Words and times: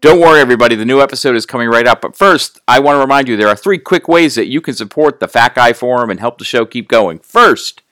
Don't 0.00 0.20
worry, 0.20 0.40
everybody, 0.40 0.76
the 0.76 0.86
new 0.86 1.02
episode 1.02 1.36
is 1.36 1.44
coming 1.44 1.68
right 1.68 1.86
up. 1.86 2.00
But 2.00 2.16
first, 2.16 2.58
I 2.66 2.80
want 2.80 2.96
to 2.96 3.00
remind 3.00 3.28
you 3.28 3.36
there 3.36 3.48
are 3.48 3.56
three 3.56 3.76
quick 3.76 4.08
ways 4.08 4.34
that 4.34 4.48
you 4.48 4.62
can 4.62 4.72
support 4.72 5.20
the 5.20 5.28
Fat 5.28 5.54
Guy 5.54 5.74
Forum 5.74 6.08
and 6.08 6.18
help 6.18 6.38
the 6.38 6.44
show 6.44 6.64
keep 6.64 6.88
going. 6.88 7.18
First, 7.18 7.82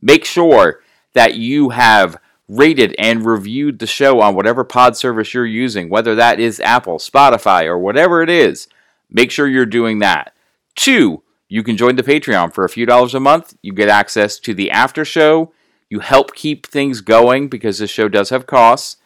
make 0.00 0.24
sure 0.24 0.80
that 1.12 1.36
you 1.36 1.68
have 1.68 2.16
rated 2.48 2.96
and 2.98 3.24
reviewed 3.24 3.78
the 3.78 3.86
show 3.86 4.20
on 4.20 4.34
whatever 4.34 4.64
pod 4.64 4.96
service 4.96 5.34
you're 5.34 5.46
using, 5.46 5.88
whether 5.88 6.16
that 6.16 6.40
is 6.40 6.58
Apple, 6.58 6.98
Spotify, 6.98 7.66
or 7.66 7.78
whatever 7.78 8.22
it 8.22 8.28
is. 8.28 8.66
Make 9.08 9.30
sure 9.30 9.46
you're 9.46 9.64
doing 9.64 10.00
that. 10.00 10.34
Two, 10.74 11.22
you 11.48 11.62
can 11.62 11.76
join 11.76 11.94
the 11.94 12.02
Patreon 12.02 12.52
for 12.52 12.64
a 12.64 12.68
few 12.68 12.86
dollars 12.86 13.14
a 13.14 13.20
month. 13.20 13.56
You 13.62 13.72
get 13.72 13.88
access 13.88 14.40
to 14.40 14.52
the 14.52 14.68
after 14.72 15.04
show. 15.04 15.52
You 15.88 16.00
help 16.00 16.34
keep 16.34 16.66
things 16.66 17.02
going 17.02 17.46
because 17.46 17.78
this 17.78 17.90
show 17.90 18.08
does 18.08 18.30
have 18.30 18.48
costs. 18.48 18.96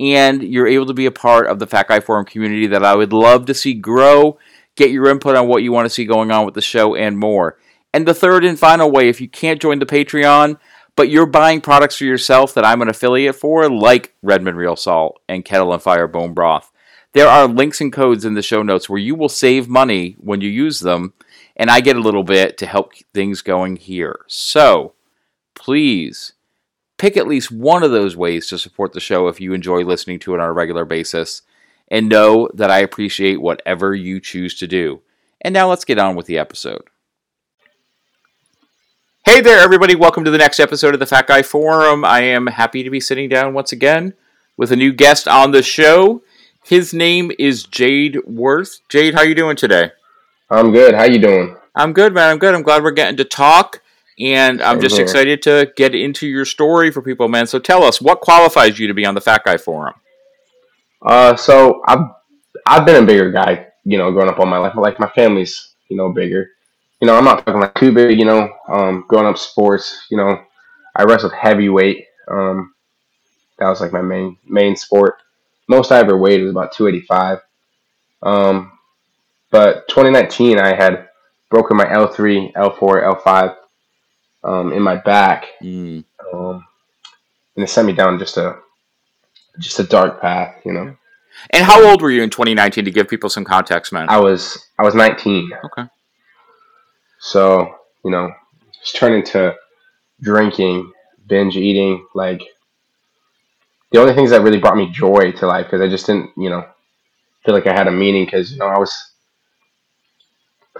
And 0.00 0.42
you're 0.42 0.66
able 0.66 0.86
to 0.86 0.94
be 0.94 1.06
a 1.06 1.10
part 1.10 1.48
of 1.48 1.58
the 1.58 1.66
Fat 1.66 1.88
Guy 1.88 2.00
Forum 2.00 2.24
community 2.24 2.66
that 2.68 2.84
I 2.84 2.94
would 2.94 3.12
love 3.12 3.46
to 3.46 3.54
see 3.54 3.74
grow. 3.74 4.38
Get 4.76 4.90
your 4.90 5.08
input 5.08 5.34
on 5.34 5.48
what 5.48 5.62
you 5.62 5.72
want 5.72 5.86
to 5.86 5.90
see 5.90 6.04
going 6.04 6.30
on 6.30 6.44
with 6.44 6.54
the 6.54 6.60
show 6.60 6.94
and 6.94 7.18
more. 7.18 7.58
And 7.92 8.06
the 8.06 8.14
third 8.14 8.44
and 8.44 8.58
final 8.58 8.90
way, 8.90 9.08
if 9.08 9.20
you 9.20 9.28
can't 9.28 9.60
join 9.60 9.78
the 9.78 9.86
Patreon, 9.86 10.58
but 10.94 11.08
you're 11.08 11.26
buying 11.26 11.60
products 11.60 11.96
for 11.96 12.04
yourself 12.04 12.54
that 12.54 12.64
I'm 12.64 12.82
an 12.82 12.88
affiliate 12.88 13.36
for, 13.36 13.68
like 13.68 14.14
Redmond 14.22 14.56
Real 14.56 14.76
Salt 14.76 15.20
and 15.28 15.44
Kettle 15.44 15.72
and 15.72 15.82
Fire 15.82 16.06
Bone 16.06 16.34
Broth, 16.34 16.70
there 17.12 17.28
are 17.28 17.48
links 17.48 17.80
and 17.80 17.92
codes 17.92 18.24
in 18.24 18.34
the 18.34 18.42
show 18.42 18.62
notes 18.62 18.88
where 18.88 18.98
you 18.98 19.14
will 19.14 19.28
save 19.28 19.68
money 19.68 20.16
when 20.18 20.40
you 20.40 20.48
use 20.48 20.80
them, 20.80 21.14
and 21.56 21.70
I 21.70 21.80
get 21.80 21.96
a 21.96 22.00
little 22.00 22.22
bit 22.22 22.58
to 22.58 22.66
help 22.66 22.92
things 23.14 23.42
going 23.42 23.76
here. 23.76 24.20
So, 24.26 24.94
please 25.54 26.34
pick 26.98 27.16
at 27.16 27.28
least 27.28 27.50
one 27.50 27.82
of 27.82 27.92
those 27.92 28.16
ways 28.16 28.48
to 28.48 28.58
support 28.58 28.92
the 28.92 29.00
show 29.00 29.28
if 29.28 29.40
you 29.40 29.54
enjoy 29.54 29.82
listening 29.82 30.18
to 30.18 30.34
it 30.34 30.40
on 30.40 30.48
a 30.48 30.52
regular 30.52 30.84
basis, 30.84 31.42
and 31.90 32.08
know 32.08 32.48
that 32.52 32.70
I 32.70 32.80
appreciate 32.80 33.40
whatever 33.40 33.94
you 33.94 34.20
choose 34.20 34.54
to 34.58 34.66
do. 34.66 35.00
And 35.40 35.54
now 35.54 35.70
let's 35.70 35.84
get 35.84 35.98
on 35.98 36.16
with 36.16 36.26
the 36.26 36.38
episode. 36.38 36.82
Hey 39.24 39.40
there, 39.40 39.60
everybody. 39.60 39.94
Welcome 39.94 40.24
to 40.24 40.30
the 40.30 40.38
next 40.38 40.58
episode 40.58 40.94
of 40.94 41.00
the 41.00 41.06
Fat 41.06 41.26
Guy 41.26 41.42
Forum. 41.42 42.04
I 42.04 42.22
am 42.22 42.46
happy 42.46 42.82
to 42.82 42.90
be 42.90 43.00
sitting 43.00 43.28
down 43.28 43.54
once 43.54 43.72
again 43.72 44.14
with 44.56 44.72
a 44.72 44.76
new 44.76 44.92
guest 44.92 45.28
on 45.28 45.52
the 45.52 45.62
show. 45.62 46.22
His 46.64 46.92
name 46.92 47.30
is 47.38 47.62
Jade 47.62 48.18
Wurth. 48.26 48.80
Jade, 48.88 49.14
how 49.14 49.20
are 49.20 49.26
you 49.26 49.34
doing 49.34 49.56
today? 49.56 49.92
I'm 50.50 50.72
good. 50.72 50.94
How 50.94 51.04
you 51.04 51.18
doing? 51.18 51.56
I'm 51.74 51.92
good, 51.92 52.12
man. 52.12 52.30
I'm 52.30 52.38
good. 52.38 52.54
I'm 52.54 52.62
glad 52.62 52.82
we're 52.82 52.90
getting 52.90 53.18
to 53.18 53.24
talk, 53.24 53.80
and 54.18 54.62
I'm 54.62 54.80
just 54.80 54.98
excited 54.98 55.42
to 55.42 55.72
get 55.76 55.94
into 55.94 56.26
your 56.26 56.44
story 56.44 56.90
for 56.90 57.02
people, 57.02 57.28
man. 57.28 57.46
So 57.46 57.58
tell 57.58 57.84
us, 57.84 58.00
what 58.00 58.20
qualifies 58.20 58.78
you 58.78 58.88
to 58.88 58.94
be 58.94 59.06
on 59.06 59.14
the 59.14 59.20
Fat 59.20 59.44
Guy 59.44 59.56
Forum? 59.56 59.94
Uh, 61.02 61.36
so 61.36 61.82
I've 61.86 62.06
I've 62.66 62.84
been 62.84 63.02
a 63.02 63.06
bigger 63.06 63.30
guy, 63.30 63.68
you 63.84 63.98
know, 63.98 64.10
growing 64.10 64.28
up 64.28 64.38
all 64.38 64.46
my 64.46 64.58
life. 64.58 64.74
Like 64.76 64.98
my 64.98 65.08
family's, 65.10 65.74
you 65.88 65.96
know, 65.96 66.12
bigger 66.12 66.50
you 67.00 67.06
know, 67.06 67.16
I'm 67.16 67.24
not 67.24 67.44
talking 67.44 67.60
like 67.60 67.74
too 67.74 67.92
big, 67.92 68.18
you 68.18 68.24
know, 68.24 68.52
um, 68.68 69.04
growing 69.08 69.26
up 69.26 69.38
sports, 69.38 70.06
you 70.10 70.16
know, 70.16 70.42
I 70.96 71.04
wrestled 71.04 71.32
heavyweight. 71.32 72.06
Um, 72.28 72.74
that 73.58 73.68
was 73.68 73.80
like 73.80 73.92
my 73.92 74.02
main, 74.02 74.36
main 74.44 74.76
sport. 74.76 75.18
Most 75.68 75.92
I 75.92 75.98
ever 75.98 76.16
weighed 76.16 76.42
was 76.42 76.50
about 76.50 76.72
285. 76.72 77.40
Um, 78.22 78.72
but 79.50 79.86
2019, 79.88 80.58
I 80.58 80.74
had 80.74 81.08
broken 81.50 81.76
my 81.76 81.84
L3, 81.84 82.52
L4, 82.54 83.22
L5, 83.22 83.56
um, 84.44 84.72
in 84.72 84.82
my 84.82 84.96
back. 84.96 85.46
Mm. 85.62 86.04
Um, 86.32 86.64
and 87.56 87.64
it 87.64 87.68
sent 87.68 87.86
me 87.86 87.92
down 87.92 88.18
just 88.18 88.36
a, 88.36 88.56
just 89.58 89.78
a 89.80 89.84
dark 89.84 90.20
path, 90.20 90.54
you 90.64 90.72
know. 90.72 90.96
And 91.50 91.64
how 91.64 91.84
old 91.88 92.02
were 92.02 92.10
you 92.10 92.22
in 92.22 92.30
2019 92.30 92.84
to 92.84 92.90
give 92.90 93.08
people 93.08 93.30
some 93.30 93.44
context, 93.44 93.92
man? 93.92 94.08
I 94.08 94.18
was, 94.18 94.66
I 94.78 94.82
was 94.82 94.94
19. 94.94 95.50
Okay. 95.64 95.88
So, 97.20 97.74
you 98.04 98.10
know, 98.10 98.30
it's 98.80 98.92
turned 98.92 99.14
into 99.14 99.54
drinking, 100.20 100.92
binge 101.26 101.56
eating, 101.56 102.06
like 102.14 102.42
the 103.90 104.00
only 104.00 104.14
things 104.14 104.30
that 104.30 104.42
really 104.42 104.58
brought 104.58 104.76
me 104.76 104.90
joy 104.90 105.32
to 105.32 105.46
life 105.46 105.66
because 105.66 105.80
I 105.80 105.88
just 105.88 106.06
didn't, 106.06 106.30
you 106.36 106.50
know, 106.50 106.66
feel 107.44 107.54
like 107.54 107.66
I 107.66 107.72
had 107.72 107.88
a 107.88 107.92
meaning 107.92 108.24
because, 108.24 108.52
you 108.52 108.58
know, 108.58 108.66
I 108.66 108.78
was 108.78 109.07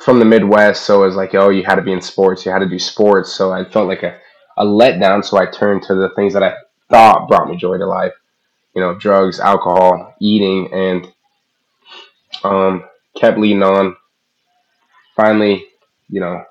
from 0.00 0.18
the 0.18 0.24
Midwest. 0.24 0.84
So 0.84 1.02
it 1.02 1.06
was 1.06 1.16
like, 1.16 1.34
oh, 1.34 1.50
you 1.50 1.64
had 1.64 1.76
to 1.76 1.82
be 1.82 1.92
in 1.92 2.00
sports, 2.00 2.44
you 2.44 2.52
had 2.52 2.60
to 2.60 2.68
do 2.68 2.78
sports. 2.78 3.32
So 3.32 3.52
I 3.52 3.64
felt 3.64 3.88
like 3.88 4.02
a, 4.02 4.18
a 4.56 4.64
letdown. 4.64 5.24
So 5.24 5.38
I 5.38 5.46
turned 5.46 5.82
to 5.84 5.94
the 5.94 6.10
things 6.16 6.32
that 6.34 6.42
I 6.42 6.54
thought 6.90 7.28
brought 7.28 7.48
me 7.48 7.56
joy 7.56 7.78
to 7.78 7.86
life, 7.86 8.12
you 8.74 8.80
know, 8.80 8.94
drugs, 8.94 9.40
alcohol, 9.40 10.14
eating, 10.20 10.72
and 10.72 11.12
um, 12.44 12.84
kept 13.16 13.38
leading 13.38 13.62
on. 13.62 13.96
Finally, 15.16 15.66
you 16.08 16.20
know, 16.20 16.44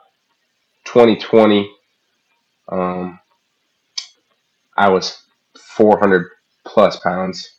2020, 0.85 1.69
um, 2.69 3.19
I 4.75 4.89
was 4.89 5.23
400 5.57 6.29
plus 6.65 6.99
pounds. 6.99 7.53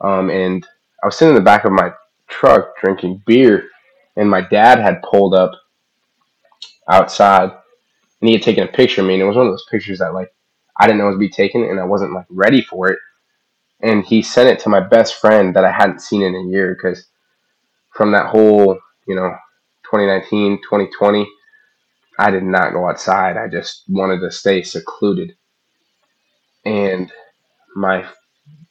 Um, 0.00 0.30
and 0.30 0.66
I 1.02 1.06
was 1.06 1.16
sitting 1.16 1.30
in 1.30 1.34
the 1.34 1.44
back 1.44 1.64
of 1.64 1.72
my 1.72 1.90
truck 2.28 2.78
drinking 2.80 3.22
beer, 3.26 3.68
and 4.18 4.28
my 4.28 4.40
dad 4.42 4.80
had 4.80 5.00
pulled 5.02 5.32
up 5.32 5.52
outside 6.90 7.50
and 8.20 8.28
he 8.28 8.32
had 8.32 8.42
taken 8.42 8.64
a 8.64 8.72
picture 8.72 9.00
of 9.00 9.06
me. 9.06 9.14
And 9.14 9.22
it 9.22 9.26
was 9.26 9.36
one 9.36 9.46
of 9.46 9.52
those 9.52 9.66
pictures 9.70 10.00
that, 10.00 10.12
like, 10.12 10.34
I 10.78 10.86
didn't 10.86 10.98
know 10.98 11.08
would 11.08 11.20
be 11.20 11.28
taken 11.28 11.62
and 11.62 11.78
I 11.78 11.84
wasn't, 11.84 12.12
like, 12.12 12.26
ready 12.28 12.60
for 12.60 12.88
it. 12.88 12.98
And 13.80 14.04
he 14.04 14.22
sent 14.22 14.48
it 14.48 14.58
to 14.64 14.68
my 14.68 14.80
best 14.80 15.14
friend 15.14 15.54
that 15.54 15.64
I 15.64 15.70
hadn't 15.70 16.02
seen 16.02 16.22
in 16.22 16.34
a 16.34 16.50
year 16.50 16.74
because 16.74 17.06
from 17.94 18.10
that 18.10 18.26
whole, 18.26 18.76
you 19.06 19.14
know, 19.14 19.30
2019, 19.84 20.58
2020, 20.62 21.28
I 22.18 22.32
did 22.32 22.42
not 22.42 22.72
go 22.72 22.88
outside. 22.88 23.36
I 23.36 23.46
just 23.46 23.84
wanted 23.88 24.18
to 24.20 24.32
stay 24.32 24.62
secluded. 24.62 25.36
And 26.64 27.12
my 27.76 28.04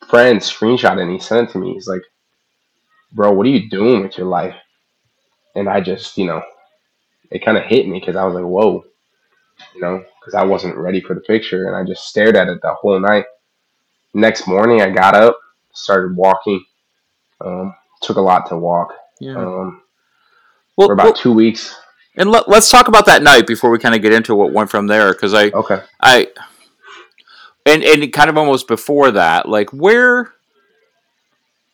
friend 0.09 0.41
screenshot 0.41 0.97
it 0.97 1.03
and 1.03 1.12
he 1.12 1.19
sent 1.19 1.50
it 1.50 1.53
to 1.53 1.59
me. 1.59 1.74
He's 1.74 1.88
like, 1.88 2.02
Bro, 3.14 3.31
what 3.31 3.46
are 3.47 3.50
you 3.50 3.69
doing 3.69 4.03
with 4.03 4.18
your 4.18 4.28
life? 4.28 4.56
And 5.57 5.68
I 5.68 5.81
just, 5.81 6.18
you 6.18 6.25
know, 6.25 6.41
it 7.31 7.44
kind 7.44 7.57
of 7.57 7.63
hit 7.63 7.88
me 7.88 8.00
because 8.00 8.16
I 8.16 8.23
was 8.23 8.35
like, 8.35 8.45
Whoa, 8.45 8.85
you 9.73 9.81
know, 9.81 10.03
because 10.19 10.34
I 10.34 10.44
wasn't 10.44 10.78
ready 10.78 11.01
for 11.01 11.13
the 11.13 11.22
picture. 11.22 11.68
And 11.68 11.75
I 11.75 11.84
just 11.84 12.07
stared 12.07 12.35
at 12.35 12.47
it 12.47 12.62
the 12.62 12.73
whole 12.73 13.00
night. 13.00 13.25
Next 14.13 14.47
morning, 14.47 14.81
I 14.81 14.90
got 14.90 15.16
up, 15.16 15.38
started 15.73 16.16
walking. 16.16 16.63
Um, 17.40 17.75
took 18.01 18.17
a 18.17 18.22
lot 18.22 18.47
to 18.50 18.57
walk. 18.57 18.94
Yeah. 19.19 19.38
Um, 19.38 19.81
well, 20.75 20.88
for 20.88 20.94
about 20.94 21.03
well, 21.06 21.13
two 21.13 21.34
weeks. 21.34 21.75
And 22.16 22.31
let, 22.31 22.47
us 22.47 22.69
talk 22.69 22.88
about 22.88 23.06
that 23.06 23.22
night 23.22 23.46
before 23.46 23.69
we 23.69 23.78
kind 23.78 23.96
of 23.96 24.01
get 24.01 24.13
into 24.13 24.35
what 24.35 24.51
went 24.51 24.72
from 24.72 24.88
there, 24.88 25.13
because 25.13 25.34
I, 25.34 25.50
okay, 25.50 25.81
I, 26.01 26.28
and 27.66 27.84
and 27.84 28.12
kind 28.12 28.29
of 28.29 28.38
almost 28.38 28.67
before 28.67 29.12
that, 29.12 29.47
like 29.47 29.72
where, 29.72 30.34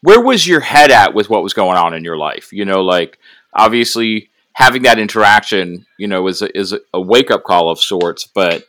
where 0.02 0.20
was 0.20 0.46
your 0.46 0.60
head 0.60 0.92
at 0.92 1.14
with 1.14 1.30
what 1.30 1.44
was 1.44 1.54
going 1.54 1.78
on 1.78 1.94
in 1.94 2.04
your 2.04 2.18
life? 2.18 2.52
You 2.52 2.66
know, 2.66 2.84
like 2.84 3.20
obviously 3.56 4.30
having 4.53 4.84
that 4.84 5.00
interaction, 5.00 5.86
you 5.98 6.07
know, 6.07 6.28
is 6.28 6.42
a, 6.42 6.57
is 6.57 6.75
a 6.94 7.01
wake 7.01 7.31
up 7.31 7.44
call 7.44 7.69
of 7.69 7.80
sorts, 7.80 8.25
but 8.25 8.63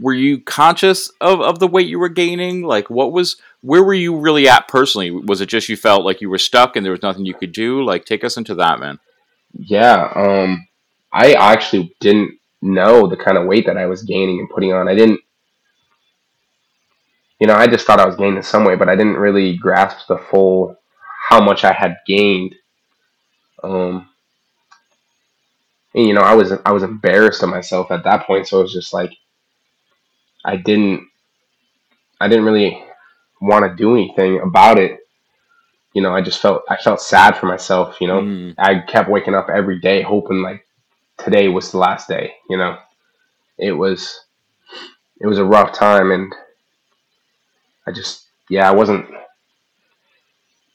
were 0.00 0.14
you 0.14 0.40
conscious 0.40 1.10
of, 1.20 1.40
of 1.40 1.58
the 1.58 1.66
weight 1.66 1.88
you 1.88 1.98
were 1.98 2.08
gaining? 2.08 2.62
Like, 2.62 2.90
what 2.90 3.12
was, 3.12 3.36
where 3.62 3.82
were 3.82 3.94
you 3.94 4.16
really 4.16 4.48
at 4.48 4.68
personally? 4.68 5.10
Was 5.10 5.40
it 5.40 5.48
just 5.48 5.68
you 5.68 5.76
felt 5.76 6.04
like 6.04 6.20
you 6.20 6.30
were 6.30 6.38
stuck 6.38 6.76
and 6.76 6.84
there 6.84 6.92
was 6.92 7.02
nothing 7.02 7.24
you 7.24 7.34
could 7.34 7.52
do? 7.52 7.82
Like, 7.82 8.04
take 8.04 8.22
us 8.22 8.36
into 8.36 8.54
that, 8.56 8.78
man. 8.78 8.98
Yeah, 9.58 10.12
um, 10.14 10.68
I 11.12 11.32
actually 11.32 11.94
didn't 12.00 12.38
know 12.60 13.06
the 13.06 13.16
kind 13.16 13.38
of 13.38 13.46
weight 13.46 13.66
that 13.66 13.78
I 13.78 13.86
was 13.86 14.02
gaining 14.02 14.38
and 14.38 14.50
putting 14.50 14.72
on. 14.72 14.88
I 14.88 14.94
didn't, 14.94 15.20
you 17.40 17.46
know, 17.46 17.54
I 17.54 17.66
just 17.66 17.86
thought 17.86 18.00
I 18.00 18.06
was 18.06 18.16
gaining 18.16 18.42
some 18.42 18.64
weight, 18.64 18.78
but 18.78 18.88
I 18.88 18.96
didn't 18.96 19.16
really 19.16 19.56
grasp 19.56 20.06
the 20.08 20.18
full 20.18 20.76
how 21.28 21.42
much 21.42 21.64
I 21.64 21.72
had 21.72 21.96
gained. 22.06 22.54
Um, 23.62 24.08
and, 25.94 26.06
you 26.06 26.14
know, 26.14 26.20
I 26.20 26.34
was 26.34 26.52
I 26.64 26.72
was 26.72 26.82
embarrassed 26.82 27.42
of 27.42 27.48
myself 27.48 27.90
at 27.90 28.04
that 28.04 28.26
point, 28.26 28.46
so 28.46 28.60
it 28.60 28.62
was 28.62 28.72
just 28.72 28.92
like 28.92 29.12
I 30.44 30.56
didn't 30.56 31.08
I 32.20 32.28
didn't 32.28 32.44
really 32.44 32.82
want 33.40 33.64
to 33.64 33.76
do 33.76 33.94
anything 33.94 34.40
about 34.40 34.78
it 34.78 35.00
you 35.96 36.02
know, 36.02 36.14
I 36.14 36.20
just 36.20 36.42
felt 36.42 36.62
I 36.68 36.76
felt 36.76 37.00
sad 37.00 37.38
for 37.38 37.46
myself. 37.46 38.02
You 38.02 38.08
know, 38.08 38.20
mm. 38.20 38.54
I 38.58 38.80
kept 38.80 39.08
waking 39.08 39.34
up 39.34 39.48
every 39.48 39.80
day 39.80 40.02
hoping 40.02 40.42
like 40.42 40.66
today 41.16 41.48
was 41.48 41.70
the 41.70 41.78
last 41.78 42.06
day. 42.06 42.34
You 42.50 42.58
know, 42.58 42.76
it 43.56 43.72
was 43.72 44.20
it 45.18 45.26
was 45.26 45.38
a 45.38 45.44
rough 45.44 45.72
time, 45.72 46.10
and 46.10 46.30
I 47.86 47.92
just 47.92 48.26
yeah, 48.50 48.68
I 48.68 48.72
wasn't 48.72 49.06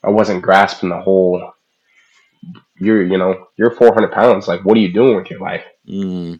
I 0.03 0.09
wasn't 0.09 0.41
grasping 0.41 0.89
the 0.89 0.99
whole. 0.99 1.53
You're 2.79 3.03
you 3.03 3.17
know 3.17 3.47
you're 3.57 3.71
400 3.71 4.11
pounds. 4.11 4.47
Like, 4.47 4.65
what 4.65 4.77
are 4.77 4.81
you 4.81 4.93
doing 4.93 5.15
with 5.15 5.29
your 5.29 5.39
life? 5.39 5.63
Mm. 5.87 6.39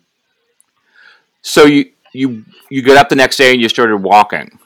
So 1.42 1.66
you 1.66 1.92
you 2.14 2.46
you 2.70 2.82
get 2.82 2.98
up 2.98 3.10
the 3.10 3.16
next 3.16 3.38
day 3.38 3.52
and 3.52 3.62
you 3.62 3.70
started 3.70 3.98
walking 3.98 4.60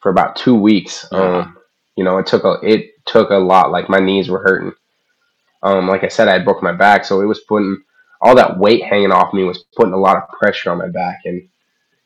for 0.00 0.10
about 0.10 0.36
two 0.36 0.54
weeks. 0.54 1.06
Um, 1.12 1.56
you 1.96 2.04
know, 2.04 2.18
it 2.18 2.26
took 2.26 2.44
a 2.44 2.58
it 2.62 3.04
took 3.06 3.30
a 3.30 3.36
lot. 3.36 3.70
Like 3.70 3.88
my 3.88 3.98
knees 3.98 4.28
were 4.28 4.42
hurting. 4.42 4.72
Um, 5.62 5.86
like 5.86 6.02
I 6.04 6.08
said, 6.08 6.28
I 6.28 6.32
had 6.32 6.44
broke 6.44 6.62
my 6.62 6.72
back, 6.72 7.04
so 7.04 7.20
it 7.20 7.26
was 7.26 7.40
putting 7.40 7.82
all 8.20 8.34
that 8.36 8.58
weight 8.58 8.84
hanging 8.84 9.12
off 9.12 9.34
me 9.34 9.44
was 9.44 9.64
putting 9.76 9.92
a 9.92 9.98
lot 9.98 10.16
of 10.16 10.28
pressure 10.28 10.70
on 10.70 10.78
my 10.78 10.88
back, 10.88 11.20
and 11.24 11.48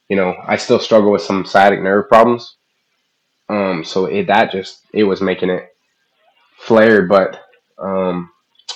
you 0.08 0.16
know 0.16 0.34
I 0.46 0.56
still 0.56 0.78
struggle 0.78 1.12
with 1.12 1.22
some 1.22 1.44
sciatic 1.44 1.82
nerve 1.82 2.08
problems. 2.08 2.56
Um, 3.48 3.84
so 3.84 4.06
it 4.06 4.26
that 4.26 4.50
just 4.50 4.80
it 4.92 5.04
was 5.04 5.20
making 5.20 5.50
it 5.50 5.68
flare, 6.58 7.02
but 7.02 7.40
um, 7.78 8.30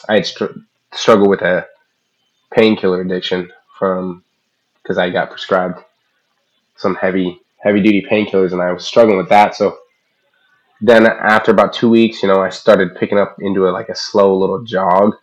I 0.09 0.15
had 0.15 0.27
str- 0.27 0.59
struggled 0.93 1.29
with 1.29 1.43
a 1.43 1.67
painkiller 2.53 3.01
addiction 3.01 3.51
from 3.79 4.25
because 4.83 4.99
I 4.99 5.11
got 5.11 5.31
prescribed 5.31 5.85
some 6.77 6.95
heavy 6.95 7.41
heavy 7.59 7.83
duty 7.83 8.07
painkillers, 8.11 8.53
and 8.53 8.63
I 8.63 8.73
was 8.73 8.85
struggling 8.85 9.19
with 9.19 9.29
that. 9.29 9.55
So 9.55 9.79
then 10.81 11.07
after 11.07 11.51
about 11.51 11.73
two 11.73 11.91
weeks, 11.91 12.23
you 12.23 12.29
know, 12.29 12.41
I 12.41 12.49
started 12.49 12.97
picking 12.97 13.19
up 13.19 13.37
into 13.41 13.69
a, 13.69 13.71
like 13.71 13.91
a 13.91 13.95
slow 13.95 14.37
little 14.37 14.65
jog. 14.65 15.15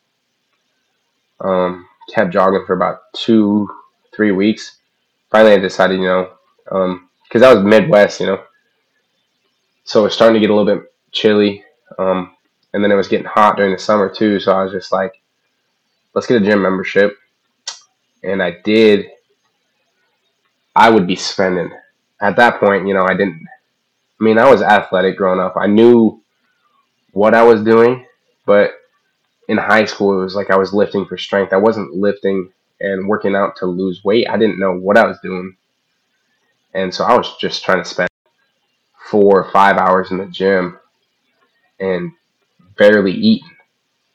Um, 1.39 1.87
kept 2.09 2.31
jogging 2.31 2.65
for 2.65 2.73
about 2.73 3.01
two, 3.13 3.69
three 4.15 4.31
weeks. 4.31 4.77
Finally, 5.29 5.53
I 5.53 5.57
decided, 5.57 5.99
you 5.99 6.05
know, 6.07 6.31
because 6.65 7.43
um, 7.43 7.43
I 7.43 7.53
was 7.53 7.63
Midwest, 7.63 8.19
you 8.19 8.27
know, 8.27 8.43
so 9.83 10.01
it 10.01 10.03
was 10.03 10.13
starting 10.13 10.35
to 10.35 10.39
get 10.39 10.49
a 10.49 10.55
little 10.55 10.75
bit 10.75 10.91
chilly. 11.11 11.63
Um, 11.97 12.35
and 12.77 12.83
then 12.83 12.91
it 12.91 12.95
was 12.95 13.07
getting 13.07 13.25
hot 13.25 13.57
during 13.57 13.71
the 13.71 13.79
summer 13.79 14.07
too. 14.07 14.39
So 14.39 14.51
I 14.51 14.61
was 14.61 14.71
just 14.71 14.91
like, 14.91 15.19
let's 16.13 16.27
get 16.27 16.39
a 16.39 16.45
gym 16.45 16.61
membership. 16.61 17.17
And 18.23 18.43
I 18.43 18.59
did. 18.63 19.07
I 20.75 20.91
would 20.91 21.07
be 21.07 21.15
spending 21.15 21.71
at 22.21 22.35
that 22.35 22.59
point, 22.59 22.87
you 22.87 22.93
know, 22.93 23.03
I 23.03 23.15
didn't 23.15 23.47
I 24.19 24.23
mean, 24.23 24.37
I 24.37 24.47
was 24.47 24.61
athletic 24.61 25.17
growing 25.17 25.39
up. 25.39 25.55
I 25.57 25.65
knew 25.65 26.21
what 27.13 27.33
I 27.33 27.41
was 27.41 27.63
doing, 27.63 28.05
but 28.45 28.73
in 29.47 29.57
high 29.57 29.85
school, 29.85 30.19
it 30.19 30.23
was 30.23 30.35
like 30.35 30.51
I 30.51 30.57
was 30.57 30.71
lifting 30.71 31.05
for 31.05 31.17
strength. 31.17 31.53
I 31.53 31.57
wasn't 31.57 31.95
lifting 31.95 32.51
and 32.79 33.07
working 33.07 33.35
out 33.35 33.55
to 33.57 33.65
lose 33.65 34.03
weight. 34.03 34.29
I 34.29 34.37
didn't 34.37 34.59
know 34.59 34.73
what 34.73 34.97
I 34.97 35.07
was 35.07 35.17
doing. 35.23 35.55
And 36.75 36.93
so 36.93 37.05
I 37.05 37.17
was 37.17 37.37
just 37.37 37.63
trying 37.63 37.83
to 37.83 37.89
spend 37.89 38.09
four 39.09 39.43
or 39.43 39.51
five 39.51 39.77
hours 39.77 40.11
in 40.11 40.17
the 40.17 40.25
gym 40.25 40.79
and 41.79 42.11
barely 42.77 43.11
eating, 43.11 43.55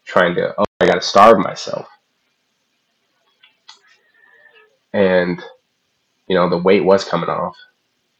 trying 0.05 0.35
to, 0.37 0.55
oh, 0.59 0.65
I 0.81 0.87
got 0.87 0.95
to 0.95 1.03
starve 1.03 1.39
myself. 1.39 1.89
And, 4.93 5.43
you 6.29 6.37
know, 6.37 6.49
the 6.49 6.59
weight 6.59 6.85
was 6.85 7.05
coming 7.05 7.31
off, 7.31 7.57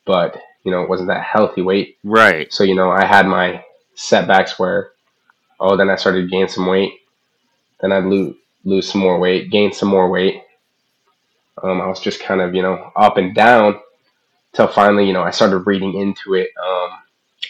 but 0.05 0.41
you 0.65 0.71
know, 0.71 0.83
it 0.83 0.89
wasn't 0.89 1.09
that 1.09 1.25
healthy 1.25 1.63
weight. 1.63 1.99
Right. 2.05 2.53
So, 2.53 2.65
you 2.65 2.75
know, 2.75 2.91
I 2.91 3.05
had 3.05 3.27
my 3.27 3.65
setbacks 3.95 4.59
where, 4.59 4.93
oh, 5.59 5.77
then 5.77 5.91
I 5.91 5.97
started 5.97 6.23
to 6.23 6.29
gain 6.29 6.49
some 6.49 6.67
weight. 6.67 6.93
Then 7.81 7.93
I'd 7.93 8.05
lose, 8.05 8.37
lose 8.65 8.91
some 8.91 9.01
more 9.01 9.19
weight, 9.19 9.51
gain 9.51 9.73
some 9.73 9.89
more 9.89 10.09
weight. 10.09 10.43
Um, 11.63 11.81
I 11.81 11.87
was 11.87 12.01
just 12.01 12.21
kind 12.21 12.41
of, 12.41 12.55
you 12.55 12.63
know, 12.63 12.93
up 12.97 13.17
and 13.17 13.35
down 13.35 13.81
till 14.53 14.69
finally, 14.69 15.07
you 15.07 15.13
know, 15.13 15.23
I 15.23 15.31
started 15.31 15.59
reading 15.59 15.95
into 15.95 16.35
it. 16.35 16.51
Um, 16.59 16.91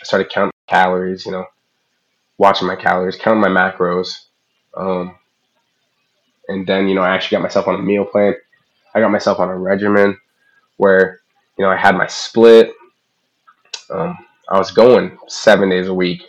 I 0.00 0.04
started 0.04 0.30
counting 0.30 0.52
calories, 0.66 1.26
you 1.26 1.32
know, 1.32 1.46
watching 2.38 2.66
my 2.66 2.76
calories, 2.76 3.16
counting 3.16 3.40
my 3.40 3.48
macros. 3.48 4.26
Um, 4.76 5.16
and 6.48 6.66
then, 6.66 6.88
you 6.88 6.94
know, 6.94 7.02
I 7.02 7.14
actually 7.14 7.36
got 7.36 7.42
myself 7.42 7.68
on 7.68 7.76
a 7.76 7.82
meal 7.82 8.04
plan. 8.04 8.34
I 8.94 9.00
got 9.00 9.10
myself 9.10 9.38
on 9.38 9.48
a 9.48 9.56
regimen 9.56 10.18
where, 10.76 11.20
you 11.58 11.64
know, 11.64 11.70
I 11.70 11.76
had 11.76 11.96
my 11.96 12.06
split. 12.06 12.72
Um, 13.90 14.18
I 14.48 14.58
was 14.58 14.70
going 14.70 15.18
seven 15.28 15.68
days 15.68 15.88
a 15.88 15.94
week. 15.94 16.22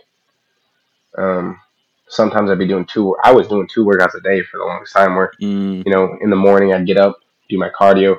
Um, 1.18 1.60
sometimes 2.08 2.50
I'd 2.50 2.60
be 2.60 2.68
doing 2.68 2.86
two. 2.86 3.16
I 3.24 3.32
was 3.32 3.48
doing 3.48 3.68
two 3.68 3.84
workouts 3.84 4.16
a 4.16 4.22
day 4.22 4.42
for 4.44 4.58
the 4.58 4.66
longest 4.66 4.94
time. 4.94 5.16
Where 5.16 5.32
mm. 5.42 5.84
you 5.86 5.92
know, 5.92 6.18
in 6.22 6.30
the 6.30 6.36
morning 6.36 6.74
I'd 6.74 6.88
get 6.88 6.98
up, 6.98 7.18
do 7.50 7.58
my 7.58 7.70
cardio. 7.70 8.18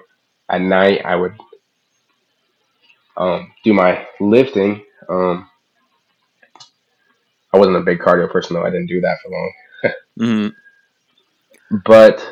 At 0.48 0.60
night 0.60 1.00
I 1.04 1.16
would 1.16 1.34
um, 3.16 3.52
do 3.64 3.72
my 3.72 4.06
lifting. 4.20 4.84
Um, 5.08 5.48
I 7.54 7.58
wasn't 7.58 7.76
a 7.76 7.80
big 7.80 8.00
cardio 8.00 8.30
person 8.30 8.54
though. 8.54 8.64
I 8.64 8.70
didn't 8.70 8.88
do 8.88 9.00
that 9.00 9.18
for 9.22 9.30
long. 9.30 9.52
mm-hmm. 10.18 11.78
But 11.84 12.26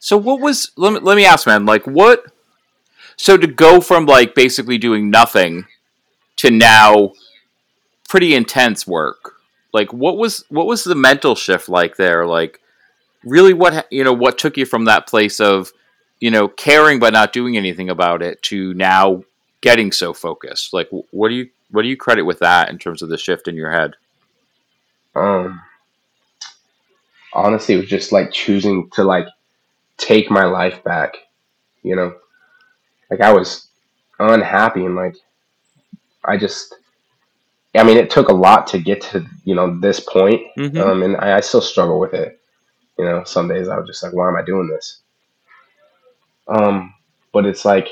so 0.00 0.16
what 0.16 0.40
was? 0.40 0.72
Let 0.76 0.92
me 0.92 0.98
let 1.00 1.16
me 1.16 1.24
ask, 1.24 1.46
man. 1.46 1.64
Like 1.64 1.86
what? 1.86 2.24
So 3.16 3.36
to 3.36 3.46
go 3.46 3.80
from 3.80 4.04
like 4.06 4.34
basically 4.34 4.78
doing 4.78 5.10
nothing 5.10 5.66
to 6.36 6.50
now 6.50 7.12
pretty 8.08 8.34
intense 8.34 8.86
work. 8.86 9.34
Like 9.72 9.92
what 9.92 10.16
was 10.16 10.44
what 10.48 10.66
was 10.66 10.82
the 10.82 10.94
mental 10.94 11.34
shift 11.34 11.68
like 11.68 11.96
there? 11.96 12.26
Like 12.26 12.60
really 13.24 13.52
what 13.52 13.86
you 13.92 14.02
know 14.02 14.12
what 14.12 14.38
took 14.38 14.56
you 14.56 14.66
from 14.66 14.86
that 14.86 15.06
place 15.06 15.38
of 15.38 15.72
you 16.18 16.30
know 16.30 16.48
caring 16.48 16.98
but 16.98 17.12
not 17.12 17.32
doing 17.32 17.56
anything 17.56 17.90
about 17.90 18.22
it 18.22 18.42
to 18.42 18.74
now 18.74 19.22
getting 19.60 19.92
so 19.92 20.12
focused? 20.12 20.72
Like 20.72 20.88
what 20.90 21.28
do 21.28 21.34
you 21.36 21.48
what 21.70 21.82
do 21.82 21.88
you 21.88 21.96
credit 21.96 22.22
with 22.22 22.38
that 22.40 22.70
in 22.70 22.78
terms 22.78 23.02
of 23.02 23.08
the 23.08 23.18
shift 23.18 23.48
in 23.48 23.54
your 23.54 23.70
head? 23.70 23.94
Um 25.14 25.60
honestly 27.32 27.74
it 27.74 27.78
was 27.78 27.88
just 27.88 28.12
like 28.12 28.32
choosing 28.32 28.88
to 28.90 29.04
like 29.04 29.26
take 29.96 30.30
my 30.30 30.44
life 30.44 30.82
back, 30.84 31.16
you 31.82 31.96
know 31.96 32.14
like 33.10 33.20
I 33.20 33.32
was 33.32 33.68
unhappy 34.18 34.84
and 34.84 34.96
like 34.96 35.16
I 36.24 36.36
just 36.36 36.74
I 37.74 37.84
mean 37.84 37.96
it 37.96 38.10
took 38.10 38.28
a 38.28 38.34
lot 38.34 38.66
to 38.68 38.78
get 38.78 39.00
to 39.02 39.26
you 39.44 39.54
know 39.54 39.78
this 39.80 40.00
point 40.00 40.42
mm-hmm. 40.58 40.78
um, 40.80 41.02
and 41.02 41.16
I, 41.16 41.36
I, 41.36 41.40
still 41.40 41.60
struggle 41.60 42.00
with 42.00 42.14
it 42.14 42.40
you 42.98 43.04
know 43.04 43.24
some 43.24 43.48
days 43.48 43.68
I 43.68 43.78
was 43.78 43.86
just 43.86 44.02
like 44.02 44.12
why 44.12 44.28
am 44.28 44.36
I 44.36 44.42
doing 44.42 44.68
this 44.68 45.00
um 46.48 46.94
but 47.32 47.46
it's 47.46 47.64
like 47.64 47.88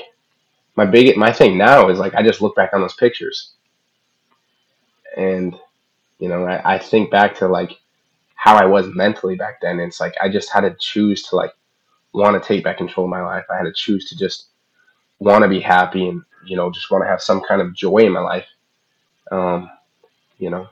my 0.75 0.85
big 0.85 1.15
my 1.17 1.31
thing 1.31 1.57
now 1.57 1.89
is 1.89 1.99
like 1.99 2.15
I 2.15 2.23
just 2.23 2.41
look 2.41 2.55
back 2.55 2.73
on 2.73 2.81
those 2.81 2.95
pictures 2.95 3.51
and 5.15 5.57
you 6.19 6.29
know 6.29 6.45
I, 6.45 6.75
I 6.75 6.77
think 6.77 7.11
back 7.11 7.35
to 7.35 7.47
like 7.47 7.79
how 8.35 8.55
I 8.55 8.65
was 8.65 8.87
mentally 8.93 9.35
back 9.35 9.59
then. 9.61 9.79
It's 9.79 9.99
like 9.99 10.13
I 10.21 10.29
just 10.29 10.51
had 10.51 10.61
to 10.61 10.75
choose 10.79 11.23
to 11.23 11.35
like 11.35 11.51
want 12.13 12.41
to 12.41 12.47
take 12.47 12.63
back 12.63 12.77
control 12.77 13.05
of 13.05 13.09
my 13.09 13.21
life. 13.21 13.45
I 13.49 13.57
had 13.57 13.63
to 13.63 13.73
choose 13.73 14.07
to 14.09 14.17
just 14.17 14.49
want 15.19 15.43
to 15.43 15.49
be 15.49 15.59
happy 15.59 16.07
and 16.07 16.21
you 16.45 16.55
know 16.55 16.71
just 16.71 16.91
want 16.91 17.03
to 17.03 17.07
have 17.07 17.21
some 17.21 17.41
kind 17.41 17.61
of 17.61 17.73
joy 17.73 17.99
in 17.99 18.11
my 18.11 18.19
life. 18.19 18.45
Um 19.31 19.69
you 20.37 20.49
know? 20.49 20.67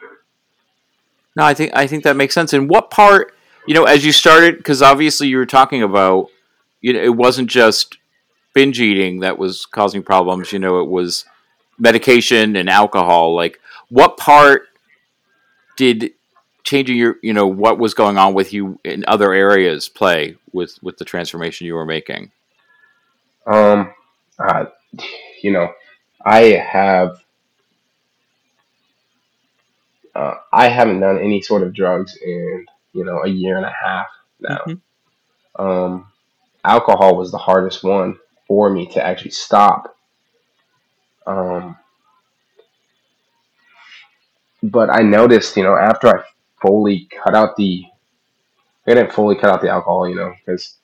No 1.36 1.46
i 1.46 1.54
think 1.54 1.72
i 1.74 1.88
think 1.88 2.04
that 2.04 2.16
makes 2.16 2.34
sense. 2.34 2.54
And 2.54 2.70
what 2.70 2.92
part 2.92 3.34
you 3.66 3.74
know 3.74 3.86
as 3.86 4.06
you 4.06 4.12
started 4.12 4.58
because 4.58 4.82
obviously 4.82 5.28
you 5.28 5.38
were 5.38 5.46
talking 5.46 5.82
about 5.82 6.28
you 6.82 6.94
know 6.94 7.02
it 7.02 7.16
wasn't 7.16 7.50
just 7.50 7.98
binge 8.54 8.80
eating 8.80 9.22
that 9.22 9.38
was 9.38 9.66
causing 9.66 10.04
problems. 10.04 10.52
You 10.52 10.60
know 10.60 10.80
it 10.80 10.90
was 10.90 11.26
medication 11.80 12.56
and 12.56 12.70
alcohol. 12.70 13.36
Like 13.36 13.60
what 13.94 14.18
part 14.18 14.64
did 15.78 16.12
changing 16.64 16.98
your 16.98 17.18
you 17.22 17.34
know 17.34 17.48
what 17.48 17.78
was 17.78 17.94
going 17.94 18.18
on 18.18 18.34
with 18.34 18.54
you 18.54 18.80
in 18.84 19.04
other 19.08 19.34
areas 19.34 19.90
play 19.90 20.36
with 20.52 20.82
with 20.82 20.98
the 20.98 21.06
transformation 21.06 21.68
you 21.68 21.74
were 21.74 21.86
making 21.86 22.32
um 23.46 23.94
uh, 24.40 24.66
you 25.42 25.52
know, 25.52 25.72
I 26.26 26.40
have 26.72 27.24
uh, 30.16 30.36
I 30.52 30.68
haven't 30.68 31.00
done 31.00 31.18
any 31.18 31.42
sort 31.42 31.64
of 31.64 31.74
drugs 31.74 32.18
in 32.18 32.66
you 32.94 33.04
know 33.04 33.24
a 33.24 33.28
year 33.28 33.58
and 33.58 33.66
a 33.66 33.74
half 33.84 34.08
now. 34.40 34.60
Mm-hmm. 34.68 35.62
Um, 35.66 36.08
alcohol 36.64 37.16
was 37.16 37.32
the 37.32 37.38
hardest 37.38 37.84
one 37.84 38.18
for 38.48 38.70
me 38.70 38.88
to 38.94 39.04
actually 39.04 39.32
stop. 39.32 39.96
Um, 41.26 41.78
but 44.64 44.90
I 44.90 45.02
noticed, 45.02 45.56
you 45.56 45.64
know, 45.64 45.76
after 45.76 46.08
I 46.08 46.24
fully 46.62 47.08
cut 47.24 47.36
out 47.36 47.56
the, 47.58 47.84
I 48.88 48.96
didn't 48.96 49.14
fully 49.14 49.36
cut 49.36 49.52
out 49.52 49.62
the 49.62 49.70
alcohol, 49.70 50.10
you 50.10 50.16
know, 50.16 50.34
because 50.46 50.78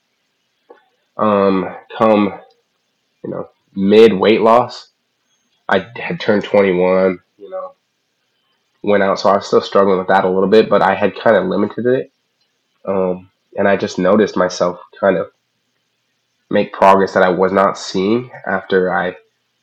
um, 1.18 1.76
come 1.98 2.40
you 3.24 3.30
know, 3.30 3.50
mid 3.76 4.14
weight 4.14 4.42
loss. 4.42 4.90
I 5.68 5.86
had 5.96 6.20
turned 6.20 6.44
21, 6.44 7.20
you 7.38 7.50
know, 7.50 7.74
went 8.82 9.04
out, 9.04 9.20
so 9.20 9.30
I 9.30 9.36
was 9.36 9.48
still 9.48 9.62
struggling 9.62 10.00
with 10.00 10.08
that 10.08 10.26
a 10.26 10.30
little 10.30 10.50
bit, 10.50 10.70
but 10.70 10.82
I 10.82 10.96
had 10.96 11.16
kind 11.16 11.36
of 11.36 11.46
limited 11.46 11.86
it. 11.86 12.12
Um, 12.86 13.30
and 13.56 13.68
I 13.68 13.78
just 13.78 14.00
noticed 14.00 14.36
myself 14.36 14.80
kind 15.00 15.18
of 15.18 15.32
make 16.50 16.74
progress 16.74 17.14
that 17.14 17.24
I 17.24 17.30
was 17.30 17.52
not 17.52 17.78
seeing 17.78 18.32
after 18.48 18.92
I. 18.92 19.16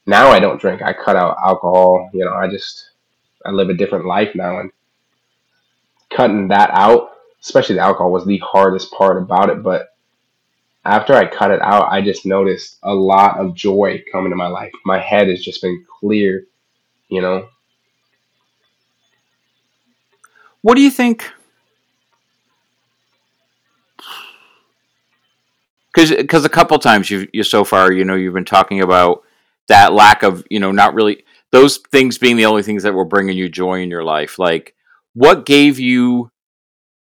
Now 0.07 0.29
I 0.29 0.39
don't 0.39 0.61
drink. 0.61 0.83
I 0.83 0.93
cut 0.93 1.17
out 1.17 1.37
alcohol. 1.45 2.11
You 2.13 2.25
know, 2.25 2.35
I 2.35 2.47
just 2.47 2.91
I 3.47 3.51
live 3.53 3.69
a 3.69 3.75
different 3.75 4.07
life 4.07 4.35
now, 4.35 4.61
and 4.61 4.71
cutting 6.11 6.49
that 6.49 6.71
out, 6.73 7.11
especially 7.41 7.77
the 7.77 7.83
alcohol, 7.83 8.13
was 8.13 8.27
the 8.27 8.39
hardest 8.39 8.93
part 8.93 9.17
about 9.23 9.51
it. 9.51 9.63
But 9.63 9.95
after 10.85 11.15
I 11.15 11.27
cut 11.27 11.51
it 11.51 11.61
out, 11.63 11.91
I 11.91 12.01
just 12.01 12.27
noticed 12.27 12.79
a 12.83 12.95
lot 12.95 13.39
of 13.39 13.55
joy 13.55 14.03
coming 14.11 14.31
to 14.31 14.37
my 14.37 14.47
life. 14.47 14.73
My 14.85 14.99
head 14.99 15.29
has 15.29 15.43
just 15.43 15.63
been 15.63 15.85
clear, 16.01 16.47
you 17.09 17.21
know. 17.21 17.49
What 20.63 20.75
do 20.75 20.83
you 20.83 20.91
think? 20.91 21.31
Because 25.95 26.45
a 26.45 26.49
couple 26.49 26.79
times 26.79 27.09
you 27.11 27.27
you 27.33 27.43
so 27.43 27.65
far 27.65 27.91
you 27.91 28.05
know 28.05 28.15
you've 28.15 28.35
been 28.35 28.45
talking 28.45 28.83
about 28.83 29.23
that 29.69 29.93
lack 29.95 30.23
of 30.23 30.45
you 30.51 30.61
know 30.61 30.71
not 30.71 30.93
really 30.95 31.25
those 31.57 31.79
things 31.79 32.19
being 32.19 32.37
the 32.37 32.45
only 32.45 32.63
things 32.63 32.83
that 32.83 32.93
were 32.93 33.07
bringing 33.07 33.37
you 33.37 33.49
joy 33.49 33.81
in 33.81 33.91
your 33.91 34.05
life. 34.05 34.39
Like 34.39 34.75
what 35.15 35.47
gave 35.47 35.79
you 35.79 36.31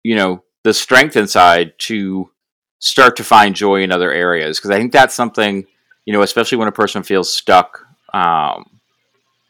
you 0.04 0.16
know 0.16 0.44
the 0.64 0.74
strength 0.74 1.18
inside 1.18 1.74
to 1.80 2.32
start 2.80 3.18
to 3.18 3.24
find 3.24 3.56
joy 3.56 3.82
in 3.82 3.92
other 3.92 4.12
areas? 4.12 4.58
Because 4.58 4.72
I 4.72 4.78
think 4.78 4.94
that's 4.94 5.14
something 5.14 5.66
you 6.06 6.14
know 6.14 6.22
especially 6.22 6.58
when 6.58 6.70
a 6.70 6.74
person 6.74 7.04
feels 7.04 7.32
stuck. 7.32 7.86
Um, 8.14 8.80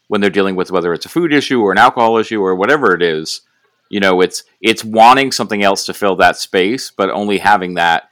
when 0.07 0.21
they're 0.21 0.29
dealing 0.29 0.55
with 0.55 0.71
whether 0.71 0.93
it's 0.93 1.05
a 1.05 1.09
food 1.09 1.31
issue 1.31 1.61
or 1.61 1.71
an 1.71 1.77
alcohol 1.77 2.17
issue 2.17 2.41
or 2.41 2.55
whatever 2.55 2.95
it 2.95 3.03
is 3.03 3.41
you 3.89 3.99
know 3.99 4.21
it's 4.21 4.43
it's 4.61 4.83
wanting 4.83 5.31
something 5.31 5.63
else 5.63 5.85
to 5.85 5.93
fill 5.93 6.15
that 6.15 6.37
space 6.37 6.91
but 6.95 7.11
only 7.11 7.37
having 7.37 7.75
that 7.75 8.09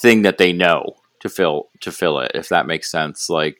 thing 0.00 0.22
that 0.22 0.38
they 0.38 0.52
know 0.52 0.94
to 1.20 1.28
fill 1.28 1.68
to 1.80 1.90
fill 1.90 2.20
it 2.20 2.30
if 2.34 2.48
that 2.48 2.66
makes 2.66 2.90
sense 2.90 3.28
like 3.28 3.58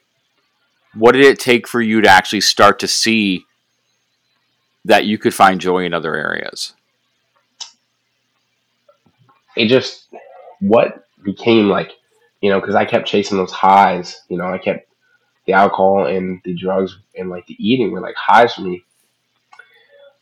what 0.98 1.12
did 1.12 1.24
it 1.24 1.38
take 1.38 1.66
for 1.66 1.80
you 1.80 2.00
to 2.00 2.08
actually 2.08 2.40
start 2.40 2.78
to 2.78 2.88
see 2.88 3.44
that 4.84 5.04
you 5.06 5.18
could 5.18 5.34
find 5.34 5.60
joy 5.60 5.84
in 5.84 5.94
other 5.94 6.14
areas 6.14 6.74
it 9.56 9.66
just 9.66 10.08
what 10.60 11.04
became 11.22 11.68
like 11.68 11.92
you 12.40 12.50
know 12.50 12.60
because 12.60 12.74
i 12.74 12.84
kept 12.84 13.06
chasing 13.06 13.36
those 13.36 13.52
highs 13.52 14.22
you 14.28 14.36
know 14.36 14.46
i 14.46 14.58
kept 14.58 14.88
the 15.48 15.54
alcohol 15.54 16.04
and 16.04 16.42
the 16.44 16.54
drugs 16.54 16.98
and 17.16 17.30
like 17.30 17.46
the 17.46 17.56
eating 17.58 17.90
were 17.90 18.02
like 18.02 18.14
highs 18.14 18.52
for 18.54 18.60
me. 18.60 18.84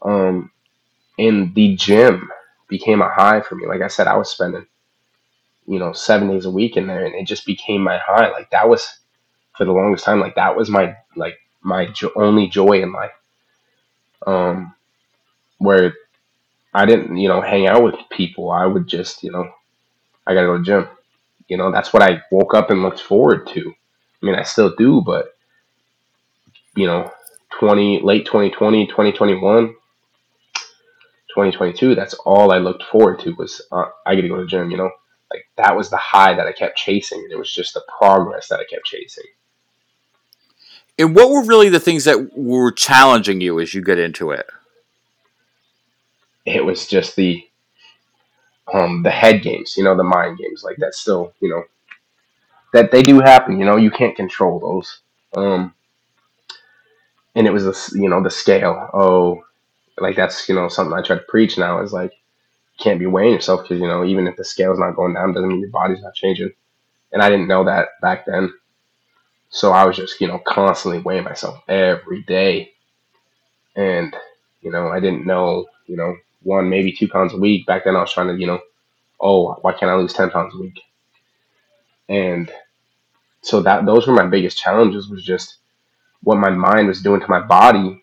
Um, 0.01 0.53
and 1.19 1.53
the 1.53 1.75
gym 1.75 2.31
became 2.69 3.03
a 3.03 3.09
high 3.09 3.41
for 3.41 3.57
me. 3.57 3.67
Like 3.67 3.83
I 3.83 3.89
said, 3.89 4.07
I 4.07 4.17
was 4.17 4.31
spending, 4.31 4.67
you 5.67 5.81
know, 5.81 5.93
seven 5.93 6.29
days 6.31 6.45
a 6.45 6.51
week 6.51 6.77
in 6.77 6.87
there, 6.87 7.05
and 7.05 7.17
it 7.17 7.27
just 7.27 7.45
became 7.45 7.83
my 7.83 7.99
high. 7.99 8.31
Like 8.31 8.51
that 8.51 8.69
was 8.69 9.01
for 9.57 9.65
the 9.65 9.73
longest 9.73 10.05
time. 10.05 10.21
Like 10.21 10.37
that 10.37 10.57
was 10.57 10.71
my 10.71 10.97
like 11.15 11.39
my 11.63 11.87
jo- 11.87 12.13
only 12.17 12.49
joy 12.49 12.83
in 12.83 12.93
life. 12.93 13.13
Um, 14.27 14.75
where 15.59 15.95
I 16.75 16.85
didn't, 16.85 17.17
you 17.17 17.29
know, 17.29 17.41
hang 17.41 17.67
out 17.67 17.83
with 17.83 17.95
people. 18.11 18.51
I 18.51 18.67
would 18.67 18.87
just, 18.87 19.23
you 19.23 19.31
know, 19.31 19.51
I 20.27 20.35
gotta 20.35 20.47
go 20.47 20.59
to 20.59 20.65
gym. 20.65 20.89
You 21.49 21.57
know, 21.57 21.71
that's 21.71 21.93
what 21.93 22.03
I 22.03 22.23
woke 22.31 22.55
up 22.55 22.71
and 22.71 22.83
looked 22.83 23.01
forward 23.01 23.47
to. 23.49 23.73
I 24.23 24.27
mean, 24.27 24.35
I 24.35 24.43
still 24.43 24.75
do, 24.77 25.01
but 25.01 25.37
you 26.75 26.87
know, 26.87 27.11
20 27.59 28.03
late 28.03 28.27
2020, 28.27 28.87
2021, 28.87 29.69
2022, 29.69 31.95
that's 31.95 32.15
all 32.15 32.53
I 32.53 32.59
looked 32.59 32.83
forward 32.85 33.21
to 33.21 33.35
was 33.37 33.63
uh, 33.73 33.87
I 34.05 34.15
get 34.15 34.23
to 34.23 34.29
go 34.29 34.37
to 34.37 34.43
the 34.43 34.49
gym, 34.49 34.71
you 34.71 34.77
know? 34.77 34.91
Like 35.33 35.47
that 35.57 35.77
was 35.77 35.91
the 35.91 35.97
high 35.97 36.35
that 36.35 36.47
I 36.47 36.53
kept 36.53 36.79
chasing 36.79 37.21
and 37.21 37.33
it 37.33 37.39
was 37.39 37.53
just 37.53 37.75
the 37.75 37.83
progress 37.99 38.49
that 38.49 38.61
I 38.61 38.65
kept 38.65 38.85
chasing. 38.85 39.25
And 40.99 41.15
what 41.15 41.31
were 41.31 41.45
really 41.45 41.69
the 41.69 41.81
things 41.81 42.05
that 42.05 42.37
were 42.37 42.73
challenging 42.73 43.41
you 43.41 43.61
as 43.61 43.75
you 43.75 43.83
get 43.83 43.99
into 43.99 44.31
it? 44.31 44.47
It 46.47 46.65
was 46.65 46.87
just 46.87 47.17
the 47.17 47.47
um 48.73 49.03
the 49.03 49.11
head 49.11 49.43
games, 49.43 49.77
you 49.77 49.85
know, 49.85 49.97
the 49.97 50.05
mind 50.05 50.39
games. 50.39 50.63
Like 50.65 50.77
that's 50.79 50.99
still, 50.99 51.35
you 51.41 51.49
know, 51.49 51.65
that 52.73 52.91
they 52.91 53.03
do 53.03 53.21
happen. 53.21 53.59
You 53.59 53.65
know, 53.65 53.77
you 53.77 53.91
can't 53.91 54.17
control 54.17 54.61
those. 54.61 55.01
Um, 55.37 55.75
and 57.35 57.47
it 57.47 57.53
was 57.53 57.67
a, 57.67 57.99
you 57.99 58.09
know 58.09 58.23
the 58.23 58.31
scale. 58.31 58.91
Oh, 58.93 59.45
like 59.99 60.17
that's 60.17 60.49
you 60.49 60.55
know 60.55 60.69
something 60.69 60.97
I 60.97 61.03
try 61.03 61.17
to 61.17 61.23
preach 61.29 61.59
now 61.59 61.83
is 61.83 61.93
like 61.93 62.13
you 62.13 62.83
can't 62.83 62.99
be 62.99 63.07
weighing 63.07 63.35
yourself 63.35 63.63
because 63.63 63.81
you 63.81 63.87
know 63.87 64.05
even 64.05 64.27
if 64.27 64.37
the 64.37 64.45
scale's 64.45 64.79
not 64.79 64.97
going 64.97 65.15
down 65.15 65.33
doesn't 65.35 65.49
mean 65.49 65.61
your 65.61 65.71
body's 65.71 66.03
not 66.03 66.15
changing. 66.15 66.53
And 67.13 67.23
I 67.23 67.31
didn't 67.31 67.49
know 67.49 67.65
that 67.65 67.89
back 68.03 68.27
then, 68.27 68.53
so 69.57 69.73
I 69.73 69.87
was 69.87 69.97
just 69.97 70.21
you 70.21 70.29
know 70.29 70.39
constantly 70.39 71.01
weighing 71.01 71.25
myself 71.25 71.63
every 71.67 72.23
day, 72.25 72.73
and 73.75 74.15
you 74.61 74.71
know 74.71 74.89
I 74.89 75.01
didn't 75.01 75.25
know 75.27 75.65
you 75.87 75.97
know 75.97 76.15
one 76.43 76.69
maybe 76.69 76.93
two 76.93 77.09
pounds 77.09 77.33
a 77.33 77.39
week 77.39 77.65
back 77.65 77.85
then. 77.85 77.97
I 77.97 78.03
was 78.03 78.13
trying 78.13 78.29
to 78.29 78.39
you 78.39 78.47
know 78.47 78.61
oh 79.19 79.55
why 79.63 79.73
can't 79.73 79.91
I 79.91 79.97
lose 79.97 80.13
ten 80.13 80.29
pounds 80.29 80.55
a 80.55 80.59
week, 80.59 80.79
and 82.11 82.53
so 83.41 83.63
that 83.63 83.87
those 83.87 84.07
were 84.07 84.13
my 84.13 84.27
biggest 84.27 84.59
challenges 84.59 85.09
was 85.09 85.25
just 85.25 85.57
what 86.23 86.37
my 86.37 86.51
mind 86.51 86.89
was 86.89 87.01
doing 87.01 87.23
to 87.23 87.29
my 87.29 87.41
body 87.41 88.03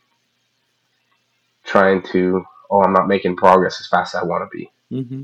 trying 1.65 2.01
to 2.01 2.43
oh 2.71 2.81
i'm 2.81 2.93
not 2.93 3.07
making 3.07 3.35
progress 3.35 3.79
as 3.79 3.87
fast 3.87 4.15
as 4.15 4.21
i 4.21 4.25
want 4.25 4.43
to 4.43 4.57
be 4.57 4.71
mm-hmm. 4.91 5.23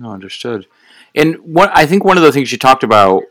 no 0.00 0.10
understood 0.10 0.66
and 1.14 1.36
what 1.36 1.70
i 1.76 1.86
think 1.86 2.04
one 2.04 2.16
of 2.16 2.22
the 2.22 2.32
things 2.32 2.50
you 2.50 2.58
talked 2.58 2.82
about 2.82 3.22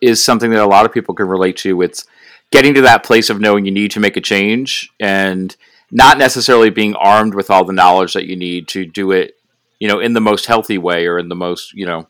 is 0.00 0.22
something 0.22 0.50
that 0.50 0.62
a 0.62 0.66
lot 0.66 0.86
of 0.86 0.92
people 0.92 1.14
can 1.14 1.28
relate 1.28 1.56
to 1.56 1.82
it's 1.82 2.06
getting 2.50 2.74
to 2.74 2.82
that 2.82 3.04
place 3.04 3.30
of 3.30 3.40
knowing 3.40 3.64
you 3.64 3.70
need 3.70 3.90
to 3.90 4.00
make 4.00 4.16
a 4.16 4.20
change 4.20 4.90
and 4.98 5.56
not 5.90 6.18
necessarily 6.18 6.70
being 6.70 6.94
armed 6.94 7.34
with 7.34 7.50
all 7.50 7.64
the 7.64 7.72
knowledge 7.72 8.12
that 8.12 8.26
you 8.26 8.36
need 8.36 8.66
to 8.68 8.84
do 8.84 9.10
it 9.12 9.36
you 9.78 9.88
know 9.88 10.00
in 10.00 10.12
the 10.12 10.20
most 10.20 10.46
healthy 10.46 10.78
way 10.78 11.06
or 11.06 11.18
in 11.18 11.28
the 11.28 11.34
most 11.34 11.72
you 11.74 11.86
know 11.86 12.06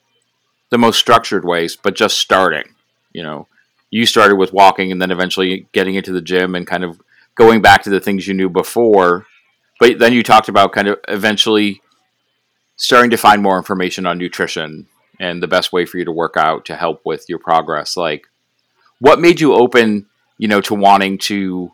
the 0.70 0.78
most 0.78 0.98
structured 0.98 1.44
ways, 1.44 1.76
but 1.76 1.94
just 1.94 2.18
starting. 2.18 2.74
You 3.12 3.22
know, 3.22 3.48
you 3.90 4.06
started 4.06 4.36
with 4.36 4.52
walking 4.52 4.90
and 4.90 5.02
then 5.02 5.10
eventually 5.10 5.66
getting 5.72 5.96
into 5.96 6.12
the 6.12 6.22
gym 6.22 6.54
and 6.54 6.66
kind 6.66 6.84
of 6.84 7.00
going 7.34 7.60
back 7.60 7.82
to 7.82 7.90
the 7.90 8.00
things 8.00 8.26
you 8.26 8.34
knew 8.34 8.48
before. 8.48 9.26
But 9.78 9.98
then 9.98 10.12
you 10.12 10.22
talked 10.22 10.48
about 10.48 10.72
kind 10.72 10.88
of 10.88 10.98
eventually 11.08 11.82
starting 12.76 13.10
to 13.10 13.16
find 13.16 13.42
more 13.42 13.58
information 13.58 14.06
on 14.06 14.16
nutrition 14.16 14.86
and 15.20 15.40
the 15.40 15.46
best 15.46 15.72
way 15.72 15.86
for 15.86 15.98
you 15.98 16.04
to 16.04 16.12
work 16.12 16.36
out 16.36 16.64
to 16.64 16.74
help 16.74 17.02
with 17.04 17.26
your 17.28 17.38
progress. 17.38 17.96
Like, 17.96 18.26
what 18.98 19.20
made 19.20 19.40
you 19.40 19.54
open, 19.54 20.06
you 20.38 20.48
know, 20.48 20.60
to 20.62 20.74
wanting 20.74 21.18
to 21.18 21.72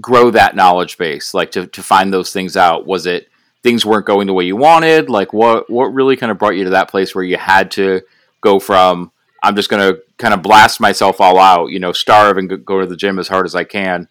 grow 0.00 0.30
that 0.30 0.56
knowledge 0.56 0.96
base, 0.96 1.34
like 1.34 1.50
to, 1.50 1.66
to 1.66 1.82
find 1.82 2.10
those 2.10 2.32
things 2.32 2.56
out? 2.56 2.86
Was 2.86 3.04
it 3.04 3.28
things 3.62 3.84
weren't 3.84 4.06
going 4.06 4.26
the 4.26 4.32
way 4.32 4.44
you 4.44 4.56
wanted? 4.56 5.10
Like 5.10 5.32
what 5.32 5.68
what 5.68 5.86
really 5.92 6.16
kind 6.16 6.32
of 6.32 6.38
brought 6.38 6.56
you 6.56 6.64
to 6.64 6.70
that 6.70 6.90
place 6.90 7.14
where 7.14 7.24
you 7.24 7.36
had 7.36 7.70
to 7.72 8.02
go 8.40 8.58
from 8.58 9.12
I'm 9.42 9.54
just 9.54 9.68
going 9.68 9.94
to 9.94 10.02
kind 10.18 10.34
of 10.34 10.42
blast 10.42 10.80
myself 10.80 11.20
all 11.20 11.38
out, 11.38 11.66
you 11.66 11.78
know, 11.78 11.92
starve 11.92 12.36
and 12.36 12.64
go 12.64 12.80
to 12.80 12.86
the 12.86 12.96
gym 12.96 13.18
as 13.18 13.28
hard 13.28 13.46
as 13.46 13.54
I 13.54 13.62
can 13.64 14.08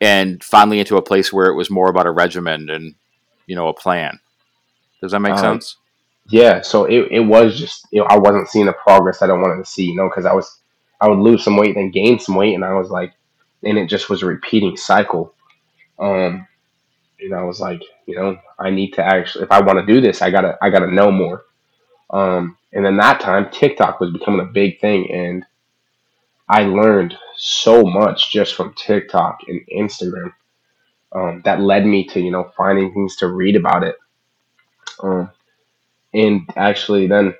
and 0.00 0.42
finally 0.42 0.80
into 0.80 0.96
a 0.96 1.02
place 1.02 1.32
where 1.32 1.46
it 1.46 1.54
was 1.54 1.70
more 1.70 1.88
about 1.88 2.06
a 2.06 2.10
regimen 2.10 2.70
and 2.70 2.94
you 3.46 3.56
know 3.56 3.68
a 3.68 3.74
plan. 3.74 4.20
Does 5.00 5.12
that 5.12 5.20
make 5.20 5.32
um, 5.32 5.38
sense? 5.38 5.76
Yeah, 6.28 6.60
so 6.60 6.84
it, 6.84 7.08
it 7.10 7.20
was 7.20 7.58
just 7.58 7.86
you 7.90 8.00
know 8.00 8.06
I 8.08 8.18
wasn't 8.18 8.48
seeing 8.48 8.66
the 8.66 8.72
progress 8.72 9.18
that 9.20 9.30
I 9.30 9.34
wanted 9.34 9.64
to 9.64 9.70
see, 9.70 9.84
you 9.86 9.96
know, 9.96 10.08
because 10.08 10.26
I 10.26 10.34
was 10.34 10.60
I 11.00 11.08
would 11.08 11.18
lose 11.18 11.42
some 11.44 11.56
weight 11.56 11.76
and 11.76 11.76
then 11.76 11.90
gain 11.90 12.18
some 12.18 12.34
weight, 12.34 12.54
and 12.54 12.64
I 12.64 12.74
was 12.74 12.90
like, 12.90 13.12
and 13.64 13.78
it 13.78 13.88
just 13.88 14.10
was 14.10 14.22
a 14.22 14.26
repeating 14.26 14.76
cycle. 14.76 15.34
Um, 15.98 16.46
and 17.20 17.34
I 17.34 17.42
was 17.42 17.60
like, 17.60 17.82
you 18.06 18.14
know, 18.16 18.38
I 18.58 18.70
need 18.70 18.92
to 18.92 19.04
actually, 19.04 19.44
if 19.44 19.52
I 19.52 19.60
want 19.60 19.78
to 19.78 19.86
do 19.86 20.00
this, 20.00 20.22
I 20.22 20.30
gotta, 20.30 20.56
I 20.62 20.70
gotta 20.70 20.90
know 20.90 21.10
more. 21.10 21.44
Um, 22.10 22.56
and 22.72 22.84
then 22.84 22.96
that 22.98 23.20
time, 23.20 23.50
TikTok 23.50 24.00
was 24.00 24.12
becoming 24.12 24.40
a 24.40 24.44
big 24.52 24.80
thing, 24.80 25.10
and 25.10 25.44
I 26.48 26.64
learned 26.64 27.16
so 27.36 27.82
much 27.82 28.32
just 28.32 28.54
from 28.54 28.74
TikTok 28.74 29.40
and 29.48 29.60
Instagram. 29.74 30.32
Um, 31.12 31.42
that 31.44 31.60
led 31.60 31.86
me 31.86 32.06
to, 32.08 32.20
you 32.20 32.30
know, 32.30 32.52
finding 32.56 32.92
things 32.92 33.16
to 33.16 33.28
read 33.28 33.56
about 33.56 33.82
it. 33.84 33.96
Um, 35.02 35.30
and 36.14 36.48
actually, 36.56 37.06
then 37.06 37.34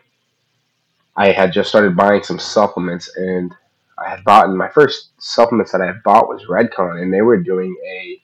I 1.16 1.32
had 1.32 1.52
just 1.52 1.68
started 1.68 1.96
buying 1.96 2.22
some 2.22 2.38
supplements, 2.38 3.14
and 3.16 3.54
I 3.98 4.10
had 4.10 4.24
bought 4.24 4.50
my 4.50 4.68
first 4.68 5.10
supplements 5.18 5.72
that 5.72 5.80
I 5.80 5.86
had 5.86 6.02
bought 6.04 6.28
was 6.28 6.44
Redcon, 6.44 7.02
and 7.02 7.12
they 7.12 7.22
were 7.22 7.42
doing 7.42 7.76
a 7.86 8.22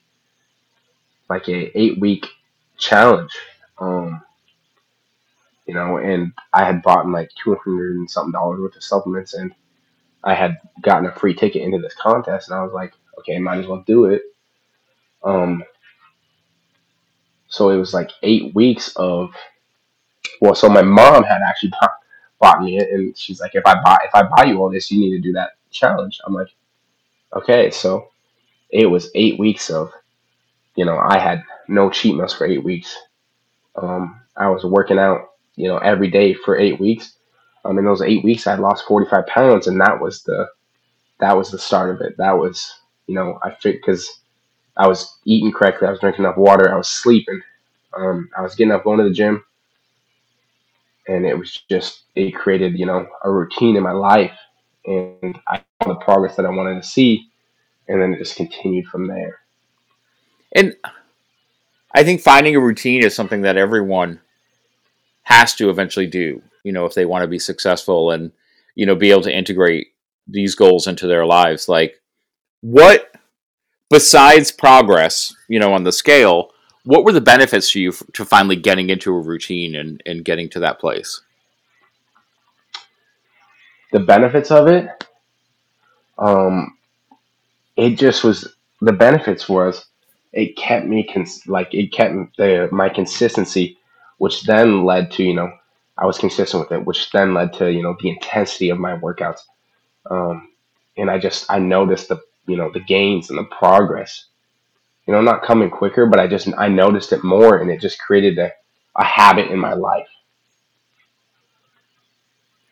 like 1.29 1.47
a 1.49 1.77
eight 1.77 1.99
week 1.99 2.27
challenge. 2.77 3.31
Um, 3.79 4.21
you 5.65 5.73
know, 5.73 5.97
and 5.97 6.31
I 6.53 6.63
had 6.63 6.83
bought 6.83 7.09
like 7.09 7.31
two 7.43 7.55
hundred 7.55 7.95
and 7.95 8.09
something 8.09 8.31
dollars 8.31 8.59
worth 8.59 8.75
of 8.75 8.83
supplements, 8.83 9.33
and 9.33 9.53
I 10.23 10.33
had 10.33 10.57
gotten 10.81 11.07
a 11.07 11.15
free 11.15 11.33
ticket 11.33 11.63
into 11.63 11.79
this 11.79 11.95
contest, 11.95 12.49
and 12.49 12.57
I 12.57 12.63
was 12.63 12.73
like, 12.73 12.93
okay, 13.19 13.39
might 13.39 13.59
as 13.59 13.67
well 13.67 13.83
do 13.85 14.05
it. 14.05 14.21
Um, 15.23 15.63
so 17.47 17.69
it 17.69 17.77
was 17.77 17.93
like 17.93 18.11
eight 18.23 18.53
weeks 18.53 18.95
of, 18.95 19.33
well, 20.41 20.55
so 20.55 20.69
my 20.69 20.81
mom 20.81 21.23
had 21.23 21.41
actually 21.47 21.71
bought, 21.81 21.91
bought 22.39 22.61
me 22.61 22.77
it, 22.77 22.89
and 22.91 23.17
she's 23.17 23.39
like, 23.41 23.55
if 23.55 23.65
I 23.65 23.75
buy 23.83 23.97
if 24.05 24.13
I 24.13 24.23
buy 24.23 24.45
you 24.45 24.59
all 24.61 24.71
this, 24.71 24.91
you 24.91 24.99
need 24.99 25.11
to 25.11 25.21
do 25.21 25.33
that 25.33 25.51
challenge. 25.71 26.19
I'm 26.25 26.33
like, 26.33 26.49
okay, 27.35 27.71
so 27.71 28.09
it 28.69 28.87
was 28.87 29.11
eight 29.15 29.39
weeks 29.39 29.69
of 29.69 29.91
you 30.75 30.85
know, 30.85 30.97
I 30.97 31.19
had 31.19 31.43
no 31.67 31.89
cheat 31.89 32.15
meals 32.15 32.33
for 32.33 32.45
eight 32.45 32.63
weeks. 32.63 32.95
Um, 33.75 34.21
I 34.37 34.49
was 34.49 34.63
working 34.65 34.99
out, 34.99 35.29
you 35.55 35.67
know, 35.67 35.77
every 35.77 36.09
day 36.09 36.33
for 36.33 36.57
eight 36.57 36.79
weeks. 36.79 37.13
Um, 37.63 37.79
in 37.79 37.85
those 37.85 38.01
eight 38.01 38.23
weeks, 38.23 38.45
I 38.45 38.55
lost 38.55 38.85
45 38.87 39.25
pounds, 39.27 39.67
and 39.67 39.79
that 39.81 39.99
was 39.99 40.23
the 40.23 40.47
that 41.19 41.35
was 41.35 41.49
the 41.49 41.57
start 41.57 41.95
of 41.95 42.01
it. 42.01 42.17
That 42.17 42.37
was, 42.37 42.71
you 43.07 43.15
know, 43.15 43.39
I 43.41 43.51
fit 43.51 43.77
because 43.77 44.19
I 44.77 44.87
was 44.87 45.17
eating 45.25 45.51
correctly. 45.51 45.87
I 45.87 45.91
was 45.91 45.99
drinking 45.99 46.25
enough 46.25 46.37
water. 46.37 46.71
I 46.71 46.77
was 46.77 46.89
sleeping. 46.89 47.41
Um, 47.97 48.29
I 48.37 48.41
was 48.41 48.55
getting 48.55 48.73
up, 48.73 48.83
going 48.83 48.97
to 48.97 49.05
the 49.05 49.11
gym, 49.11 49.43
and 51.07 51.25
it 51.25 51.37
was 51.37 51.63
just 51.69 52.03
it 52.15 52.35
created 52.35 52.77
you 52.77 52.85
know 52.85 53.07
a 53.23 53.31
routine 53.31 53.75
in 53.75 53.83
my 53.83 53.91
life, 53.91 54.37
and 54.85 55.37
I 55.47 55.61
saw 55.81 55.89
the 55.89 55.95
progress 55.95 56.35
that 56.35 56.45
I 56.45 56.49
wanted 56.49 56.81
to 56.81 56.87
see, 56.87 57.27
and 57.87 58.01
then 58.01 58.13
it 58.13 58.19
just 58.19 58.35
continued 58.35 58.87
from 58.87 59.07
there. 59.07 59.39
And 60.53 60.75
I 61.93 62.03
think 62.03 62.21
finding 62.21 62.55
a 62.55 62.59
routine 62.59 63.03
is 63.03 63.15
something 63.15 63.41
that 63.41 63.57
everyone 63.57 64.21
has 65.23 65.55
to 65.55 65.69
eventually 65.69 66.07
do. 66.07 66.41
You 66.63 66.71
know, 66.71 66.85
if 66.85 66.93
they 66.93 67.05
want 67.05 67.23
to 67.23 67.27
be 67.27 67.39
successful 67.39 68.11
and 68.11 68.31
you 68.75 68.85
know 68.85 68.95
be 68.95 69.11
able 69.11 69.21
to 69.23 69.35
integrate 69.35 69.87
these 70.27 70.55
goals 70.55 70.87
into 70.87 71.07
their 71.07 71.25
lives, 71.25 71.69
like 71.69 72.01
what 72.61 73.11
besides 73.89 74.51
progress, 74.51 75.33
you 75.47 75.59
know, 75.59 75.73
on 75.73 75.83
the 75.83 75.91
scale, 75.91 76.51
what 76.85 77.03
were 77.03 77.11
the 77.11 77.21
benefits 77.21 77.71
to 77.71 77.81
you 77.81 77.89
f- 77.89 78.03
to 78.13 78.23
finally 78.23 78.55
getting 78.55 78.89
into 78.89 79.13
a 79.13 79.19
routine 79.19 79.75
and, 79.75 80.01
and 80.05 80.23
getting 80.23 80.49
to 80.49 80.59
that 80.59 80.79
place? 80.79 81.21
The 83.91 83.99
benefits 83.99 84.51
of 84.51 84.67
it, 84.67 84.87
um, 86.17 86.77
it 87.75 87.97
just 87.97 88.23
was 88.23 88.55
the 88.81 88.93
benefits 88.93 89.49
was 89.49 89.85
it 90.31 90.57
kept 90.57 90.85
me 90.85 91.03
cons- 91.03 91.47
like 91.47 91.73
it 91.73 91.91
kept 91.91 92.37
the 92.37 92.69
my 92.71 92.89
consistency, 92.89 93.77
which 94.17 94.43
then 94.43 94.85
led 94.85 95.11
to 95.11 95.23
you 95.23 95.33
know 95.33 95.51
I 95.97 96.05
was 96.05 96.17
consistent 96.17 96.61
with 96.63 96.77
it, 96.77 96.85
which 96.85 97.11
then 97.11 97.33
led 97.33 97.53
to 97.53 97.71
you 97.71 97.81
know 97.81 97.95
the 97.99 98.09
intensity 98.09 98.69
of 98.69 98.77
my 98.77 98.97
workouts, 98.97 99.41
um, 100.09 100.49
and 100.97 101.09
I 101.09 101.19
just 101.19 101.49
I 101.49 101.59
noticed 101.59 102.09
the 102.09 102.21
you 102.47 102.57
know 102.57 102.71
the 102.71 102.79
gains 102.81 103.29
and 103.29 103.39
the 103.39 103.43
progress 103.45 104.25
you 105.07 105.13
know 105.13 105.21
not 105.21 105.43
coming 105.43 105.69
quicker 105.69 106.05
but 106.05 106.19
i 106.19 106.27
just 106.27 106.49
i 106.57 106.67
noticed 106.67 107.13
it 107.13 107.23
more 107.23 107.59
and 107.59 107.71
it 107.71 107.81
just 107.81 107.99
created 107.99 108.37
a, 108.39 108.51
a 108.97 109.03
habit 109.03 109.51
in 109.51 109.59
my 109.59 109.73
life. 109.73 110.07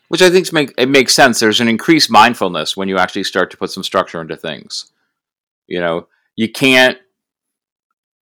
Which 0.09 0.21
i 0.21 0.29
think 0.29 0.51
make, 0.53 0.73
it 0.77 0.89
makes 0.89 1.13
sense. 1.13 1.39
There's 1.39 1.61
an 1.61 1.67
increased 1.69 2.11
mindfulness 2.11 2.77
when 2.77 2.89
you 2.89 2.97
actually 2.97 3.23
start 3.25 3.51
to 3.51 3.57
put 3.57 3.71
some 3.71 3.83
structure 3.83 4.21
into 4.21 4.37
things. 4.37 4.91
You 5.67 5.79
know 5.79 6.07
you 6.35 6.51
can't 6.51 6.97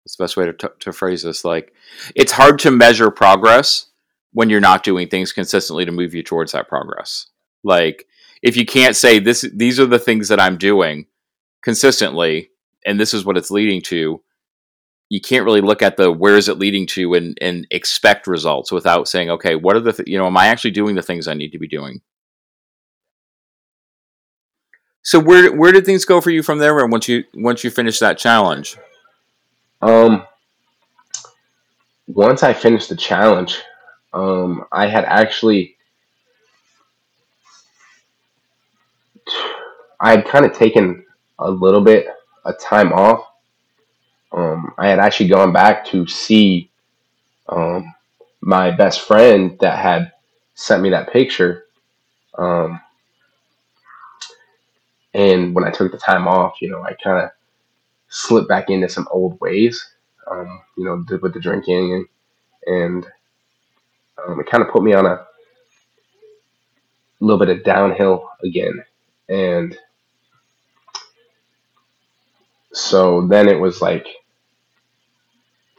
It's 0.06 0.16
the 0.16 0.24
best 0.24 0.38
way 0.38 0.46
to, 0.46 0.54
t- 0.54 0.68
to 0.80 0.94
phrase 0.94 1.24
this? 1.24 1.46
Like 1.46 1.74
it's 2.16 2.34
hard 2.34 2.60
to 2.60 2.72
measure 2.72 3.12
progress 3.12 3.88
when 4.34 4.50
you're 4.50 4.60
not 4.60 4.84
doing 4.84 5.08
things 5.08 5.34
consistently 5.34 5.86
to 5.86 5.92
move 5.92 6.14
you 6.14 6.24
towards 6.24 6.52
that 6.54 6.68
progress. 6.68 7.28
Like 7.64 8.08
if 8.42 8.56
you 8.56 8.66
can't 8.66 8.96
say 8.96 9.20
this 9.20 9.46
these 9.54 9.80
are 9.80 9.88
the 9.88 10.00
things 10.00 10.30
that 10.30 10.40
i'm 10.40 10.58
doing 10.58 11.08
consistently 11.64 12.52
and 12.86 13.00
this 13.00 13.14
is 13.14 13.26
what 13.26 13.38
it's 13.38 13.52
leading 13.52 13.82
to 13.82 14.22
you 15.10 15.22
can't 15.22 15.46
really 15.46 15.62
look 15.62 15.82
at 15.82 15.98
the 15.98 16.12
where 16.12 16.36
is 16.36 16.50
it 16.50 16.58
leading 16.58 16.88
to 16.88 17.14
and 17.14 17.38
and 17.42 17.68
expect 17.72 18.28
results 18.28 18.72
without 18.72 19.08
saying 19.08 19.30
okay 19.30 19.56
what 19.56 19.76
are 19.76 19.82
the 19.82 19.94
th- 19.94 20.08
you 20.08 20.18
know 20.18 20.26
am 20.26 20.38
i 20.38 20.48
actually 20.48 20.72
doing 20.72 20.96
the 20.96 21.02
things 21.02 21.28
i 21.28 21.34
need 21.34 21.52
to 21.52 21.60
be 21.60 21.68
doing? 21.68 22.02
So 25.04 25.20
where 25.20 25.56
where 25.56 25.72
did 25.72 25.86
things 25.86 26.04
go 26.04 26.20
for 26.20 26.32
you 26.32 26.42
from 26.42 26.58
there 26.58 26.86
once 26.88 27.08
you 27.08 27.24
once 27.36 27.64
you 27.64 27.70
finished 27.70 28.00
that 28.00 28.18
challenge? 28.18 28.78
Um 29.82 30.26
once 32.08 32.44
i 32.44 32.54
finished 32.54 32.90
the 32.90 32.96
challenge 32.96 33.62
um 34.14 34.64
i 34.72 34.88
had 34.88 35.06
actually 35.06 35.76
i 40.00 40.12
had 40.12 40.26
kind 40.26 40.46
of 40.46 40.54
taken 40.54 41.04
a 41.40 41.50
little 41.50 41.82
bit 41.82 42.08
a 42.46 42.54
time 42.54 42.94
off. 42.94 43.26
Um, 44.32 44.74
I 44.78 44.88
had 44.88 45.00
actually 45.00 45.30
gone 45.30 45.54
back 45.54 45.86
to 45.88 46.08
see 46.08 46.70
um, 47.50 47.94
my 48.42 48.72
best 48.72 49.02
friend 49.02 49.58
that 49.62 49.80
had 49.80 50.12
sent 50.56 50.82
me 50.82 50.90
that 50.92 51.12
picture. 51.12 51.66
Um, 52.38 52.82
and 55.14 55.56
when 55.56 55.64
I 55.64 55.72
took 55.72 55.92
the 55.92 55.98
time 55.98 56.28
off, 56.28 56.62
you 56.62 56.70
know, 56.70 56.84
I 56.84 56.94
kind 56.94 57.24
of 57.24 57.30
slipped 58.10 58.50
back 58.50 58.70
into 58.70 58.90
some 58.90 59.08
old 59.12 59.40
ways, 59.40 59.94
um, 60.30 60.62
you 60.78 60.86
know, 60.86 61.04
with 61.22 61.34
the 61.34 61.40
drinking 61.40 61.94
and, 62.68 62.76
and 62.76 63.08
um, 64.28 64.40
it 64.40 64.48
kind 64.48 64.64
of 64.64 64.70
put 64.72 64.84
me 64.84 64.94
on 64.94 65.06
a 65.06 65.26
little 67.20 67.40
bit 67.40 67.50
of 67.56 67.64
downhill 67.64 68.30
again. 68.44 68.84
And 69.30 69.78
so 72.76 73.26
then 73.28 73.48
it 73.48 73.58
was 73.58 73.82
like 73.82 74.06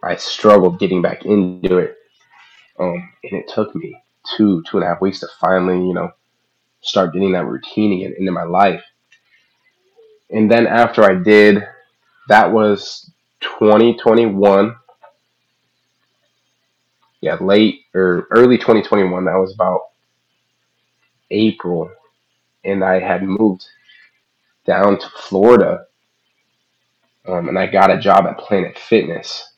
I 0.03 0.17
struggled 0.17 0.79
getting 0.79 1.03
back 1.03 1.27
into 1.27 1.79
it. 1.79 1.97
Um, 2.79 3.13
and 3.23 3.33
it 3.33 3.49
took 3.49 3.75
me 3.75 4.03
two, 4.37 4.63
two 4.63 4.79
and 4.79 4.85
a 4.85 4.89
half 4.89 5.01
weeks 5.01 5.21
to 5.21 5.29
finally, 5.41 5.77
you 5.77 5.93
know, 5.93 6.13
start 6.81 7.13
getting 7.13 7.33
that 7.33 7.45
routine 7.45 7.93
again 7.93 8.15
into 8.19 8.33
my 8.33 8.45
life. 8.45 8.83
And 10.31 10.51
then 10.51 10.67
after 10.67 11.03
I 11.05 11.15
did, 11.15 11.63
that 12.29 12.51
was 12.51 13.11
2021. 13.41 14.75
Yeah, 17.21 17.37
late 17.41 17.81
or 17.95 18.27
early 18.31 18.57
2021. 18.57 19.25
That 19.25 19.35
was 19.35 19.55
about 19.55 19.89
April. 21.31 21.91
And 22.65 22.83
I 22.83 23.01
had 23.01 23.23
moved 23.23 23.67
down 24.65 24.99
to 24.99 25.09
Florida 25.11 25.87
um, 27.27 27.49
and 27.49 27.59
I 27.59 27.67
got 27.67 27.91
a 27.91 27.99
job 27.99 28.27
at 28.27 28.39
Planet 28.39 28.79
Fitness. 28.79 29.53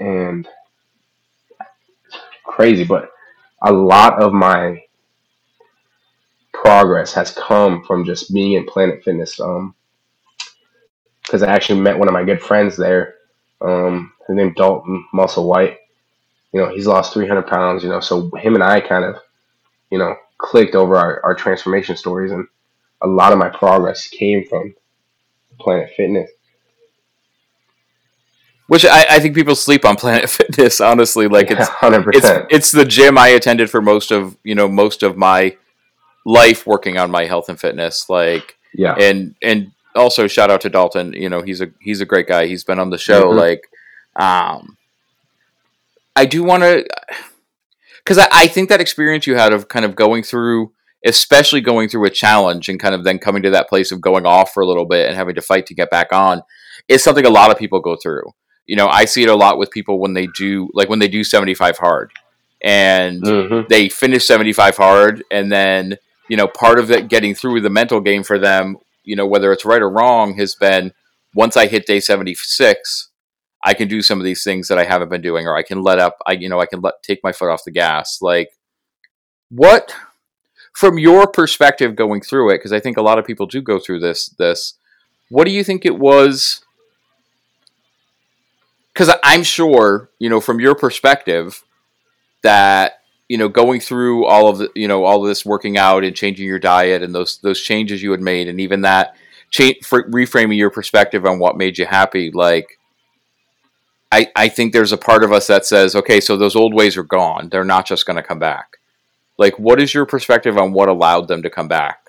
And 0.00 0.48
crazy, 2.44 2.84
but 2.84 3.10
a 3.62 3.72
lot 3.72 4.20
of 4.20 4.32
my 4.32 4.82
progress 6.52 7.12
has 7.14 7.32
come 7.32 7.84
from 7.84 8.04
just 8.04 8.32
being 8.32 8.52
in 8.52 8.66
Planet 8.66 9.02
Fitness. 9.04 9.40
Um, 9.40 9.74
because 11.28 11.42
I 11.42 11.52
actually 11.52 11.80
met 11.80 11.98
one 11.98 12.08
of 12.08 12.14
my 12.14 12.24
good 12.24 12.40
friends 12.40 12.76
there. 12.76 13.16
Um, 13.60 14.12
his 14.26 14.36
name 14.36 14.54
Dalton 14.54 15.04
Muscle 15.12 15.46
White. 15.46 15.76
You 16.52 16.60
know, 16.60 16.70
he's 16.74 16.86
lost 16.86 17.12
300 17.12 17.46
pounds. 17.46 17.82
You 17.82 17.90
know, 17.90 18.00
so 18.00 18.30
him 18.30 18.54
and 18.54 18.64
I 18.64 18.80
kind 18.80 19.04
of, 19.04 19.16
you 19.90 19.98
know, 19.98 20.16
clicked 20.38 20.74
over 20.74 20.96
our, 20.96 21.20
our 21.24 21.34
transformation 21.34 21.96
stories, 21.96 22.32
and 22.32 22.46
a 23.02 23.06
lot 23.06 23.32
of 23.32 23.38
my 23.38 23.50
progress 23.50 24.08
came 24.08 24.46
from 24.48 24.74
Planet 25.58 25.90
Fitness. 25.96 26.30
Which 28.68 28.84
I, 28.84 29.06
I 29.10 29.18
think 29.18 29.34
people 29.34 29.54
sleep 29.54 29.84
on 29.84 29.96
Planet 29.96 30.28
Fitness. 30.30 30.80
Honestly, 30.80 31.26
like 31.28 31.50
it's 31.50 31.68
hundred 31.68 32.08
it's 32.08 32.20
percent. 32.20 32.46
It's 32.50 32.70
the 32.70 32.84
gym 32.84 33.18
I 33.18 33.28
attended 33.28 33.70
for 33.70 33.80
most 33.80 34.10
of 34.10 34.36
you 34.44 34.54
know 34.54 34.68
most 34.68 35.02
of 35.02 35.16
my 35.16 35.56
life 36.24 36.66
working 36.66 36.98
on 36.98 37.10
my 37.10 37.24
health 37.24 37.48
and 37.48 37.58
fitness. 37.58 38.08
Like 38.08 38.56
yeah, 38.74 38.94
and 38.94 39.34
and 39.42 39.72
also 39.94 40.26
shout 40.26 40.50
out 40.50 40.60
to 40.62 40.70
Dalton. 40.70 41.14
You 41.14 41.28
know 41.28 41.42
he's 41.42 41.60
a 41.60 41.70
he's 41.80 42.00
a 42.00 42.06
great 42.06 42.26
guy. 42.26 42.46
He's 42.46 42.64
been 42.64 42.78
on 42.78 42.90
the 42.90 42.98
show. 42.98 43.30
Mm-hmm. 43.30 43.38
Like, 43.38 43.70
um, 44.16 44.76
I 46.14 46.26
do 46.26 46.44
want 46.44 46.62
to 46.62 46.86
because 48.04 48.18
I, 48.18 48.28
I 48.32 48.46
think 48.46 48.68
that 48.68 48.80
experience 48.80 49.26
you 49.26 49.36
had 49.36 49.52
of 49.52 49.68
kind 49.68 49.84
of 49.84 49.96
going 49.96 50.22
through 50.22 50.72
especially 51.04 51.60
going 51.60 51.88
through 51.88 52.04
a 52.06 52.10
challenge 52.10 52.68
and 52.68 52.80
kind 52.80 52.94
of 52.94 53.04
then 53.04 53.18
coming 53.18 53.42
to 53.42 53.50
that 53.50 53.68
place 53.68 53.92
of 53.92 54.00
going 54.00 54.26
off 54.26 54.52
for 54.52 54.62
a 54.62 54.66
little 54.66 54.86
bit 54.86 55.06
and 55.06 55.16
having 55.16 55.34
to 55.34 55.42
fight 55.42 55.66
to 55.66 55.74
get 55.74 55.90
back 55.90 56.12
on 56.12 56.42
is 56.88 57.02
something 57.02 57.24
a 57.24 57.30
lot 57.30 57.50
of 57.50 57.58
people 57.58 57.80
go 57.80 57.96
through. 57.96 58.24
You 58.66 58.76
know, 58.76 58.88
I 58.88 59.04
see 59.04 59.22
it 59.22 59.28
a 59.28 59.36
lot 59.36 59.58
with 59.58 59.70
people 59.70 60.00
when 60.00 60.14
they 60.14 60.26
do 60.26 60.68
like 60.74 60.88
when 60.88 60.98
they 60.98 61.08
do 61.08 61.24
75 61.24 61.78
hard 61.78 62.12
and 62.62 63.22
mm-hmm. 63.22 63.66
they 63.68 63.88
finish 63.88 64.26
75 64.26 64.76
hard 64.76 65.24
and 65.30 65.50
then, 65.50 65.96
you 66.28 66.36
know, 66.36 66.48
part 66.48 66.78
of 66.78 66.88
that 66.88 67.08
getting 67.08 67.34
through 67.34 67.60
the 67.60 67.70
mental 67.70 68.00
game 68.00 68.22
for 68.22 68.38
them, 68.38 68.76
you 69.04 69.16
know, 69.16 69.26
whether 69.26 69.52
it's 69.52 69.64
right 69.64 69.80
or 69.80 69.90
wrong 69.90 70.36
has 70.36 70.54
been 70.54 70.92
once 71.34 71.56
I 71.56 71.66
hit 71.66 71.86
day 71.86 72.00
76, 72.00 73.10
I 73.64 73.74
can 73.74 73.88
do 73.88 74.02
some 74.02 74.18
of 74.18 74.24
these 74.24 74.42
things 74.42 74.68
that 74.68 74.78
I 74.78 74.84
haven't 74.84 75.08
been 75.08 75.22
doing 75.22 75.46
or 75.46 75.56
I 75.56 75.62
can 75.62 75.82
let 75.82 75.98
up 75.98 76.16
I 76.26 76.32
you 76.32 76.48
know, 76.48 76.60
I 76.60 76.66
can 76.66 76.80
let 76.80 77.02
take 77.02 77.20
my 77.22 77.32
foot 77.32 77.50
off 77.50 77.64
the 77.64 77.70
gas. 77.70 78.18
Like 78.20 78.50
what 79.50 79.94
from 80.78 80.96
your 80.96 81.26
perspective 81.26 81.96
going 81.96 82.20
through 82.20 82.50
it, 82.50 82.58
because 82.58 82.72
I 82.72 82.78
think 82.78 82.96
a 82.96 83.02
lot 83.02 83.18
of 83.18 83.26
people 83.26 83.46
do 83.46 83.60
go 83.60 83.80
through 83.80 83.98
this. 83.98 84.28
This, 84.28 84.74
what 85.28 85.44
do 85.44 85.50
you 85.50 85.64
think 85.64 85.84
it 85.84 85.98
was? 85.98 86.64
Because 88.94 89.12
I'm 89.24 89.42
sure, 89.42 90.08
you 90.20 90.30
know, 90.30 90.40
from 90.40 90.60
your 90.60 90.76
perspective, 90.76 91.64
that 92.44 93.00
you 93.28 93.36
know, 93.36 93.48
going 93.48 93.80
through 93.80 94.24
all 94.26 94.48
of 94.48 94.58
the, 94.58 94.70
you 94.76 94.86
know, 94.86 95.04
all 95.04 95.20
of 95.20 95.28
this 95.28 95.44
working 95.44 95.76
out 95.76 96.04
and 96.04 96.14
changing 96.14 96.46
your 96.46 96.60
diet 96.60 97.02
and 97.02 97.12
those 97.12 97.38
those 97.38 97.60
changes 97.60 98.00
you 98.00 98.12
had 98.12 98.20
made, 98.20 98.46
and 98.46 98.60
even 98.60 98.82
that 98.82 99.16
change, 99.50 99.78
reframing 99.80 100.56
your 100.56 100.70
perspective 100.70 101.26
on 101.26 101.40
what 101.40 101.56
made 101.56 101.76
you 101.76 101.86
happy, 101.86 102.30
like. 102.30 102.78
I, 104.10 104.28
I 104.34 104.48
think 104.48 104.72
there's 104.72 104.92
a 104.92 104.96
part 104.96 105.22
of 105.22 105.32
us 105.32 105.48
that 105.48 105.66
says, 105.66 105.94
okay, 105.94 106.18
so 106.20 106.36
those 106.36 106.56
old 106.56 106.72
ways 106.72 106.96
are 106.96 107.02
gone. 107.02 107.50
They're 107.50 107.62
not 107.62 107.84
just 107.84 108.06
going 108.06 108.16
to 108.16 108.22
come 108.22 108.38
back. 108.38 108.77
Like, 109.38 109.58
what 109.58 109.80
is 109.80 109.94
your 109.94 110.04
perspective 110.04 110.58
on 110.58 110.72
what 110.72 110.88
allowed 110.88 111.28
them 111.28 111.42
to 111.42 111.50
come 111.50 111.68
back? 111.68 112.00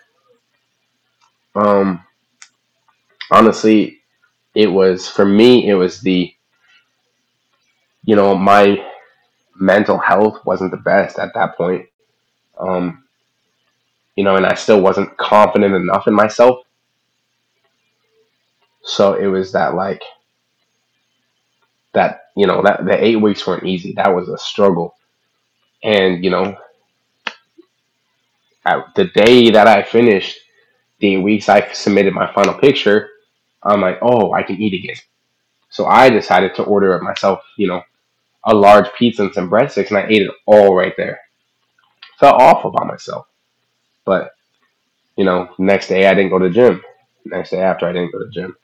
Um, 1.56 2.04
honestly, 3.32 4.00
it 4.56 4.68
was 4.68 5.08
for 5.08 5.26
me. 5.26 5.70
It 5.70 5.76
was 5.76 6.02
the 6.02 6.34
you 8.04 8.16
know 8.16 8.36
my 8.36 8.84
mental 9.56 9.98
health 9.98 10.44
wasn't 10.46 10.72
the 10.72 10.78
best 10.78 11.20
at 11.20 11.34
that 11.36 11.56
point. 11.56 11.86
Um, 12.58 13.04
you 14.16 14.24
know, 14.24 14.36
and 14.36 14.46
I 14.46 14.56
still 14.56 14.82
wasn't 14.82 15.16
confident 15.18 15.76
enough 15.76 16.08
in 16.08 16.14
myself. 16.14 16.60
So 18.82 19.14
it 19.14 19.28
was 19.28 19.52
that 19.52 19.76
like 19.76 20.02
that 21.94 22.24
you 22.36 22.48
know 22.48 22.62
that 22.64 22.86
the 22.86 23.04
eight 23.04 23.18
weeks 23.18 23.46
weren't 23.46 23.66
easy. 23.66 23.94
That 23.94 24.14
was 24.14 24.30
a 24.30 24.38
struggle, 24.38 24.96
and 25.84 26.24
you 26.24 26.32
know, 26.32 26.58
at 28.66 28.94
the 28.96 29.06
day 29.06 29.50
that 29.52 29.68
I 29.68 29.84
finished 29.84 30.40
the 31.00 31.18
weeks, 31.18 31.50
I 31.50 31.72
submitted 31.72 32.14
my 32.14 32.32
final 32.34 32.54
picture. 32.54 33.10
I'm 33.64 33.82
like, 33.82 34.00
oh, 34.02 34.34
I 34.34 34.44
can 34.44 34.62
eat 34.62 34.74
again. 34.74 34.98
So 35.70 35.86
I 35.86 36.10
decided 36.10 36.56
to 36.56 36.64
order 36.64 36.98
myself, 37.00 37.42
you 37.58 37.68
know, 37.68 37.82
a 38.46 38.54
large 38.54 38.92
pizza 38.94 39.24
and 39.24 39.34
some 39.34 39.50
breadsticks, 39.50 39.90
and 39.90 39.98
I 39.98 40.08
ate 40.08 40.24
it 40.24 40.32
all 40.46 40.76
right 40.76 40.94
there. 40.98 41.20
Felt 42.20 42.42
awful 42.42 42.72
about 42.72 42.88
myself, 42.88 43.28
but 44.06 44.32
you 45.16 45.26
know, 45.26 45.50
next 45.58 45.90
day 45.90 46.08
I 46.08 46.14
didn't 46.14 46.32
go 46.32 46.40
to 46.40 46.48
the 46.48 46.54
gym. 46.54 46.82
Next 47.26 47.50
day 47.52 47.62
after 47.62 47.86
I 47.86 47.92
didn't 47.92 48.14
go 48.14 48.20
to 48.20 48.26
the 48.26 48.32
gym. 48.32 48.56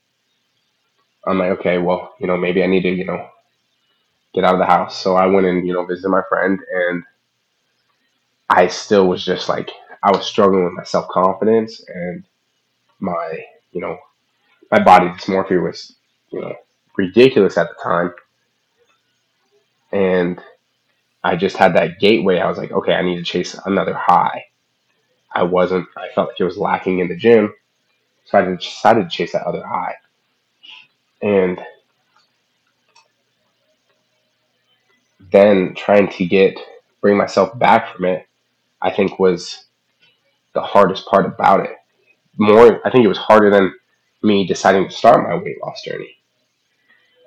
I'm 1.27 1.37
like, 1.37 1.51
okay, 1.59 1.77
well, 1.79 2.15
you 2.19 2.27
know, 2.27 2.37
maybe 2.37 2.63
I 2.63 2.67
need 2.67 2.83
to, 2.83 2.89
you 2.89 3.05
know, 3.05 3.29
get 4.33 4.45
out 4.45 4.53
of 4.53 4.59
the 4.59 4.65
house. 4.65 4.97
So 5.01 5.15
I 5.15 5.25
went 5.25 5.47
and, 5.47 5.67
you 5.67 5.73
know, 5.73 5.85
visited 5.85 6.09
my 6.09 6.21
friend 6.29 6.59
and 6.73 7.03
I 8.49 8.67
still 8.67 9.07
was 9.07 9.25
just 9.25 9.49
like 9.49 9.69
I 10.05 10.11
was 10.15 10.27
struggling 10.27 10.63
with 10.63 10.73
my 10.73 10.83
self 10.83 11.07
confidence 11.07 11.83
and 11.87 12.23
my, 12.99 13.43
you 13.71 13.81
know, 13.81 13.97
my 14.71 14.77
body 14.77 15.07
dysmorphia 15.07 15.63
was, 15.63 15.95
you 16.29 16.41
know, 16.41 16.53
ridiculous 16.95 17.57
at 17.57 17.69
the 17.69 17.83
time. 17.83 18.13
And 19.91 20.39
I 21.23 21.35
just 21.35 21.57
had 21.57 21.75
that 21.75 21.99
gateway. 21.99 22.37
I 22.37 22.47
was 22.47 22.59
like, 22.59 22.71
okay, 22.71 22.93
I 22.93 23.01
need 23.01 23.15
to 23.15 23.23
chase 23.23 23.59
another 23.65 23.95
high. 23.95 24.45
I 25.33 25.41
wasn't, 25.41 25.87
I 25.97 26.09
felt 26.13 26.29
like 26.29 26.39
it 26.39 26.43
was 26.43 26.57
lacking 26.57 26.99
in 26.99 27.07
the 27.07 27.15
gym. 27.15 27.51
So 28.25 28.37
I 28.37 28.45
decided 28.45 29.09
to 29.09 29.09
chase 29.09 29.31
that 29.31 29.47
other 29.47 29.65
high. 29.65 29.95
And 31.23 31.59
then 35.31 35.73
trying 35.73 36.09
to 36.11 36.25
get, 36.27 36.59
bring 37.01 37.17
myself 37.17 37.57
back 37.57 37.91
from 37.95 38.05
it, 38.05 38.27
I 38.79 38.91
think 38.91 39.17
was 39.17 39.64
the 40.55 40.61
hardest 40.61 41.05
part 41.05 41.27
about 41.27 41.59
it. 41.59 41.75
More, 42.37 42.81
I 42.85 42.89
think 42.89 43.05
it 43.05 43.09
was 43.09 43.17
harder 43.17 43.51
than 43.51 43.73
me 44.23 44.47
deciding 44.47 44.85
to 44.89 44.95
start 44.95 45.27
my 45.27 45.35
weight 45.35 45.61
loss 45.61 45.83
journey. 45.83 46.17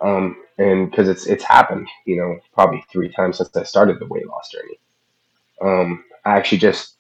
Um, 0.01 0.37
and 0.59 0.91
because 0.91 1.09
it's 1.09 1.27
it's 1.27 1.45
happened, 1.45 1.89
you 2.05 2.17
know, 2.17 2.39
probably 2.53 2.85
three 2.91 3.11
times 3.11 3.39
since 3.39 3.57
I 3.57 3.63
started 3.63 4.01
the 4.01 4.07
weight 4.07 4.27
loss 4.27 4.51
journey. 4.51 4.79
Um, 5.63 6.05
I 6.25 6.37
actually 6.37 6.59
just 6.59 6.97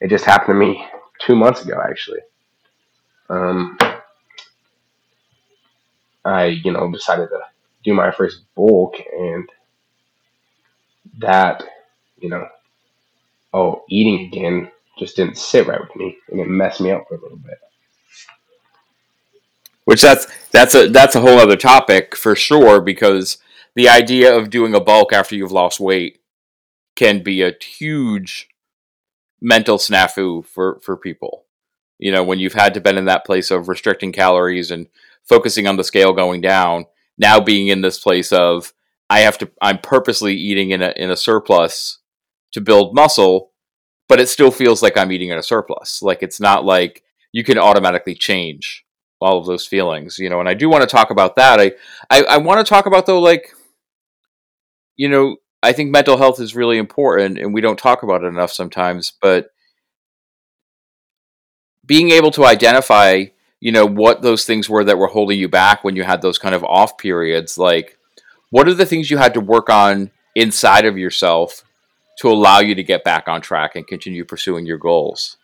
it 0.00 0.08
just 0.08 0.24
happened 0.24 0.48
to 0.48 0.54
me 0.54 0.86
two 1.20 1.36
months 1.36 1.64
ago, 1.64 1.80
actually. 1.82 2.20
Um, 3.28 3.78
I 6.24 6.46
you 6.46 6.72
know 6.72 6.90
decided 6.90 7.28
to 7.28 7.40
do 7.84 7.94
my 7.94 8.10
first 8.10 8.42
bulk, 8.54 8.96
and 9.18 9.48
that 11.18 11.62
you 12.18 12.28
know, 12.28 12.46
oh, 13.54 13.84
eating 13.88 14.26
again 14.26 14.70
just 14.98 15.16
didn't 15.16 15.38
sit 15.38 15.66
right 15.66 15.80
with 15.80 15.94
me, 15.96 16.16
and 16.28 16.40
it 16.40 16.48
messed 16.48 16.80
me 16.80 16.90
up 16.90 17.04
for 17.08 17.14
a 17.14 17.20
little 17.20 17.38
bit. 17.38 17.58
Which 19.84 20.02
that's 20.02 20.26
that's 20.50 20.74
a 20.74 20.88
that's 20.88 21.16
a 21.16 21.20
whole 21.20 21.38
other 21.38 21.56
topic 21.56 22.14
for 22.14 22.36
sure 22.36 22.80
because 22.80 23.38
the 23.74 23.88
idea 23.88 24.36
of 24.36 24.50
doing 24.50 24.74
a 24.74 24.80
bulk 24.80 25.12
after 25.12 25.34
you've 25.34 25.52
lost 25.52 25.80
weight 25.80 26.20
can 26.96 27.22
be 27.22 27.42
a 27.42 27.54
huge 27.60 28.48
mental 29.40 29.78
snafu 29.78 30.44
for 30.44 30.80
for 30.80 30.96
people. 30.96 31.44
You 31.98 32.12
know, 32.12 32.22
when 32.22 32.38
you've 32.38 32.54
had 32.54 32.74
to 32.74 32.80
been 32.80 32.98
in 32.98 33.06
that 33.06 33.26
place 33.26 33.50
of 33.50 33.68
restricting 33.68 34.12
calories 34.12 34.70
and 34.70 34.86
focusing 35.24 35.66
on 35.66 35.76
the 35.76 35.84
scale 35.84 36.12
going 36.12 36.40
down, 36.40 36.86
now 37.18 37.40
being 37.40 37.68
in 37.68 37.82
this 37.82 37.98
place 37.98 38.32
of 38.32 38.72
I 39.08 39.20
have 39.20 39.38
to 39.38 39.50
I'm 39.60 39.78
purposely 39.78 40.34
eating 40.34 40.70
in 40.70 40.82
a 40.82 40.92
in 40.96 41.10
a 41.10 41.16
surplus 41.16 41.98
to 42.52 42.60
build 42.60 42.94
muscle, 42.94 43.50
but 44.10 44.20
it 44.20 44.28
still 44.28 44.50
feels 44.50 44.82
like 44.82 44.98
I'm 44.98 45.12
eating 45.12 45.30
at 45.30 45.38
a 45.38 45.42
surplus. 45.42 46.02
Like 46.02 46.20
it's 46.20 46.40
not 46.40 46.64
like 46.64 47.04
you 47.30 47.44
can 47.44 47.58
automatically 47.58 48.16
change 48.16 48.84
all 49.20 49.38
of 49.38 49.46
those 49.46 49.64
feelings, 49.64 50.18
you 50.18 50.28
know. 50.28 50.40
And 50.40 50.48
I 50.48 50.54
do 50.54 50.68
want 50.68 50.82
to 50.82 50.88
talk 50.88 51.10
about 51.12 51.36
that. 51.36 51.60
I 51.60 51.72
I, 52.10 52.24
I 52.24 52.36
want 52.38 52.58
to 52.58 52.68
talk 52.68 52.86
about 52.86 53.06
though, 53.06 53.20
like 53.20 53.54
you 54.96 55.08
know, 55.08 55.36
I 55.62 55.72
think 55.72 55.92
mental 55.92 56.16
health 56.16 56.40
is 56.40 56.56
really 56.56 56.76
important, 56.76 57.38
and 57.38 57.54
we 57.54 57.60
don't 57.60 57.78
talk 57.78 58.02
about 58.02 58.24
it 58.24 58.26
enough 58.26 58.50
sometimes. 58.50 59.12
But 59.22 59.50
being 61.86 62.10
able 62.10 62.32
to 62.32 62.44
identify, 62.44 63.26
you 63.60 63.70
know, 63.70 63.86
what 63.86 64.22
those 64.22 64.44
things 64.44 64.68
were 64.68 64.82
that 64.82 64.98
were 64.98 65.06
holding 65.06 65.38
you 65.38 65.48
back 65.48 65.84
when 65.84 65.94
you 65.94 66.02
had 66.02 66.20
those 66.20 66.38
kind 66.38 66.56
of 66.56 66.64
off 66.64 66.98
periods, 66.98 67.56
like 67.56 67.96
what 68.50 68.66
are 68.66 68.74
the 68.74 68.86
things 68.86 69.08
you 69.08 69.18
had 69.18 69.34
to 69.34 69.40
work 69.40 69.70
on 69.70 70.10
inside 70.34 70.84
of 70.84 70.98
yourself 70.98 71.62
to 72.20 72.28
allow 72.28 72.60
you 72.60 72.74
to 72.74 72.82
get 72.82 73.02
back 73.02 73.28
on 73.28 73.40
track 73.40 73.76
and 73.76 73.86
continue 73.86 74.26
pursuing 74.26 74.66
your 74.66 74.76
goals? 74.76 75.38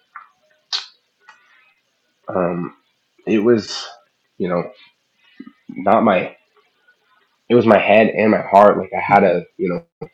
Um, 2.28 2.76
it 3.26 3.38
was, 3.38 3.86
you 4.36 4.48
know, 4.48 4.70
not 5.68 6.04
my, 6.04 6.36
it 7.48 7.54
was 7.54 7.64
my 7.64 7.78
head 7.78 8.08
and 8.08 8.30
my 8.30 8.42
heart. 8.42 8.76
Like 8.76 8.90
I 8.94 9.00
had 9.00 9.20
to, 9.20 9.46
you 9.56 9.70
know, 9.70 10.08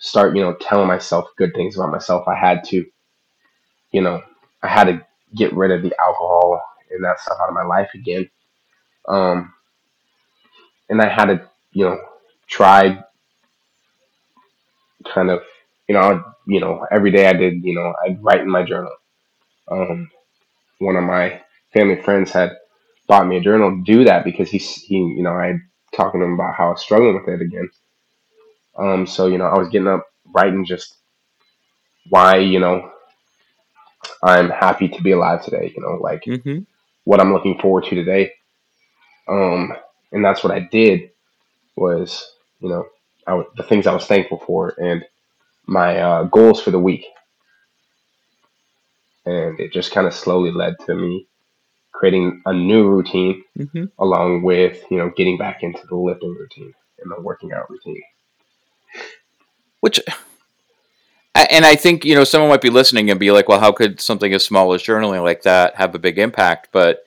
start, 0.00 0.34
you 0.34 0.42
know, 0.42 0.54
telling 0.54 0.88
myself 0.88 1.28
good 1.36 1.54
things 1.54 1.76
about 1.76 1.92
myself. 1.92 2.26
I 2.26 2.34
had 2.34 2.64
to, 2.64 2.84
you 3.92 4.00
know, 4.00 4.20
I 4.64 4.68
had 4.68 4.84
to 4.88 5.06
get 5.36 5.52
rid 5.54 5.70
of 5.70 5.82
the 5.82 5.94
alcohol 6.00 6.60
and 6.90 7.04
that 7.04 7.20
stuff 7.20 7.38
out 7.40 7.48
of 7.48 7.54
my 7.54 7.64
life 7.64 7.90
again. 7.94 8.28
Um, 9.06 9.52
and 10.88 11.00
I 11.00 11.08
had 11.08 11.26
to, 11.26 11.48
you 11.70 11.84
know, 11.84 12.00
try 12.48 13.04
kind 15.04 15.30
of, 15.30 15.42
you 15.88 15.94
know, 15.94 16.22
you 16.46 16.60
know, 16.60 16.86
every 16.90 17.10
day 17.12 17.28
I 17.28 17.32
did, 17.34 17.64
you 17.64 17.74
know, 17.74 17.94
I'd 18.04 18.22
write 18.22 18.40
in 18.40 18.50
my 18.50 18.64
journal. 18.64 18.92
Um, 19.70 20.10
one 20.80 20.96
of 20.96 21.04
my 21.04 21.42
family 21.72 22.00
friends 22.02 22.32
had 22.32 22.52
bought 23.08 23.26
me 23.26 23.36
a 23.38 23.42
journal 23.42 23.70
to 23.70 23.82
do 23.84 24.04
that 24.04 24.24
because 24.24 24.50
he, 24.50 24.58
he, 24.58 24.96
you 24.96 25.22
know, 25.22 25.30
I 25.32 25.54
talking 25.94 26.20
to 26.20 26.26
him 26.26 26.34
about 26.34 26.54
how 26.56 26.68
I 26.68 26.70
was 26.70 26.82
struggling 26.82 27.14
with 27.14 27.28
it 27.28 27.42
again. 27.42 27.68
Um, 28.78 29.06
so 29.06 29.26
you 29.26 29.38
know, 29.38 29.46
I 29.46 29.58
was 29.58 29.68
getting 29.68 29.88
up 29.88 30.06
writing 30.34 30.64
just 30.64 30.96
why 32.08 32.36
you 32.38 32.58
know 32.60 32.90
I'm 34.22 34.50
happy 34.50 34.88
to 34.88 35.02
be 35.02 35.12
alive 35.12 35.44
today. 35.44 35.72
You 35.76 35.82
know, 35.82 35.98
like 36.00 36.22
Mm-hmm. 36.26 36.58
what 37.04 37.20
I'm 37.20 37.32
looking 37.32 37.58
forward 37.60 37.84
to 37.86 37.94
today. 37.94 38.32
Um, 39.28 39.72
and 40.12 40.24
that's 40.24 40.42
what 40.44 40.52
I 40.52 40.60
did 40.70 41.10
was 41.76 42.24
you 42.60 42.68
know 42.68 42.86
I 43.26 43.32
w- 43.32 43.50
the 43.56 43.62
things 43.64 43.86
I 43.86 43.94
was 43.94 44.06
thankful 44.06 44.42
for 44.46 44.70
and 44.80 45.04
my 45.66 45.98
uh, 45.98 46.22
goals 46.24 46.62
for 46.62 46.70
the 46.70 46.78
week. 46.78 47.06
And 49.26 49.58
it 49.58 49.72
just 49.72 49.92
kind 49.92 50.06
of 50.06 50.14
slowly 50.14 50.50
led 50.50 50.74
to 50.86 50.94
me 50.94 51.26
creating 51.92 52.42
a 52.46 52.52
new 52.52 52.88
routine 52.88 53.42
Mm-hmm. 53.58 53.84
along 53.98 54.42
with 54.42 54.82
you 54.90 54.98
know 54.98 55.10
getting 55.16 55.38
back 55.38 55.62
into 55.62 55.86
the 55.88 55.96
lifting 55.96 56.34
routine 56.38 56.72
and 56.98 57.10
the 57.10 57.22
working 57.22 57.52
out 57.52 57.70
routine. 57.70 58.02
Which, 59.80 60.00
and 61.34 61.64
I 61.64 61.76
think 61.76 62.04
you 62.04 62.14
know 62.14 62.24
someone 62.24 62.50
might 62.50 62.60
be 62.60 62.70
listening 62.70 63.10
and 63.10 63.20
be 63.20 63.30
like, 63.30 63.48
"Well, 63.48 63.60
how 63.60 63.72
could 63.72 64.00
something 64.00 64.32
as 64.34 64.44
small 64.44 64.74
as 64.74 64.82
journaling 64.82 65.22
like 65.22 65.42
that 65.42 65.76
have 65.76 65.94
a 65.94 65.98
big 65.98 66.18
impact?" 66.18 66.68
But 66.72 67.04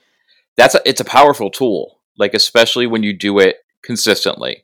that's 0.55 0.75
a, 0.75 0.81
it's 0.85 1.01
a 1.01 1.05
powerful 1.05 1.49
tool, 1.49 1.99
like 2.17 2.33
especially 2.33 2.87
when 2.87 3.03
you 3.03 3.13
do 3.13 3.39
it 3.39 3.57
consistently. 3.83 4.63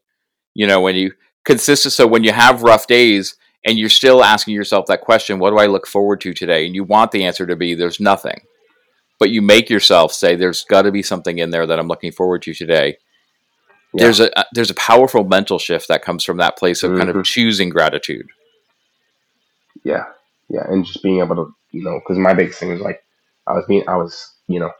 You 0.53 0.67
know, 0.67 0.82
when 0.82 0.95
you 0.95 1.13
consistent. 1.43 1.93
So 1.93 2.08
when 2.08 2.23
you 2.23 2.32
have 2.32 2.63
rough 2.63 2.88
days 2.88 3.36
and 3.65 3.78
you're 3.80 3.89
still 3.89 4.23
asking 4.23 4.56
yourself 4.56 4.86
that 4.88 5.02
question, 5.02 5.39
"What 5.39 5.52
do 5.52 5.58
I 5.58 5.67
look 5.67 5.88
forward 5.88 6.21
to 6.21 6.34
today?" 6.34 6.65
and 6.65 6.76
you 6.76 6.84
want 6.84 7.12
the 7.12 7.26
answer 7.26 7.45
to 7.47 7.56
be, 7.56 7.73
"There's 7.76 7.99
nothing," 7.99 8.41
but 9.19 9.30
you 9.30 9.41
make 9.41 9.69
yourself 9.69 10.13
say, 10.13 10.36
"There's 10.36 10.63
got 10.65 10.84
to 10.84 10.91
be 10.91 11.02
something 11.04 11.38
in 11.39 11.49
there 11.52 11.65
that 11.67 11.80
I'm 11.80 11.88
looking 11.88 12.12
forward 12.12 12.41
to 12.43 12.54
today." 12.54 12.97
Yeah. 13.93 14.04
There's 14.06 14.19
a 14.19 14.32
there's 14.54 14.71
a 14.71 14.76
powerful 14.76 15.23
mental 15.23 15.60
shift 15.60 15.88
that 15.88 16.02
comes 16.04 16.23
from 16.23 16.38
that 16.38 16.58
place 16.58 16.82
of 16.84 16.97
kind 16.97 17.10
of 17.10 17.15
Mhm. 17.15 17.26
choosing 17.26 17.69
gratitude. 17.69 18.28
Yeah, 19.84 20.06
yeah, 20.49 20.65
and 20.69 20.86
just 20.86 21.04
being 21.04 21.19
able 21.19 21.36
to 21.36 21.54
you 21.71 21.84
know 21.84 21.99
because 21.99 22.17
my 22.17 22.34
biggest 22.34 22.60
thing 22.60 22.71
is 22.71 22.82
like 22.82 23.04
I 23.47 23.54
was 23.54 23.65
being 23.67 23.84
I 23.88 23.95
was 23.97 24.34
you 24.47 24.60
know 24.60 24.71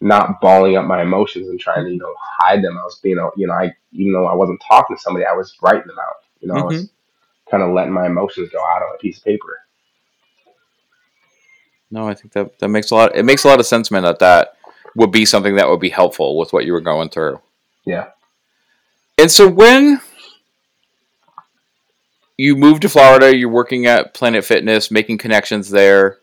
not 0.00 0.40
balling 0.40 0.76
up 0.76 0.84
my 0.84 1.00
emotions 1.02 1.48
and 1.48 1.58
trying 1.58 1.84
to 1.86 1.90
you 1.90 1.98
know 1.98 2.14
hide 2.38 2.62
them. 2.62 2.78
I 2.78 2.84
was 2.84 3.00
being 3.02 3.18
a- 3.18 3.30
you 3.36 3.46
know 3.46 3.54
I 3.54 3.72
even 3.92 4.12
though 4.12 4.26
I 4.26 4.34
wasn't 4.34 4.62
talking 4.68 4.96
to 4.96 5.02
somebody, 5.02 5.24
I 5.24 5.32
was 5.34 5.56
writing 5.62 5.86
them 5.86 5.98
out. 5.98 6.16
You 6.40 6.48
know, 6.48 6.54
I 6.54 6.62
was 6.64 6.82
kind 7.50 7.62
of 7.62 7.72
letting 7.72 7.92
my 7.92 8.06
emotions 8.06 8.50
go 8.50 8.60
out 8.60 8.82
on 8.82 8.94
a 8.94 8.98
piece 8.98 9.18
of 9.18 9.24
paper. 9.24 9.60
No, 11.90 12.08
I 12.08 12.14
think 12.14 12.32
that 12.32 12.58
that 12.58 12.68
makes 12.68 12.90
a 12.90 12.94
lot. 12.94 13.14
It 13.16 13.22
makes 13.24 13.44
a 13.44 13.48
lot 13.48 13.60
of 13.60 13.66
sense, 13.66 13.90
man. 13.90 14.02
That 14.02 14.18
that 14.18 14.56
would 14.96 15.12
be 15.12 15.24
something 15.24 15.56
that 15.56 15.68
would 15.68 15.80
be 15.80 15.88
helpful 15.90 16.36
with 16.38 16.52
what 16.52 16.64
you 16.64 16.72
were 16.72 16.80
going 16.80 17.08
through. 17.10 17.40
Yeah. 17.84 18.08
And 19.18 19.30
so 19.30 19.48
when 19.48 20.00
you 22.36 22.56
moved 22.56 22.82
to 22.82 22.88
Florida, 22.88 23.34
you're 23.34 23.48
working 23.48 23.86
at 23.86 24.14
Planet 24.14 24.44
Fitness, 24.44 24.90
making 24.90 25.18
connections 25.18 25.70
there, 25.70 26.18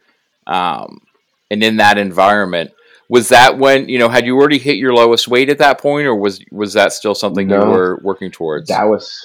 um, 0.48 1.02
and 1.50 1.64
in 1.64 1.78
that 1.78 1.98
environment, 1.98 2.72
was 3.10 3.30
that 3.30 3.58
when 3.58 3.88
you 3.90 4.00
know 4.00 4.10
had 4.10 4.26
you 4.26 4.36
already 4.36 4.60
hit 4.60 4.78
your 4.78 4.94
lowest 4.94 5.28
weight 5.28 5.50
at 5.50 5.60
that 5.60 5.80
point, 5.80 6.06
or 6.06 6.16
was 6.16 6.44
was 6.52 6.74
that 6.74 6.92
still 6.94 7.16
something 7.16 7.48
No. 7.48 7.64
you 7.64 7.72
were 7.72 8.00
working 8.04 8.32
towards? 8.32 8.68
That 8.68 8.84
was 8.84 9.18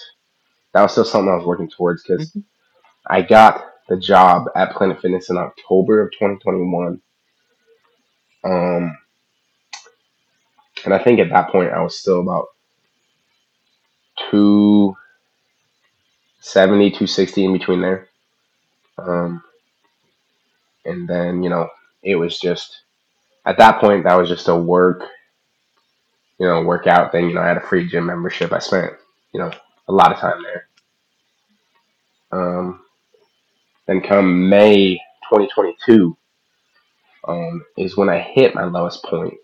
that 0.72 0.82
was 0.82 0.92
still 0.92 1.04
something 1.04 1.32
I 1.32 1.36
was 1.36 1.46
working 1.46 1.70
towards 1.70 2.02
because 2.02 2.36
I 3.06 3.22
got 3.22 3.64
the 3.88 3.96
job 3.96 4.48
at 4.54 4.74
Planet 4.74 5.00
Fitness 5.00 5.30
in 5.30 5.38
October 5.38 6.02
of 6.02 6.12
2021. 6.12 7.00
Um, 8.44 8.98
and 10.84 10.94
I 10.94 11.02
think 11.02 11.20
at 11.20 11.30
that 11.30 11.50
point 11.50 11.72
I 11.72 11.80
was 11.80 11.98
still 11.98 12.20
about 12.20 12.48
270, 14.30 16.90
260 16.90 17.44
in 17.44 17.52
between 17.52 17.80
there. 17.80 18.08
Um, 18.98 19.42
and 20.84 21.08
then, 21.08 21.42
you 21.42 21.50
know, 21.50 21.68
it 22.02 22.16
was 22.16 22.38
just 22.38 22.82
at 23.46 23.58
that 23.58 23.80
point 23.80 24.04
that 24.04 24.16
was 24.16 24.28
just 24.28 24.48
a 24.48 24.56
work, 24.56 25.02
you 26.38 26.46
know, 26.46 26.62
workout 26.62 27.12
thing. 27.12 27.28
You 27.28 27.34
know, 27.34 27.42
I 27.42 27.48
had 27.48 27.56
a 27.56 27.66
free 27.66 27.88
gym 27.88 28.06
membership. 28.06 28.52
I 28.52 28.58
spent, 28.58 28.92
you 29.32 29.40
know, 29.40 29.50
a 29.88 29.92
lot 29.92 30.12
of 30.12 30.18
time 30.18 30.42
there. 30.42 30.68
Um, 32.30 32.80
then 33.86 34.00
come 34.02 34.48
May 34.48 34.96
2022 35.30 36.16
um, 37.26 37.64
is 37.76 37.96
when 37.96 38.08
I 38.08 38.20
hit 38.20 38.54
my 38.54 38.64
lowest 38.64 39.02
point. 39.04 39.34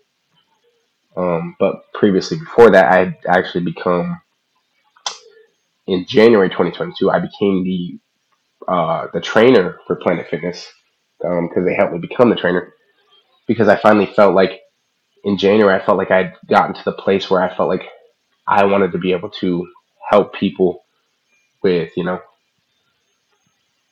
Um, 1.17 1.55
but 1.59 1.91
previously, 1.93 2.37
before 2.37 2.71
that, 2.71 2.91
I 2.91 2.97
had 2.97 3.17
actually 3.27 3.63
become 3.63 4.19
in 5.87 6.05
January 6.05 6.49
2022. 6.49 7.09
I 7.09 7.19
became 7.19 7.63
the 7.63 7.99
uh, 8.67 9.07
the 9.13 9.21
trainer 9.21 9.79
for 9.85 9.95
Planet 9.95 10.27
Fitness 10.29 10.67
because 11.19 11.65
they 11.65 11.75
helped 11.75 11.93
me 11.93 11.99
become 11.99 12.29
the 12.29 12.35
trainer. 12.35 12.73
Because 13.47 13.67
I 13.67 13.77
finally 13.77 14.07
felt 14.07 14.33
like 14.35 14.61
in 15.23 15.37
January, 15.37 15.79
I 15.79 15.85
felt 15.85 15.97
like 15.97 16.11
I'd 16.11 16.33
gotten 16.47 16.75
to 16.75 16.83
the 16.83 16.93
place 16.93 17.29
where 17.29 17.41
I 17.41 17.55
felt 17.55 17.69
like 17.69 17.83
I 18.47 18.65
wanted 18.65 18.91
to 18.91 18.97
be 18.97 19.11
able 19.11 19.29
to 19.41 19.67
help 20.09 20.33
people 20.33 20.83
with 21.63 21.91
you 21.97 22.03
know 22.03 22.21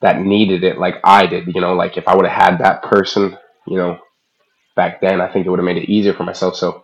that 0.04 0.19
needed 0.21 0.63
it 0.65 0.78
like 0.78 0.95
I 1.04 1.26
did. 1.26 1.47
You 1.56 1.62
know, 1.62 1.73
like 1.73 1.97
if 1.97 2.08
I 2.08 2.15
would 2.15 2.28
have 2.28 2.41
had 2.41 2.58
that 2.60 2.84
person, 2.84 3.38
you 3.65 3.78
know, 3.78 3.99
back 4.76 4.99
then, 5.02 5.21
I 5.21 5.32
think 5.32 5.45
it 5.45 5.49
would 5.49 5.60
have 5.60 5.65
made 5.65 5.78
it 5.78 5.89
easier 5.89 6.13
for 6.13 6.23
myself. 6.23 6.58
So 6.58 6.84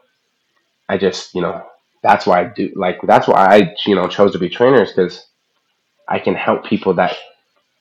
I 0.87 0.97
just, 0.97 1.35
you 1.35 1.41
know, 1.41 1.65
that's 2.01 2.25
why 2.25 2.41
I 2.41 2.43
do 2.45 2.71
like 2.75 2.99
that's 3.03 3.27
why 3.27 3.45
I, 3.45 3.75
you 3.85 3.95
know, 3.95 4.07
chose 4.07 4.31
to 4.31 4.39
be 4.39 4.49
trainers 4.49 4.93
because 4.93 5.27
I 6.07 6.19
can 6.19 6.33
help 6.33 6.65
people 6.65 6.93
that 6.95 7.15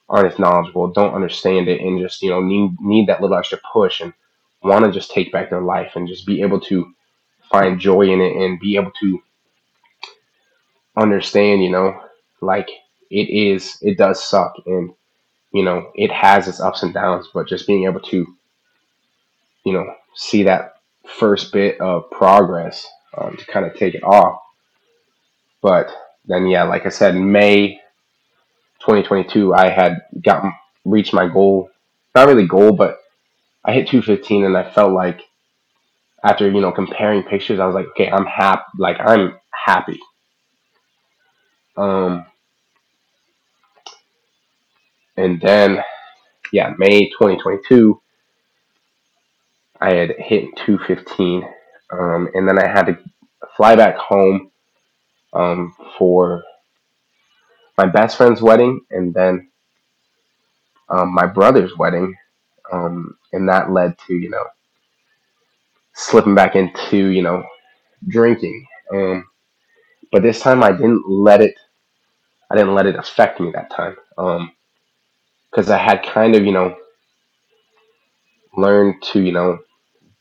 aren't 0.08 0.32
as 0.32 0.38
knowledgeable, 0.38 0.88
don't 0.88 1.14
understand 1.14 1.68
it, 1.68 1.80
and 1.80 2.00
just 2.00 2.20
you 2.22 2.30
know 2.30 2.40
need 2.40 2.72
need 2.80 3.08
that 3.08 3.20
little 3.22 3.36
extra 3.36 3.58
push 3.72 4.00
and 4.00 4.12
want 4.62 4.84
to 4.84 4.90
just 4.90 5.12
take 5.12 5.32
back 5.32 5.50
their 5.50 5.62
life 5.62 5.92
and 5.94 6.08
just 6.08 6.26
be 6.26 6.42
able 6.42 6.60
to 6.60 6.92
find 7.50 7.78
joy 7.78 8.02
in 8.02 8.20
it 8.20 8.36
and 8.36 8.58
be 8.58 8.76
able 8.76 8.90
to 9.00 9.20
understand, 11.00 11.62
you 11.62 11.70
know, 11.70 12.00
like 12.40 12.68
it 13.10 13.30
is, 13.30 13.78
it 13.80 13.96
does 13.98 14.22
suck 14.22 14.54
and 14.66 14.92
you 15.52 15.64
know, 15.64 15.90
it 15.94 16.10
has 16.12 16.46
its 16.46 16.60
ups 16.60 16.82
and 16.82 16.92
downs, 16.92 17.28
but 17.32 17.48
just 17.48 17.66
being 17.66 17.84
able 17.84 18.00
to, 18.00 18.26
you 19.64 19.72
know, 19.72 19.86
see 20.14 20.42
that 20.42 20.74
first 21.18 21.52
bit 21.52 21.80
of 21.80 22.10
progress 22.10 22.86
um, 23.16 23.36
to 23.36 23.46
kind 23.46 23.64
of 23.64 23.74
take 23.74 23.94
it 23.94 24.04
off. 24.04 24.40
But 25.62 25.90
then, 26.26 26.46
yeah, 26.46 26.64
like 26.64 26.86
I 26.86 26.90
said, 26.90 27.16
May 27.16 27.80
2022, 28.80 29.54
I 29.54 29.70
had 29.70 29.98
gotten 30.22 30.52
reached 30.84 31.14
my 31.14 31.26
goal. 31.26 31.70
Not 32.14 32.28
really 32.28 32.46
goal, 32.46 32.72
but 32.72 32.98
I 33.64 33.72
hit 33.72 33.88
215, 33.88 34.44
and 34.44 34.56
I 34.56 34.70
felt 34.70 34.92
like 34.92 35.22
after 36.24 36.48
you 36.50 36.60
know 36.60 36.72
comparing 36.72 37.22
pictures, 37.22 37.60
I 37.60 37.66
was 37.66 37.74
like, 37.74 37.86
okay, 37.88 38.10
I'm 38.10 38.26
happy. 38.26 38.62
Like 38.78 38.98
I'm 39.00 39.36
happy. 39.50 39.98
Um, 41.78 42.26
and 45.18 45.40
then 45.40 45.82
yeah 46.52 46.74
may 46.78 47.08
2022 47.10 48.00
i 49.80 49.92
had 49.92 50.12
hit 50.18 50.44
215 50.66 51.44
um, 51.92 52.28
and 52.34 52.48
then 52.48 52.58
i 52.58 52.66
had 52.66 52.86
to 52.86 52.98
fly 53.56 53.76
back 53.76 53.96
home 53.96 54.50
um, 55.34 55.74
for 55.98 56.42
my 57.78 57.86
best 57.86 58.16
friend's 58.16 58.42
wedding 58.42 58.80
and 58.90 59.14
then 59.14 59.48
um, 60.90 61.14
my 61.14 61.26
brother's 61.26 61.76
wedding 61.76 62.14
um, 62.72 63.16
and 63.32 63.48
that 63.48 63.72
led 63.72 63.96
to 64.06 64.14
you 64.14 64.30
know 64.30 64.44
slipping 65.94 66.34
back 66.34 66.56
into 66.56 67.08
you 67.08 67.22
know 67.22 67.44
drinking. 68.08 68.66
Um, 68.92 69.26
but 70.12 70.22
this 70.22 70.40
time 70.40 70.62
i 70.62 70.72
didn't 70.72 71.08
let 71.08 71.40
it 71.42 71.54
i 72.50 72.56
didn't 72.56 72.74
let 72.74 72.86
it 72.86 72.96
affect 72.96 73.40
me 73.40 73.50
that 73.52 73.70
time 73.70 73.96
um, 74.18 74.52
because 75.50 75.70
I 75.70 75.78
had 75.78 76.02
kind 76.02 76.36
of, 76.36 76.44
you 76.44 76.52
know, 76.52 76.76
learned 78.56 79.02
to, 79.12 79.20
you 79.20 79.32
know, 79.32 79.58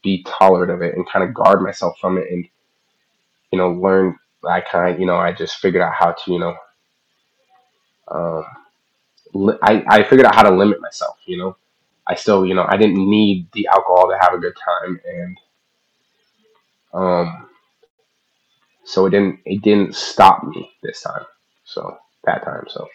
be 0.03 0.23
tolerant 0.27 0.71
of 0.71 0.81
it 0.81 0.95
and 0.95 1.09
kind 1.09 1.27
of 1.27 1.33
guard 1.33 1.61
myself 1.61 1.97
from 1.99 2.17
it 2.17 2.27
and, 2.31 2.47
you 3.51 3.59
know, 3.59 3.71
learn. 3.71 4.17
I 4.47 4.61
kind 4.61 4.93
of, 4.93 4.99
you 4.99 5.05
know, 5.05 5.17
I 5.17 5.33
just 5.33 5.57
figured 5.57 5.81
out 5.83 5.93
how 5.93 6.13
to, 6.13 6.31
you 6.31 6.39
know, 6.39 6.55
um, 8.09 8.45
li- 9.33 9.59
I, 9.63 9.83
I 9.89 10.03
figured 10.03 10.25
out 10.25 10.35
how 10.35 10.43
to 10.43 10.55
limit 10.55 10.81
myself, 10.81 11.17
you 11.25 11.37
know. 11.37 11.57
I 12.07 12.15
still, 12.15 12.45
you 12.45 12.53
know, 12.55 12.65
I 12.67 12.77
didn't 12.77 13.09
need 13.09 13.47
the 13.53 13.67
alcohol 13.67 14.09
to 14.09 14.17
have 14.21 14.33
a 14.33 14.39
good 14.39 14.55
time 14.63 14.99
and, 15.05 15.37
um, 16.93 17.49
so 18.85 19.05
it 19.05 19.11
didn't, 19.11 19.39
it 19.45 19.61
didn't 19.61 19.95
stop 19.95 20.43
me 20.45 20.71
this 20.83 21.01
time. 21.01 21.25
So 21.65 21.97
that 22.27 22.45
time, 22.45 22.65
so. 22.69 22.87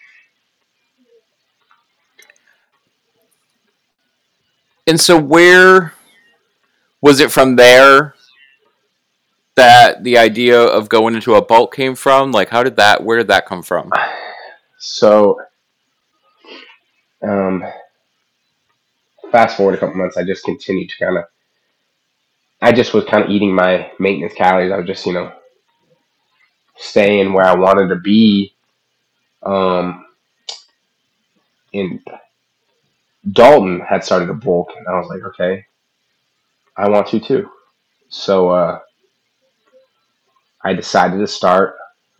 And 4.86 5.00
so, 5.00 5.18
where 5.20 5.94
was 7.00 7.20
it 7.20 7.32
from 7.32 7.56
there 7.56 8.14
that 9.56 10.04
the 10.04 10.18
idea 10.18 10.60
of 10.60 10.88
going 10.88 11.14
into 11.14 11.34
a 11.34 11.42
bulk 11.42 11.74
came 11.74 11.94
from? 11.94 12.32
Like, 12.32 12.50
how 12.50 12.62
did 12.62 12.76
that? 12.76 13.04
Where 13.04 13.18
did 13.18 13.28
that 13.28 13.46
come 13.46 13.62
from? 13.62 13.90
So, 14.78 15.40
um, 17.22 17.64
fast 19.32 19.56
forward 19.56 19.74
a 19.74 19.78
couple 19.78 19.96
months, 19.96 20.16
I 20.16 20.24
just 20.24 20.44
continued 20.44 20.90
to 20.90 21.04
kind 21.04 21.18
of, 21.18 21.24
I 22.60 22.72
just 22.72 22.94
was 22.94 23.04
kind 23.04 23.24
of 23.24 23.30
eating 23.30 23.54
my 23.54 23.92
maintenance 24.00 24.34
calories. 24.34 24.72
I 24.72 24.78
was 24.78 24.86
just, 24.86 25.06
you 25.06 25.14
know, 25.14 25.32
staying 26.76 27.32
where 27.32 27.46
I 27.46 27.54
wanted 27.54 27.88
to 27.88 27.96
be. 27.96 28.51
Um, 29.42 30.06
and 31.74 32.00
Dalton 33.30 33.80
had 33.80 34.04
started 34.04 34.30
a 34.30 34.34
bulk, 34.34 34.70
and 34.76 34.86
I 34.88 34.98
was 34.98 35.08
like, 35.08 35.22
okay, 35.34 35.64
I 36.76 36.88
want 36.88 37.08
to 37.08 37.20
too. 37.20 37.50
So, 38.08 38.50
uh, 38.50 38.80
I 40.62 40.74
decided 40.74 41.18
to 41.18 41.26
start. 41.26 41.76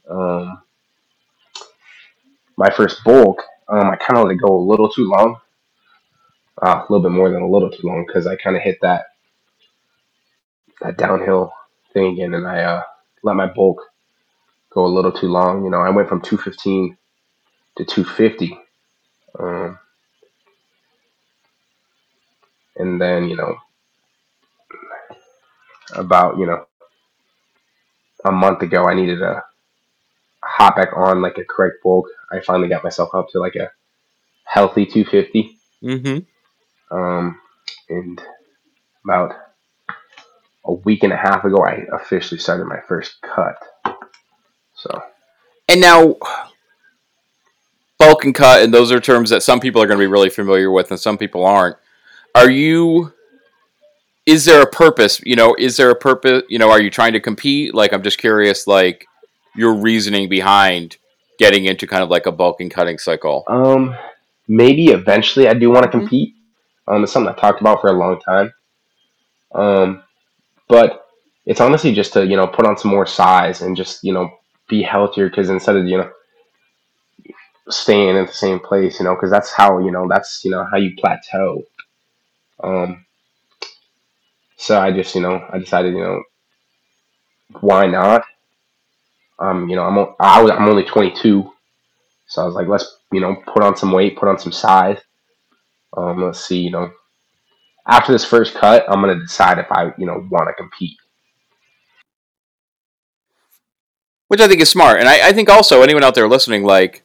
Um, 0.08 0.62
my 2.56 2.70
first 2.70 3.04
bulk, 3.04 3.42
um, 3.68 3.88
I 3.90 3.96
kind 3.96 4.18
of 4.18 4.26
let 4.26 4.34
it 4.34 4.40
go 4.42 4.54
a 4.56 4.68
little 4.68 4.88
too 4.90 5.04
long, 5.08 5.38
uh, 6.62 6.82
a 6.88 6.92
little 6.92 7.02
bit 7.02 7.14
more 7.14 7.30
than 7.30 7.42
a 7.42 7.48
little 7.48 7.70
too 7.70 7.86
long, 7.86 8.04
because 8.06 8.26
I 8.26 8.36
kind 8.36 8.56
of 8.56 8.62
hit 8.62 8.78
that 8.82 9.06
that 10.80 10.98
downhill 10.98 11.52
thing 11.92 12.14
again, 12.14 12.34
and 12.34 12.46
I 12.46 12.62
uh, 12.62 12.82
let 13.22 13.36
my 13.36 13.46
bulk 13.46 13.80
go 14.70 14.84
a 14.84 14.88
little 14.88 15.12
too 15.12 15.28
long. 15.28 15.64
You 15.64 15.70
know, 15.70 15.80
I 15.80 15.90
went 15.90 16.08
from 16.08 16.20
215 16.20 16.96
to 17.76 17.84
250, 17.84 18.58
um, 19.38 19.78
and 22.76 23.00
then 23.00 23.28
you 23.28 23.36
know, 23.36 23.56
about 25.94 26.38
you 26.38 26.46
know 26.46 26.66
a 28.24 28.32
month 28.32 28.62
ago, 28.62 28.84
I 28.84 28.94
needed 28.94 29.18
to 29.18 29.42
hop 30.42 30.76
back 30.76 30.96
on 30.96 31.22
like 31.22 31.38
a 31.38 31.44
correct 31.44 31.76
bulk. 31.82 32.08
I 32.30 32.40
finally 32.40 32.68
got 32.68 32.84
myself 32.84 33.14
up 33.14 33.28
to 33.30 33.40
like 33.40 33.56
a 33.56 33.70
healthy 34.44 34.86
250. 34.86 35.56
Mm-hmm. 35.82 36.96
Um, 36.96 37.40
and 37.88 38.22
about 39.04 39.34
a 40.64 40.72
week 40.72 41.02
and 41.02 41.12
a 41.12 41.16
half 41.16 41.44
ago, 41.44 41.64
I 41.64 41.84
officially 41.92 42.38
started 42.38 42.66
my 42.66 42.80
first 42.86 43.16
cut. 43.22 43.56
So 44.74 45.02
And 45.68 45.80
now, 45.80 46.16
bulk 48.22 48.24
and 48.24 48.34
cut, 48.34 48.62
and 48.62 48.72
those 48.72 48.92
are 48.92 49.00
terms 49.00 49.30
that 49.30 49.42
some 49.42 49.60
people 49.60 49.82
are 49.82 49.86
going 49.86 49.98
to 49.98 50.02
be 50.02 50.10
really 50.10 50.30
familiar 50.30 50.70
with, 50.70 50.90
and 50.90 51.00
some 51.00 51.18
people 51.18 51.44
aren't. 51.44 51.76
Are 52.34 52.50
you 52.50 53.12
is 54.24 54.44
there 54.44 54.62
a 54.62 54.70
purpose? 54.70 55.20
You 55.24 55.34
know, 55.34 55.54
is 55.58 55.76
there 55.76 55.90
a 55.90 55.96
purpose? 55.96 56.44
You 56.48 56.58
know, 56.58 56.70
are 56.70 56.80
you 56.80 56.90
trying 56.90 57.12
to 57.14 57.20
compete? 57.20 57.74
Like, 57.74 57.92
I'm 57.92 58.02
just 58.02 58.18
curious, 58.18 58.66
like 58.66 59.06
your 59.56 59.74
reasoning 59.74 60.28
behind 60.28 60.96
getting 61.38 61.64
into 61.64 61.86
kind 61.86 62.02
of 62.04 62.08
like 62.08 62.26
a 62.26 62.32
bulking 62.32 62.70
cutting 62.70 62.98
cycle. 62.98 63.44
Um, 63.48 63.96
maybe 64.46 64.88
eventually 64.88 65.48
I 65.48 65.54
do 65.54 65.70
want 65.70 65.84
to 65.84 65.90
compete. 65.90 66.34
Um, 66.86 67.02
it's 67.02 67.12
something 67.12 67.34
I 67.34 67.36
talked 67.36 67.60
about 67.60 67.80
for 67.80 67.88
a 67.88 67.92
long 67.92 68.20
time. 68.20 68.52
Um, 69.54 70.02
but 70.68 71.06
it's 71.44 71.60
honestly 71.60 71.92
just 71.92 72.12
to 72.12 72.24
you 72.24 72.36
know 72.36 72.46
put 72.46 72.64
on 72.64 72.78
some 72.78 72.92
more 72.92 73.06
size 73.06 73.60
and 73.60 73.76
just 73.76 74.04
you 74.04 74.12
know 74.12 74.30
be 74.68 74.82
healthier 74.82 75.28
because 75.28 75.50
instead 75.50 75.76
of 75.76 75.86
you 75.86 75.98
know 75.98 76.10
staying 77.68 78.16
in 78.16 78.26
the 78.26 78.32
same 78.32 78.60
place, 78.60 78.98
you 78.98 79.04
know, 79.04 79.14
because 79.14 79.30
that's 79.30 79.52
how 79.52 79.78
you 79.78 79.90
know 79.90 80.06
that's 80.08 80.44
you 80.44 80.50
know 80.50 80.66
how 80.70 80.76
you 80.78 80.94
plateau. 80.96 81.62
Um, 82.62 83.04
so 84.56 84.80
I 84.80 84.92
just 84.92 85.14
you 85.14 85.20
know 85.20 85.46
I 85.50 85.58
decided 85.58 85.94
you 85.94 86.00
know 86.02 86.22
why 87.60 87.86
not? 87.86 88.24
Um, 89.38 89.68
you 89.68 89.76
know 89.76 89.84
I'm 89.84 89.98
I 90.20 90.42
was, 90.42 90.50
I'm 90.52 90.68
only 90.68 90.84
22, 90.84 91.50
so 92.26 92.42
I 92.42 92.44
was 92.46 92.54
like 92.54 92.68
let's 92.68 92.98
you 93.12 93.20
know 93.20 93.36
put 93.46 93.62
on 93.62 93.76
some 93.76 93.92
weight, 93.92 94.16
put 94.16 94.28
on 94.28 94.38
some 94.38 94.52
size. 94.52 94.98
Um, 95.96 96.22
let's 96.22 96.44
see, 96.44 96.60
you 96.60 96.70
know, 96.70 96.90
after 97.86 98.12
this 98.12 98.24
first 98.24 98.54
cut, 98.54 98.84
I'm 98.88 99.00
gonna 99.00 99.20
decide 99.20 99.58
if 99.58 99.70
I 99.70 99.92
you 99.98 100.06
know 100.06 100.26
want 100.30 100.48
to 100.48 100.54
compete. 100.54 100.96
which 104.32 104.40
I 104.40 104.48
think 104.48 104.62
is 104.62 104.70
smart. 104.70 104.98
And 104.98 105.10
I, 105.10 105.28
I 105.28 105.32
think 105.34 105.50
also 105.50 105.82
anyone 105.82 106.02
out 106.02 106.14
there 106.14 106.26
listening, 106.26 106.64
like, 106.64 107.04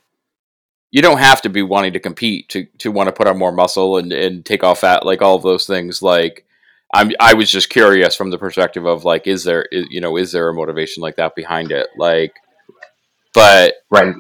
you 0.92 1.02
don't 1.02 1.20
have 1.20 1.42
to 1.42 1.50
be 1.50 1.62
wanting 1.62 1.94
to 1.94 2.00
compete 2.00 2.50
to, 2.50 2.66
to 2.80 2.92
want 2.92 3.08
to 3.08 3.14
put 3.14 3.28
on 3.28 3.38
more 3.38 3.52
muscle 3.52 3.98
and, 3.98 4.12
and 4.14 4.46
take 4.46 4.64
off 4.64 4.80
fat, 4.80 5.06
like 5.06 5.22
all 5.22 5.36
of 5.36 5.44
those 5.44 5.68
things. 5.68 6.02
Like, 6.02 6.46
I'm 6.94 7.12
I 7.20 7.34
was 7.34 7.52
just 7.52 7.70
curious 7.70 8.16
from 8.16 8.30
the 8.30 8.38
perspective 8.38 8.86
of 8.86 9.04
like, 9.04 9.28
is 9.28 9.44
there 9.44 9.64
is, 9.72 9.88
you 9.90 10.00
know 10.02 10.18
is 10.18 10.32
there 10.32 10.48
a 10.48 10.54
motivation 10.54 11.02
like 11.02 11.18
that 11.18 11.36
behind 11.36 11.72
it? 11.72 11.88
Like, 11.98 12.34
but 13.34 13.76
Right, 13.90 14.16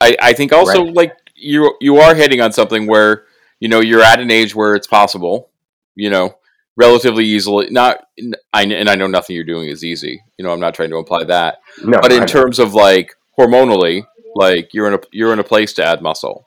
I, 0.00 0.16
I 0.20 0.32
think 0.32 0.52
also 0.52 0.84
right. 0.84 0.94
like 0.94 1.16
you 1.34 1.74
you 1.80 1.98
are 1.98 2.14
hitting 2.14 2.40
on 2.40 2.52
something 2.52 2.86
where 2.86 3.24
you 3.60 3.68
know 3.68 3.80
you're 3.80 4.02
at 4.02 4.20
an 4.20 4.30
age 4.30 4.54
where 4.54 4.74
it's 4.74 4.86
possible, 4.86 5.50
you 5.94 6.08
know, 6.10 6.36
relatively 6.76 7.24
easily. 7.24 7.68
Not 7.70 8.06
I 8.52 8.62
and 8.62 8.88
I 8.88 8.94
know 8.94 9.06
nothing 9.06 9.36
you're 9.36 9.44
doing 9.44 9.68
is 9.68 9.84
easy. 9.84 10.22
You 10.38 10.44
know, 10.44 10.52
I'm 10.52 10.60
not 10.60 10.74
trying 10.74 10.90
to 10.90 10.96
imply 10.96 11.24
that, 11.24 11.60
No, 11.84 12.00
but 12.00 12.12
in 12.12 12.18
I 12.18 12.20
know. 12.20 12.26
terms 12.26 12.58
of 12.58 12.72
like 12.74 13.14
hormonally, 13.38 14.06
like 14.36 14.74
you're 14.74 14.86
in 14.86 14.94
a 14.94 15.00
you're 15.12 15.32
in 15.32 15.38
a 15.38 15.44
place 15.44 15.72
to 15.74 15.84
add 15.84 16.02
muscle. 16.02 16.46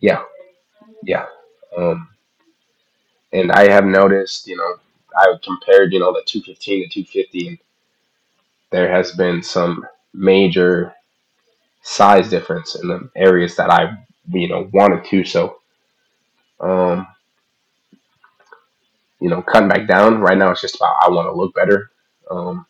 Yeah, 0.00 0.22
yeah. 1.04 1.26
Um, 1.76 2.08
and 3.32 3.52
I 3.52 3.70
have 3.70 3.84
noticed, 3.84 4.46
you 4.46 4.56
know, 4.56 4.76
I 5.16 5.34
compared, 5.42 5.92
you 5.92 5.98
know, 6.00 6.12
the 6.12 6.22
215 6.26 6.88
to 6.88 7.04
250, 7.04 7.48
and 7.48 7.58
there 8.70 8.90
has 8.90 9.12
been 9.12 9.42
some 9.42 9.86
major 10.14 10.94
size 11.82 12.30
difference 12.30 12.74
in 12.76 12.88
the 12.88 13.10
areas 13.16 13.56
that 13.56 13.70
I, 13.70 13.98
you 14.30 14.48
know, 14.48 14.70
wanted 14.72 15.04
to. 15.06 15.24
So, 15.24 15.58
um, 16.60 17.06
you 19.20 19.28
know, 19.28 19.42
cutting 19.42 19.68
back 19.68 19.86
down 19.86 20.20
right 20.20 20.38
now, 20.38 20.50
it's 20.50 20.60
just 20.60 20.76
about 20.76 20.96
I 21.02 21.10
want 21.10 21.26
to 21.28 21.32
look 21.32 21.54
better, 21.54 21.90
um, 22.30 22.66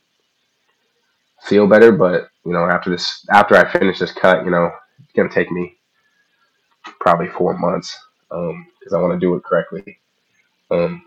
feel 1.45 1.67
better. 1.67 1.93
But 1.93 2.29
you 2.45 2.53
know, 2.53 2.65
after 2.65 2.91
this, 2.91 3.25
after 3.31 3.57
I 3.57 3.71
finish 3.71 3.99
this 3.99 4.13
cut, 4.13 4.45
you 4.45 4.51
know, 4.51 4.71
it's 5.03 5.13
gonna 5.13 5.29
take 5.29 5.51
me 5.51 5.77
probably 7.01 7.29
four 7.29 7.57
months 7.57 7.97
because 8.29 8.93
I 8.93 9.01
want 9.01 9.13
to 9.15 9.25
do 9.25 9.35
it 9.37 9.45
correctly. 9.45 9.99
Um, 10.71 11.03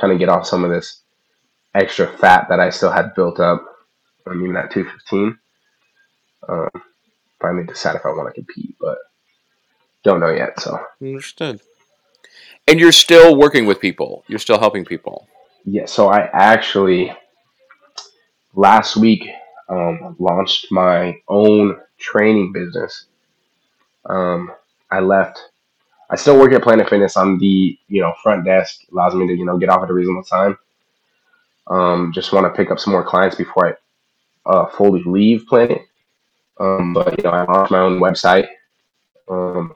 kind 0.00 0.12
of 0.12 0.18
get 0.18 0.28
off 0.28 0.46
some 0.46 0.64
of 0.64 0.70
this 0.70 1.00
extra 1.74 2.06
fat 2.18 2.46
that 2.48 2.60
I 2.60 2.70
still 2.70 2.90
had 2.90 3.14
built 3.14 3.40
up. 3.40 3.64
I 4.26 4.34
mean, 4.34 4.56
at 4.56 4.70
215. 4.70 5.38
Um, 6.48 6.68
finally 7.40 7.64
decide 7.64 7.96
if 7.96 8.04
I 8.04 8.10
want 8.10 8.28
to 8.28 8.34
compete, 8.34 8.76
but 8.80 8.98
don't 10.02 10.20
know 10.20 10.30
yet. 10.30 10.60
So 10.60 10.78
Understood. 11.00 11.60
And 12.66 12.80
you're 12.80 12.92
still 12.92 13.36
working 13.36 13.66
with 13.66 13.80
people. 13.80 14.24
You're 14.28 14.38
still 14.38 14.58
helping 14.58 14.84
people. 14.84 15.28
yeah, 15.64 15.86
so 15.86 16.08
I 16.08 16.28
actually 16.32 17.12
last 18.54 18.96
week 18.96 19.26
um, 19.68 20.16
launched 20.18 20.66
my 20.70 21.16
own 21.28 21.78
training 21.98 22.52
business. 22.52 23.06
Um, 24.08 24.52
I 24.90 25.00
left. 25.00 25.40
I 26.10 26.16
still 26.16 26.38
work 26.38 26.52
at 26.52 26.62
Planet 26.62 26.88
Fitness 26.88 27.16
on 27.16 27.38
the 27.38 27.78
you 27.88 28.00
know 28.02 28.12
front 28.22 28.44
desk. 28.44 28.80
Allows 28.92 29.14
me 29.14 29.26
to 29.26 29.34
you 29.34 29.44
know 29.44 29.58
get 29.58 29.70
off 29.70 29.82
at 29.82 29.90
a 29.90 29.94
reasonable 29.94 30.24
time. 30.24 30.58
Um, 31.68 32.12
just 32.14 32.32
want 32.32 32.46
to 32.46 32.56
pick 32.56 32.70
up 32.70 32.78
some 32.78 32.92
more 32.92 33.04
clients 33.04 33.36
before 33.36 33.68
I 34.46 34.50
uh, 34.50 34.66
fully 34.70 35.02
leave 35.04 35.46
Planet. 35.46 35.82
Um, 36.60 36.92
but 36.92 37.16
you 37.18 37.24
know, 37.24 37.30
I 37.30 37.44
launched 37.44 37.72
my 37.72 37.80
own 37.80 37.98
website 38.00 38.48
um, 39.28 39.74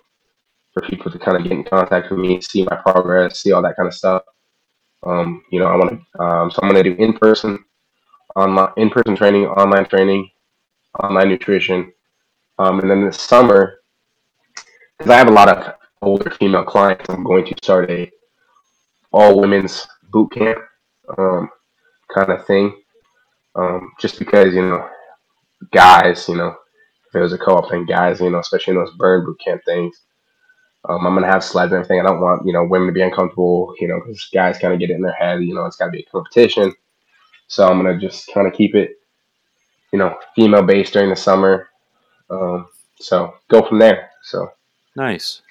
for 0.72 0.82
people 0.82 1.10
to 1.10 1.18
kind 1.18 1.36
of 1.36 1.42
get 1.42 1.52
in 1.52 1.64
contact 1.64 2.10
with 2.10 2.20
me, 2.20 2.40
see 2.40 2.64
my 2.64 2.76
progress, 2.76 3.40
see 3.40 3.52
all 3.52 3.62
that 3.62 3.76
kind 3.76 3.88
of 3.88 3.94
stuff. 3.94 4.22
Um, 5.04 5.44
you 5.50 5.60
know, 5.60 5.66
I 5.66 5.76
want 5.76 5.90
to. 5.90 6.22
Um, 6.22 6.50
so 6.50 6.60
I'm 6.62 6.70
going 6.70 6.82
to 6.82 6.94
do 6.94 7.02
in 7.02 7.14
person, 7.14 7.64
online, 8.38 8.72
in 8.76 8.90
person 8.90 9.16
training, 9.16 9.46
online 9.46 9.86
training, 9.86 10.30
online 11.02 11.28
nutrition, 11.28 11.92
um, 12.58 12.80
and 12.80 12.90
then 12.90 13.04
this 13.04 13.20
summer, 13.20 13.80
because 14.96 15.10
I 15.10 15.16
have 15.16 15.28
a 15.28 15.32
lot 15.32 15.48
of 15.48 15.74
older 16.02 16.30
female 16.30 16.64
clients, 16.64 17.08
I'm 17.08 17.24
going 17.24 17.44
to 17.46 17.54
start 17.62 17.90
a 17.90 18.10
all 19.12 19.40
women's 19.40 19.86
boot 20.10 20.30
camp 20.32 20.58
um, 21.16 21.48
kind 22.14 22.30
of 22.30 22.46
thing. 22.46 22.80
Um, 23.54 23.92
just 23.98 24.18
because 24.18 24.54
you 24.54 24.62
know, 24.62 24.88
guys, 25.72 26.28
you 26.28 26.36
know, 26.36 26.54
if 27.08 27.14
it 27.14 27.20
was 27.20 27.32
a 27.32 27.38
co-op 27.38 27.70
thing, 27.70 27.86
guys, 27.86 28.20
you 28.20 28.30
know, 28.30 28.38
especially 28.38 28.74
in 28.74 28.80
those 28.80 28.94
burn 28.94 29.24
boot 29.24 29.40
camp 29.44 29.62
things. 29.64 30.00
Um, 30.88 31.06
I'm 31.06 31.14
gonna 31.14 31.26
have 31.26 31.42
sleds 31.42 31.72
and 31.72 31.82
everything. 31.82 32.00
I 32.00 32.04
don't 32.04 32.20
want 32.20 32.46
you 32.46 32.52
know 32.52 32.64
women 32.64 32.86
to 32.86 32.92
be 32.92 33.02
uncomfortable, 33.02 33.74
you 33.80 33.88
know, 33.88 34.00
because 34.00 34.28
guys 34.32 34.58
kind 34.58 34.72
of 34.72 34.80
get 34.80 34.90
it 34.90 34.94
in 34.94 35.02
their 35.02 35.12
head, 35.12 35.42
you 35.42 35.54
know, 35.54 35.64
it's 35.64 35.76
got 35.76 35.86
to 35.86 35.90
be 35.90 36.00
a 36.00 36.10
competition. 36.10 36.72
So 37.48 37.66
I'm 37.66 37.82
gonna 37.82 37.98
just 37.98 38.32
kind 38.32 38.46
of 38.46 38.52
keep 38.52 38.74
it, 38.74 39.00
you 39.92 39.98
know, 39.98 40.16
female 40.34 40.62
based 40.62 40.92
during 40.92 41.10
the 41.10 41.16
summer. 41.16 41.68
Um, 42.30 42.68
so 43.00 43.34
go 43.48 43.66
from 43.66 43.78
there. 43.78 44.10
So 44.22 44.52
Nice. 44.96 45.42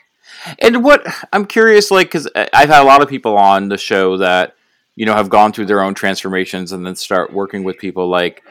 And 0.59 0.83
what 0.83 1.05
I'm 1.31 1.45
curious, 1.45 1.89
like, 1.89 2.07
because 2.07 2.27
I've 2.35 2.69
had 2.69 2.81
a 2.81 2.85
lot 2.85 3.01
of 3.01 3.07
people 3.07 3.37
on 3.37 3.69
the 3.69 3.77
show 3.77 4.17
that 4.17 4.55
you 4.95 5.05
know 5.05 5.13
have 5.13 5.29
gone 5.29 5.53
through 5.53 5.67
their 5.67 5.81
own 5.81 5.93
transformations 5.93 6.71
and 6.71 6.85
then 6.85 6.95
start 6.95 7.31
working 7.31 7.63
with 7.63 7.77
people 7.77 8.09
like 8.09 8.43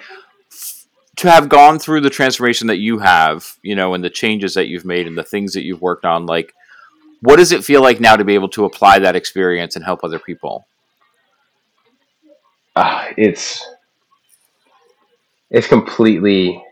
to 1.16 1.30
have 1.30 1.48
gone 1.48 1.78
through 1.78 2.02
the 2.02 2.10
transformation 2.10 2.66
that 2.66 2.78
you 2.78 2.98
have, 2.98 3.56
you 3.62 3.74
know, 3.74 3.94
and 3.94 4.04
the 4.04 4.10
changes 4.10 4.54
that 4.54 4.68
you've 4.68 4.84
made 4.84 5.06
and 5.06 5.16
the 5.16 5.24
things 5.24 5.54
that 5.54 5.64
you've 5.64 5.80
worked 5.80 6.04
on, 6.04 6.26
like, 6.26 6.54
what 7.20 7.36
does 7.36 7.52
it 7.52 7.64
feel 7.64 7.82
like 7.82 8.00
now 8.00 8.16
to 8.16 8.24
be 8.24 8.34
able 8.34 8.50
to 8.50 8.66
apply 8.66 8.98
that 8.98 9.16
experience 9.16 9.76
and 9.76 9.84
help 9.84 10.04
other 10.04 10.18
people? 10.18 10.66
Uh, 12.76 13.06
it's 13.16 13.66
it's 15.50 15.66
completely 15.66 16.62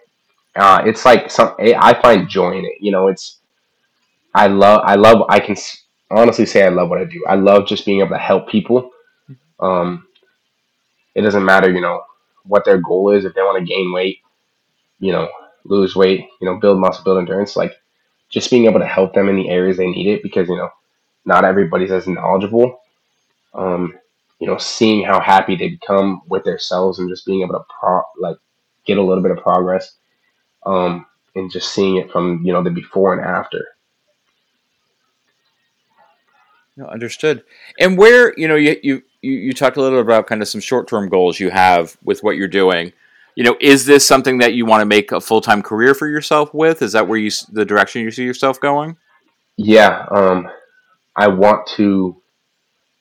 uh, 0.57 0.82
it's 0.86 1.05
like 1.05 1.30
some 1.30 1.55
I 1.59 1.94
find 2.00 2.28
joy 2.28 2.52
in 2.59 2.64
it. 2.64 2.74
You 2.80 2.92
know, 2.92 3.09
it's 3.09 3.38
I 4.34 4.48
love 4.48 4.82
I 4.84 4.96
love 4.96 5.26
I 5.28 5.40
can 5.40 5.57
honestly 6.11 6.46
say 6.46 6.64
I 6.64 6.70
love 6.70 6.88
what 6.90 7.00
I 7.00 7.05
do. 7.05 7.24
I 7.28 7.36
love 7.36 7.66
just 7.66 7.86
being 7.86 8.00
able 8.00 8.11
to 8.11 8.18
help 8.18 8.48
people. 8.48 8.90
Um, 9.61 10.09
it 11.14 11.22
doesn't 11.22 11.44
matter, 11.44 11.70
you 11.70 11.80
know, 11.80 12.02
what 12.44 12.64
their 12.64 12.78
goal 12.78 13.11
is. 13.11 13.24
If 13.24 13.34
they 13.34 13.42
want 13.42 13.59
to 13.59 13.64
gain 13.72 13.92
weight, 13.92 14.18
you 15.00 15.12
know, 15.12 15.28
lose 15.64 15.96
weight, 15.96 16.28
you 16.40 16.46
know, 16.46 16.59
build 16.59 16.78
muscle, 16.80 17.05
build 17.05 17.18
endurance, 17.18 17.57
like 17.57 17.72
just 18.30 18.50
being 18.50 18.66
able 18.66 18.80
to 18.80 18.86
help 18.86 19.14
them 19.14 19.28
in 19.28 19.36
the 19.36 19.50
areas 19.50 19.76
they 19.76 19.86
need 19.88 20.09
it 20.09 20.22
because 20.22 20.48
you 20.48 20.57
know 20.57 20.70
not 21.24 21.44
everybody's 21.44 21.92
as 21.92 22.07
knowledgeable. 22.09 22.80
Um, 23.55 23.94
you 24.41 24.47
know, 24.47 24.59
seeing 24.59 25.05
how 25.05 25.20
happy 25.20 25.57
they 25.57 25.68
become 25.68 26.22
with 26.28 26.45
themselves 26.45 26.99
and 26.99 27.09
just 27.09 27.26
being 27.26 27.43
able 27.43 27.55
to 27.55 27.64
pro 27.80 28.03
like 28.20 28.37
get 28.87 28.99
a 28.99 29.03
little 29.03 29.22
bit 29.22 29.32
of 29.32 29.39
progress. 29.39 29.97
Um, 30.66 31.07
and 31.35 31.51
just 31.51 31.72
seeing 31.72 31.97
it 31.97 32.11
from 32.11 32.43
you 32.45 32.53
know 32.53 32.62
the 32.62 32.70
before 32.70 33.12
and 33.12 33.24
after. 33.24 33.64
No, 36.76 36.87
understood. 36.87 37.45
And 37.78 37.97
where 37.97 38.35
you 38.37 38.49
know 38.49 38.57
you 38.57 38.76
you 38.82 39.03
you 39.22 39.32
you 39.32 39.53
talked 39.53 39.76
a 39.76 39.80
little 39.80 40.01
about 40.01 40.26
kind 40.26 40.43
of 40.43 40.49
some 40.49 40.61
short 40.61 40.89
term 40.89 41.09
goals 41.09 41.41
you 41.41 41.51
have 41.51 41.97
with 42.03 42.22
what 42.22 42.37
you're 42.37 42.49
doing. 42.49 42.93
You 43.37 43.43
know, 43.43 43.57
is 43.61 43.85
this 43.85 44.07
something 44.07 44.39
that 44.39 44.55
you 44.55 44.64
want 44.64 44.80
to 44.80 44.87
make 44.87 45.11
a 45.11 45.20
full 45.20 45.41
time 45.41 45.62
career 45.62 45.95
for 45.95 46.09
yourself 46.09 46.55
with? 46.55 46.82
Is 46.82 46.93
that 46.93 47.09
where 47.09 47.18
you 47.18 47.30
the 47.53 47.64
direction 47.64 48.03
you 48.03 48.11
see 48.11 48.24
yourself 48.24 48.61
going? 48.61 48.97
Yeah, 49.57 50.07
um, 50.11 50.49
I 51.16 51.28
want 51.28 51.66
to 51.76 52.20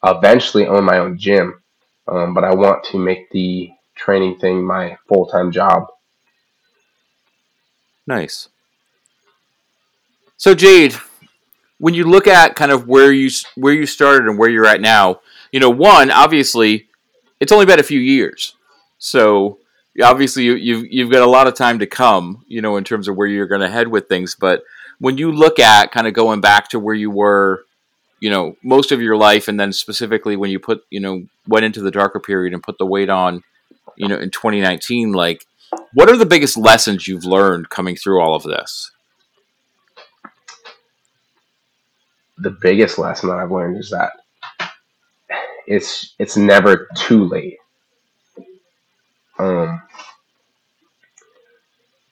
eventually 0.04 0.68
own 0.68 0.84
my 0.84 0.98
own 0.98 1.18
gym, 1.18 1.62
um, 2.08 2.34
but 2.34 2.44
I 2.44 2.54
want 2.54 2.84
to 2.86 2.98
make 2.98 3.30
the 3.32 3.72
training 3.96 4.38
thing 4.40 4.66
my 4.66 4.98
full 5.08 5.26
time 5.28 5.52
job. 5.52 5.88
Nice. 8.06 8.50
So 10.38 10.54
Jade, 10.54 10.96
when 11.78 11.94
you 11.94 12.04
look 12.04 12.28
at 12.28 12.56
kind 12.56 12.72
of 12.72 12.88
where 12.88 13.12
you 13.12 13.30
where 13.56 13.74
you 13.74 13.86
started 13.86 14.28
and 14.28 14.38
where 14.38 14.50
you're 14.50 14.66
at 14.66 14.82
now, 14.82 15.22
you 15.52 15.60
know, 15.60 15.70
one 15.70 16.12
obviously 16.12 16.88
it's 17.40 17.52
only 17.52 17.66
been 17.66 17.80
a 17.80 17.84
few 17.84 18.00
years, 18.00 18.56
so 18.98 19.60
obviously 20.02 20.44
you, 20.44 20.56
you've 20.56 20.86
you've 20.92 21.12
got 21.12 21.22
a 21.22 21.30
lot 21.30 21.48
of 21.48 21.56
time 21.56 21.80
to 21.80 21.88
come, 21.88 22.44
you 22.48 22.62
know, 22.62 22.78
in 22.78 22.84
terms 22.84 23.08
of 23.08 23.16
where 23.16 23.28
you're 23.28 23.48
going 23.48 23.62
to 23.62 23.70
head 23.70 23.88
with 23.88 24.08
things. 24.08 24.36
But 24.36 24.64
when 25.00 25.18
you 25.18 25.32
look 25.32 25.60
at 25.60 25.92
kind 25.92 26.08
of 26.08 26.14
going 26.14 26.42
back 26.42 26.70
to 26.70 26.80
where 26.80 26.96
you 26.96 27.12
were, 27.12 27.66
you 28.24 28.30
know, 28.30 28.56
most 28.64 28.94
of 28.94 29.02
your 29.02 29.18
life, 29.18 29.50
and 29.50 29.60
then 29.60 29.74
specifically 29.74 30.38
when 30.38 30.50
you 30.50 30.58
put, 30.58 30.86
you 30.90 31.02
know, 31.02 31.26
went 31.46 31.66
into 31.66 31.82
the 31.82 31.92
darker 31.92 32.22
period 32.22 32.54
and 32.54 32.64
put 32.64 32.78
the 32.78 32.86
weight 32.86 33.10
on, 33.10 33.44
you 33.98 34.08
know, 34.08 34.18
in 34.18 34.32
2019, 34.32 35.12
like, 35.12 35.46
what 35.94 36.10
are 36.10 36.16
the 36.16 36.26
biggest 36.26 36.56
lessons 36.56 37.06
you've 37.06 37.26
learned 37.26 37.70
coming 37.70 37.98
through 37.98 38.22
all 38.22 38.34
of 38.34 38.44
this? 38.44 38.92
The 42.38 42.52
biggest 42.62 42.98
lesson 42.98 43.28
that 43.28 43.40
I've 43.40 43.52
learned 43.52 43.76
is 43.76 43.90
that 43.90 44.14
it's 45.68 46.16
it's 46.18 46.38
never 46.38 46.88
too 46.96 47.26
late. 47.26 47.58
Um, 49.38 49.82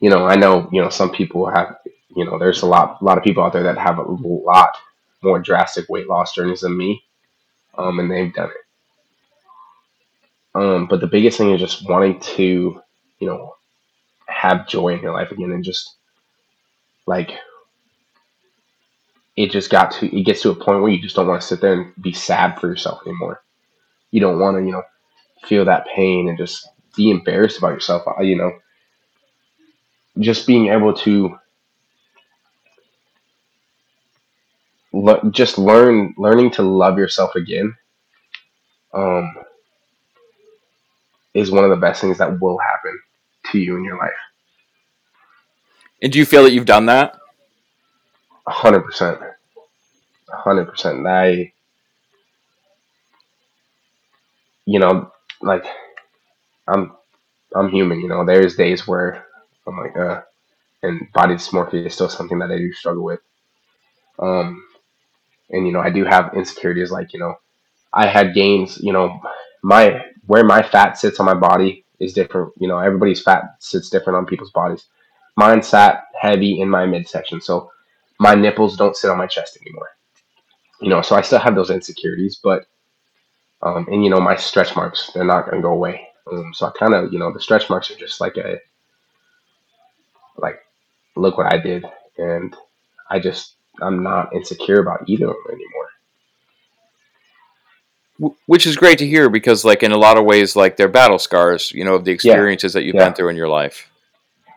you 0.01 0.09
know, 0.09 0.27
I 0.27 0.35
know, 0.35 0.67
you 0.73 0.81
know, 0.81 0.89
some 0.89 1.11
people 1.11 1.49
have, 1.49 1.77
you 2.13 2.25
know, 2.25 2.37
there's 2.37 2.63
a 2.63 2.67
lot, 2.67 2.97
a 2.99 3.05
lot 3.05 3.17
of 3.17 3.23
people 3.23 3.43
out 3.43 3.53
there 3.53 3.63
that 3.63 3.77
have 3.77 3.97
a 3.97 4.03
lot 4.03 4.75
more 5.21 5.39
drastic 5.39 5.87
weight 5.89 6.07
loss 6.07 6.33
journeys 6.33 6.61
than 6.61 6.77
me, 6.77 7.03
um, 7.77 7.99
and 7.99 8.11
they've 8.11 8.33
done 8.33 8.49
it. 8.49 8.55
Um, 10.53 10.87
but 10.87 10.99
the 10.99 11.07
biggest 11.07 11.37
thing 11.37 11.51
is 11.51 11.61
just 11.61 11.87
wanting 11.87 12.19
to, 12.19 12.81
you 13.19 13.27
know, 13.27 13.55
have 14.27 14.67
joy 14.67 14.89
in 14.89 15.01
your 15.01 15.13
life 15.13 15.31
again, 15.31 15.51
and 15.51 15.63
just 15.63 15.95
like 17.07 17.31
it 19.35 19.51
just 19.51 19.69
got 19.69 19.91
to, 19.91 20.15
it 20.15 20.23
gets 20.23 20.41
to 20.41 20.49
a 20.51 20.55
point 20.55 20.81
where 20.81 20.91
you 20.91 21.01
just 21.01 21.15
don't 21.15 21.27
want 21.27 21.41
to 21.41 21.47
sit 21.47 21.61
there 21.61 21.73
and 21.73 21.93
be 22.01 22.13
sad 22.13 22.59
for 22.59 22.67
yourself 22.67 23.01
anymore. 23.05 23.41
You 24.11 24.19
don't 24.19 24.39
want 24.39 24.57
to, 24.57 24.63
you 24.63 24.71
know, 24.71 24.83
feel 25.45 25.65
that 25.65 25.87
pain 25.95 26.27
and 26.29 26.37
just 26.37 26.67
be 26.95 27.09
embarrassed 27.09 27.57
about 27.57 27.73
yourself. 27.73 28.03
You 28.21 28.35
know, 28.35 28.51
just 30.19 30.45
being 30.47 30.67
able 30.67 30.93
to 30.93 31.37
le- 34.93 35.31
just 35.31 35.57
learn 35.57 36.13
learning 36.17 36.51
to 36.51 36.63
love 36.63 36.97
yourself 36.97 37.35
again 37.35 37.75
um, 38.93 39.33
is 41.33 41.51
one 41.51 41.63
of 41.63 41.69
the 41.69 41.75
best 41.77 42.01
things 42.01 42.17
that 42.19 42.39
will 42.41 42.57
happen 42.59 42.99
to 43.51 43.59
you 43.59 43.77
in 43.77 43.83
your 43.85 43.97
life. 43.97 44.11
And 46.01 46.11
do 46.11 46.19
you 46.19 46.25
feel 46.25 46.43
that 46.43 46.53
you've 46.53 46.65
done 46.65 46.87
that? 46.87 47.17
A 48.47 48.51
hundred 48.51 48.81
percent. 48.81 49.19
A 50.31 50.37
hundred 50.37 50.67
percent. 50.67 51.05
I, 51.07 51.53
you 54.65 54.79
know, 54.79 55.11
like 55.41 55.65
I'm 56.67 56.93
I'm 57.55 57.69
human, 57.69 58.01
you 58.01 58.07
know. 58.09 58.25
There's 58.25 58.55
days 58.55 58.87
where 58.87 59.25
I'm 59.67 59.77
like, 59.77 59.97
uh, 59.97 60.21
and 60.83 61.01
body 61.13 61.35
dysmorphia 61.35 61.85
is 61.85 61.93
still 61.93 62.09
something 62.09 62.39
that 62.39 62.51
I 62.51 62.57
do 62.57 62.73
struggle 62.73 63.03
with. 63.03 63.19
Um, 64.19 64.63
and 65.51 65.67
you 65.67 65.73
know, 65.73 65.79
I 65.79 65.89
do 65.89 66.05
have 66.05 66.33
insecurities. 66.35 66.91
Like 66.91 67.13
you 67.13 67.19
know, 67.19 67.35
I 67.93 68.07
had 68.07 68.33
gains. 68.33 68.77
You 68.81 68.93
know, 68.93 69.19
my 69.63 70.05
where 70.25 70.43
my 70.43 70.61
fat 70.61 70.97
sits 70.97 71.19
on 71.19 71.25
my 71.25 71.33
body 71.33 71.85
is 71.99 72.13
different. 72.13 72.53
You 72.59 72.67
know, 72.67 72.79
everybody's 72.79 73.21
fat 73.21 73.55
sits 73.59 73.89
different 73.89 74.17
on 74.17 74.25
people's 74.25 74.51
bodies. 74.51 74.85
Mine 75.37 75.61
sat 75.61 76.05
heavy 76.19 76.59
in 76.59 76.69
my 76.69 76.85
midsection, 76.85 77.41
so 77.41 77.71
my 78.19 78.35
nipples 78.35 78.77
don't 78.77 78.95
sit 78.95 79.09
on 79.09 79.17
my 79.17 79.27
chest 79.27 79.57
anymore. 79.61 79.89
You 80.81 80.89
know, 80.89 81.01
so 81.01 81.15
I 81.15 81.21
still 81.21 81.39
have 81.39 81.55
those 81.55 81.69
insecurities, 81.69 82.39
but 82.43 82.65
um, 83.61 83.87
and 83.91 84.03
you 84.03 84.09
know, 84.09 84.19
my 84.19 84.35
stretch 84.35 84.75
marks 84.75 85.11
they're 85.13 85.23
not 85.23 85.49
gonna 85.49 85.61
go 85.61 85.71
away. 85.71 86.07
Um, 86.31 86.53
so 86.53 86.67
I 86.67 86.71
kind 86.71 86.93
of, 86.93 87.11
you 87.11 87.19
know, 87.19 87.31
the 87.31 87.39
stretch 87.39 87.69
marks 87.69 87.89
are 87.91 87.95
just 87.95 88.21
like 88.21 88.37
a, 88.37 88.59
like, 90.37 90.59
look 91.15 91.37
what 91.37 91.51
I 91.51 91.57
did, 91.57 91.85
and 92.17 92.55
I 93.09 93.19
just 93.19 93.55
I'm 93.81 94.03
not 94.03 94.33
insecure 94.33 94.79
about 94.79 95.07
either 95.07 95.29
of 95.29 95.35
them 95.45 95.55
anymore. 95.55 95.87
Which 98.45 98.67
is 98.67 98.75
great 98.75 98.99
to 98.99 99.07
hear 99.07 99.29
because, 99.29 99.65
like, 99.65 99.81
in 99.81 99.91
a 99.91 99.97
lot 99.97 100.17
of 100.17 100.25
ways, 100.25 100.55
like 100.55 100.77
they're 100.77 100.87
battle 100.87 101.17
scars, 101.17 101.71
you 101.71 101.83
know, 101.83 101.95
of 101.95 102.05
the 102.05 102.11
experiences 102.11 102.73
yeah. 102.73 102.79
that 102.79 102.85
you've 102.85 102.95
yeah. 102.95 103.05
been 103.05 103.13
through 103.13 103.29
in 103.29 103.35
your 103.35 103.47
life. 103.47 103.89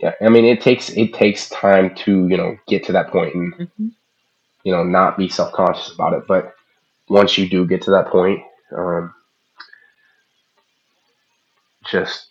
Yeah, 0.01 0.13
I 0.21 0.29
mean, 0.29 0.45
it 0.45 0.61
takes 0.61 0.91
it 0.91 1.15
takes 1.15 1.49
time 1.49 1.95
to 2.05 2.29
you 2.29 2.37
know 2.37 2.59
get 2.67 2.85
to 2.85 2.93
that 2.93 3.09
point 3.09 3.35
and 3.35 3.55
mm-hmm. 3.55 3.89
you 4.65 4.73
know 4.73 4.85
not 4.85 5.17
be 5.17 5.29
self 5.29 5.53
conscious 5.53 5.95
about 5.95 6.13
it, 6.13 6.27
but 6.27 6.55
once 7.09 7.39
you 7.39 7.49
do 7.49 7.67
get 7.67 7.81
to 7.83 7.91
that 7.93 8.09
point, 8.09 8.41
um, 8.77 9.15
just 11.87 12.27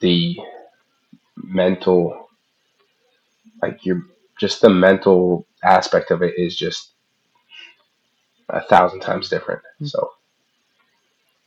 the 0.00 0.36
mental 1.36 2.28
like 3.62 3.84
you're 3.84 4.02
just 4.38 4.60
the 4.60 4.70
mental 4.70 5.46
aspect 5.62 6.10
of 6.10 6.22
it 6.22 6.34
is 6.36 6.56
just 6.56 6.92
a 8.50 8.60
thousand 8.62 9.00
times 9.00 9.28
different 9.28 9.62
hmm. 9.78 9.86
so. 9.86 10.10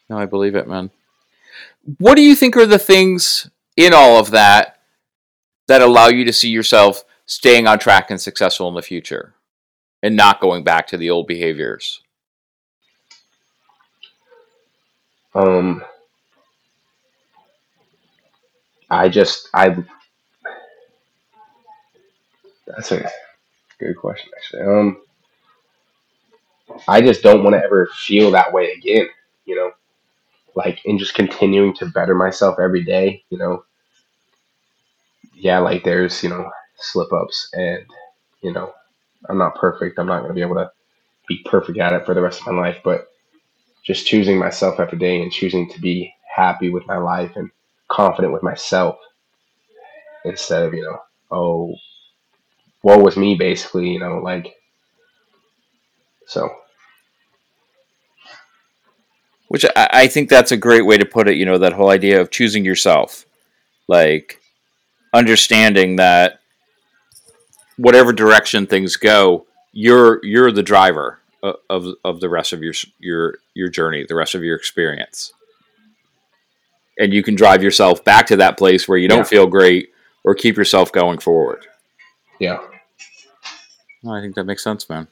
No 0.09 0.17
i 0.17 0.25
believe 0.25 0.55
it 0.55 0.67
man. 0.67 0.89
What 1.97 2.15
do 2.15 2.21
you 2.21 2.35
think 2.35 2.55
are 2.57 2.65
the 2.65 2.79
things 2.79 3.49
in 3.77 3.93
all 3.93 4.19
of 4.19 4.31
that 4.31 4.81
that 5.67 5.81
allow 5.81 6.07
you 6.07 6.25
to 6.25 6.33
see 6.33 6.49
yourself 6.49 7.03
staying 7.25 7.67
on 7.67 7.79
track 7.79 8.11
and 8.11 8.19
successful 8.19 8.67
in 8.67 8.75
the 8.75 8.81
future 8.81 9.33
and 10.03 10.15
not 10.15 10.41
going 10.41 10.63
back 10.63 10.87
to 10.87 10.97
the 10.97 11.09
old 11.09 11.27
behaviors? 11.27 12.01
Um 15.33 15.83
I 18.89 19.09
just 19.09 19.49
I 19.53 19.83
that's 22.69 22.93
a 22.93 23.09
good 23.79 23.97
question 23.97 24.31
actually. 24.37 24.63
Um 24.63 25.01
I 26.87 27.01
just 27.01 27.23
don't 27.23 27.43
want 27.43 27.55
to 27.55 27.63
ever 27.63 27.87
feel 27.95 28.31
that 28.31 28.53
way 28.53 28.71
again, 28.73 29.07
you 29.45 29.55
know. 29.55 29.71
Like 30.55 30.85
in 30.85 30.97
just 30.99 31.15
continuing 31.15 31.73
to 31.75 31.87
better 31.87 32.15
myself 32.15 32.59
every 32.59 32.83
day, 32.83 33.23
you 33.29 33.37
know. 33.37 33.63
Yeah, 35.33 35.59
like 35.59 35.83
there's, 35.83 36.23
you 36.23 36.29
know, 36.29 36.49
slip 36.77 37.13
ups 37.13 37.49
and 37.53 37.85
you 38.41 38.53
know, 38.53 38.73
I'm 39.29 39.37
not 39.39 39.55
perfect. 39.55 39.99
I'm 39.99 40.07
not 40.07 40.19
going 40.19 40.29
to 40.29 40.35
be 40.35 40.41
able 40.41 40.55
to 40.55 40.71
be 41.27 41.41
perfect 41.45 41.79
at 41.79 41.93
it 41.93 42.05
for 42.05 42.13
the 42.15 42.21
rest 42.21 42.41
of 42.41 42.47
my 42.47 42.61
life, 42.61 42.79
but 42.83 43.07
just 43.85 44.07
choosing 44.07 44.37
myself 44.39 44.79
every 44.79 44.97
day 44.99 45.21
and 45.21 45.31
choosing 45.31 45.69
to 45.71 45.81
be 45.81 46.13
happy 46.35 46.69
with 46.69 46.87
my 46.87 46.97
life 46.97 47.33
and 47.35 47.51
confident 47.89 48.33
with 48.33 48.43
myself 48.43 48.97
instead 50.25 50.63
of, 50.63 50.73
you 50.73 50.83
know, 50.83 50.99
oh, 51.31 51.75
woe 52.83 52.97
was 52.97 53.17
me, 53.17 53.35
basically, 53.35 53.89
you 53.89 53.99
know, 53.99 54.19
like, 54.19 54.55
so. 56.27 56.49
Which 59.47 59.65
I, 59.75 59.89
I 59.91 60.07
think 60.07 60.29
that's 60.29 60.51
a 60.51 60.57
great 60.57 60.85
way 60.85 60.97
to 60.97 61.05
put 61.05 61.27
it, 61.27 61.37
you 61.37 61.45
know, 61.45 61.57
that 61.57 61.73
whole 61.73 61.89
idea 61.89 62.21
of 62.21 62.29
choosing 62.29 62.63
yourself. 62.63 63.25
Like, 63.87 64.39
understanding 65.13 65.95
that 65.95 66.39
whatever 67.77 68.13
direction 68.13 68.67
things 68.67 68.95
go, 68.95 69.45
you're 69.71 70.23
you're 70.23 70.51
the 70.51 70.63
driver 70.63 71.19
of 71.41 71.87
of 72.03 72.19
the 72.19 72.29
rest 72.29 72.53
of 72.53 72.61
your 72.61 72.73
your 72.99 73.39
your 73.55 73.69
journey, 73.69 74.05
the 74.07 74.15
rest 74.15 74.35
of 74.35 74.43
your 74.43 74.55
experience 74.55 75.33
and 76.99 77.13
you 77.13 77.23
can 77.23 77.33
drive 77.33 77.63
yourself 77.63 78.03
back 78.03 78.27
to 78.27 78.35
that 78.35 78.57
place 78.57 78.87
where 78.87 78.97
you 78.97 79.07
don't 79.07 79.19
yeah. 79.19 79.23
feel 79.23 79.47
great 79.47 79.89
or 80.23 80.35
keep 80.35 80.57
yourself 80.57 80.91
going 80.91 81.17
forward. 81.17 81.65
Yeah. 82.39 82.59
No, 84.01 84.13
I 84.13 84.21
think 84.21 84.35
that 84.35 84.45
makes 84.45 84.63
sense, 84.63 84.89
man. 84.89 85.07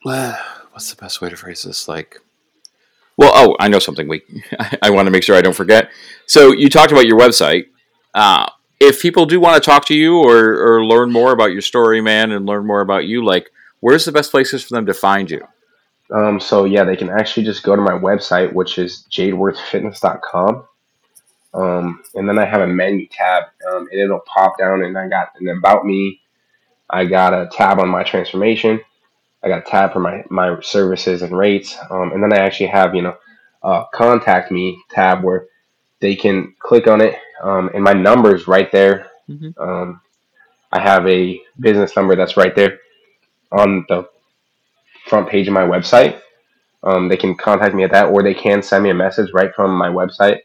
What's 0.02 0.90
the 0.90 0.96
best 0.96 1.20
way 1.20 1.28
to 1.28 1.36
phrase 1.36 1.62
this? 1.62 1.88
Like, 1.88 2.20
well, 3.16 3.32
oh, 3.34 3.56
I 3.58 3.68
know 3.68 3.80
something. 3.80 4.08
We, 4.08 4.22
I, 4.82 4.90
want 4.90 5.06
to 5.06 5.10
make 5.10 5.24
sure 5.24 5.36
I 5.36 5.42
don't 5.42 5.56
forget. 5.56 5.90
So 6.26 6.52
you 6.52 6.68
talked 6.68 6.92
about 6.92 7.06
your 7.06 7.18
website. 7.18 7.64
Uh, 8.14 8.48
if 8.80 9.02
people 9.02 9.26
do 9.26 9.40
want 9.40 9.62
to 9.62 9.66
talk 9.66 9.86
to 9.86 9.94
you 9.94 10.16
or, 10.18 10.76
or 10.76 10.84
learn 10.84 11.10
more 11.10 11.32
about 11.32 11.50
your 11.50 11.62
story, 11.62 12.00
man, 12.00 12.30
and 12.30 12.46
learn 12.46 12.64
more 12.64 12.80
about 12.80 13.06
you, 13.06 13.24
like, 13.24 13.50
where's 13.80 14.04
the 14.04 14.12
best 14.12 14.30
places 14.30 14.62
for 14.62 14.74
them 14.74 14.86
to 14.86 14.94
find 14.94 15.30
you? 15.30 15.46
Um, 16.14 16.40
so 16.40 16.64
yeah, 16.64 16.84
they 16.84 16.96
can 16.96 17.10
actually 17.10 17.44
just 17.44 17.62
go 17.64 17.74
to 17.74 17.82
my 17.82 17.92
website, 17.92 18.52
which 18.52 18.78
is 18.78 19.04
jadewurthfitness.com. 19.10 20.64
Um, 21.58 22.02
and 22.14 22.28
then 22.28 22.38
I 22.38 22.44
have 22.44 22.60
a 22.60 22.66
menu 22.66 23.08
tab, 23.08 23.44
um, 23.70 23.88
and 23.90 24.00
it'll 24.00 24.20
pop 24.20 24.58
down, 24.58 24.84
and 24.84 24.96
I 24.96 25.08
got 25.08 25.32
an 25.40 25.48
about 25.48 25.84
me. 25.84 26.20
I 26.90 27.04
got 27.04 27.34
a 27.34 27.48
tab 27.52 27.80
on 27.80 27.88
my 27.88 28.02
transformation. 28.02 28.80
I 29.42 29.48
got 29.48 29.66
a 29.66 29.70
tab 29.70 29.92
for 29.92 30.00
my, 30.00 30.24
my 30.30 30.60
services 30.60 31.22
and 31.22 31.36
rates. 31.36 31.76
Um, 31.90 32.12
and 32.12 32.22
then 32.22 32.32
I 32.32 32.38
actually 32.38 32.68
have, 32.68 32.94
you 32.94 33.02
know, 33.02 33.16
a 33.62 33.84
contact 33.92 34.50
me 34.50 34.78
tab 34.90 35.22
where 35.22 35.46
they 36.00 36.14
can 36.16 36.54
click 36.58 36.86
on 36.86 37.00
it. 37.00 37.16
Um, 37.42 37.70
and 37.74 37.84
my 37.84 37.92
number's 37.92 38.48
right 38.48 38.70
there. 38.72 39.10
Mm-hmm. 39.28 39.60
Um, 39.60 40.00
I 40.72 40.80
have 40.80 41.06
a 41.06 41.40
business 41.60 41.94
number 41.96 42.16
that's 42.16 42.36
right 42.36 42.54
there 42.54 42.78
on 43.52 43.84
the 43.88 44.08
front 45.06 45.28
page 45.28 45.48
of 45.48 45.54
my 45.54 45.66
website. 45.66 46.20
Um, 46.82 47.08
they 47.08 47.16
can 47.16 47.36
contact 47.36 47.74
me 47.74 47.84
at 47.84 47.90
that, 47.92 48.06
or 48.06 48.22
they 48.22 48.34
can 48.34 48.62
send 48.62 48.84
me 48.84 48.90
a 48.90 48.94
message 48.94 49.32
right 49.32 49.52
from 49.54 49.76
my 49.76 49.88
website, 49.88 50.40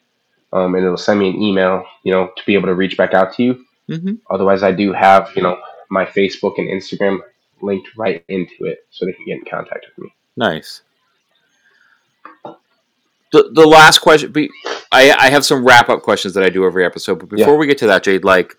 um, 0.53 0.75
and 0.75 0.85
it'll 0.85 0.95
send 0.95 1.19
me 1.19 1.29
an 1.29 1.41
email, 1.41 1.83
you 2.03 2.13
know, 2.13 2.27
to 2.37 2.43
be 2.45 2.53
able 2.53 2.67
to 2.67 2.75
reach 2.75 2.95
back 2.95 3.13
out 3.13 3.33
to 3.33 3.43
you. 3.43 3.65
Mm-hmm. 3.89 4.13
Otherwise, 4.29 4.63
I 4.63 4.71
do 4.71 4.93
have, 4.93 5.31
you 5.35 5.41
know, 5.41 5.59
my 5.89 6.05
Facebook 6.05 6.53
and 6.57 6.69
Instagram 6.69 7.19
linked 7.61 7.89
right 7.97 8.23
into 8.29 8.65
it, 8.65 8.85
so 8.89 9.05
they 9.05 9.13
can 9.13 9.25
get 9.25 9.39
in 9.39 9.45
contact 9.45 9.87
with 9.89 10.05
me. 10.05 10.13
Nice. 10.37 10.81
The, 13.31 13.49
the 13.51 13.65
last 13.65 13.99
question, 13.99 14.31
I, 14.91 15.11
I 15.11 15.29
have 15.29 15.43
some 15.43 15.65
wrap 15.65 15.89
up 15.89 16.03
questions 16.03 16.35
that 16.35 16.43
I 16.43 16.49
do 16.49 16.65
every 16.65 16.85
episode, 16.85 17.19
but 17.19 17.29
before 17.29 17.53
Yeah. 17.53 17.59
we 17.59 17.67
get 17.67 17.79
to 17.79 17.87
that, 17.87 18.03
Jade, 18.03 18.23
like 18.23 18.55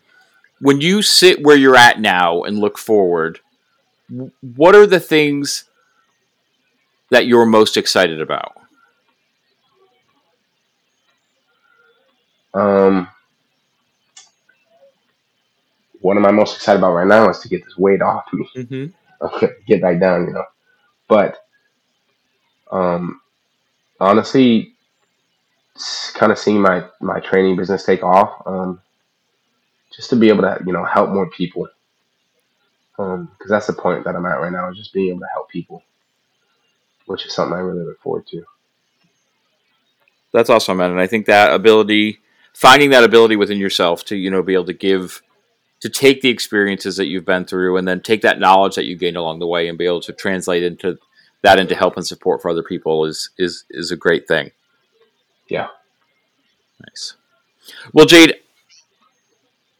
when 0.60 0.80
you 0.80 1.00
sit 1.00 1.42
where 1.42 1.56
you're 1.56 1.76
at 1.76 2.00
now 2.00 2.42
and 2.42 2.58
look 2.58 2.76
forward, 2.76 3.40
what 4.56 4.74
are 4.74 4.86
the 4.86 5.00
things 5.00 5.64
that 7.10 7.26
you're 7.26 7.46
most 7.46 7.76
excited 7.76 8.20
about? 8.20 8.54
Um, 12.54 13.08
what 16.00 16.16
am 16.16 16.26
I 16.26 16.30
most 16.30 16.56
excited 16.56 16.78
about 16.78 16.92
right 16.92 17.06
now 17.06 17.28
is 17.30 17.40
to 17.40 17.48
get 17.48 17.64
this 17.64 17.76
weight 17.76 18.02
off 18.02 18.24
me. 18.32 18.48
Mm-hmm. 18.56 19.46
Get 19.66 19.80
back 19.80 20.00
down, 20.00 20.26
you 20.26 20.32
know. 20.32 20.44
But 21.08 21.38
um, 22.70 23.20
honestly, 24.00 24.74
kind 26.14 26.30
of 26.30 26.38
seeing 26.38 26.60
my 26.60 26.84
my 27.00 27.20
training 27.20 27.56
business 27.56 27.84
take 27.84 28.02
off, 28.02 28.42
um, 28.46 28.80
just 29.94 30.10
to 30.10 30.16
be 30.16 30.28
able 30.28 30.42
to 30.42 30.60
you 30.66 30.72
know 30.72 30.84
help 30.84 31.10
more 31.10 31.28
people, 31.30 31.68
because 32.96 33.48
that's 33.48 33.66
the 33.66 33.72
point 33.72 34.04
that 34.04 34.14
I'm 34.14 34.26
at 34.26 34.40
right 34.40 34.52
now, 34.52 34.70
is 34.70 34.76
just 34.76 34.92
being 34.92 35.08
able 35.08 35.20
to 35.20 35.26
help 35.32 35.48
people, 35.48 35.82
which 37.06 37.26
is 37.26 37.34
something 37.34 37.56
I 37.56 37.60
really 37.60 37.84
look 37.84 38.00
forward 38.00 38.26
to. 38.28 38.44
That's 40.32 40.50
awesome, 40.50 40.76
man. 40.78 40.90
And 40.90 41.00
I 41.00 41.06
think 41.06 41.26
that 41.26 41.54
ability, 41.54 42.18
finding 42.54 42.90
that 42.90 43.04
ability 43.04 43.36
within 43.36 43.58
yourself 43.58 44.04
to, 44.06 44.16
you 44.16 44.30
know, 44.30 44.42
be 44.42 44.54
able 44.54 44.64
to 44.64 44.72
give, 44.72 45.20
to 45.80 45.90
take 45.90 46.22
the 46.22 46.30
experiences 46.30 46.96
that 46.96 47.06
you've 47.06 47.26
been 47.26 47.44
through 47.44 47.76
and 47.76 47.86
then 47.86 48.00
take 48.00 48.22
that 48.22 48.38
knowledge 48.38 48.76
that 48.76 48.86
you 48.86 48.96
gained 48.96 49.16
along 49.18 49.40
the 49.40 49.46
way 49.46 49.68
and 49.68 49.76
be 49.76 49.86
able 49.86 50.00
to 50.00 50.12
translate 50.12 50.62
into 50.62 50.98
that 51.42 51.58
into 51.58 51.74
help 51.74 51.96
and 51.96 52.06
support 52.06 52.40
for 52.40 52.50
other 52.50 52.62
people 52.62 53.04
is 53.04 53.28
is 53.36 53.64
is 53.68 53.90
a 53.90 53.96
great 53.96 54.26
thing. 54.26 54.50
Yeah. 55.48 55.68
Nice. 56.80 57.16
Well, 57.92 58.06
Jade, 58.06 58.36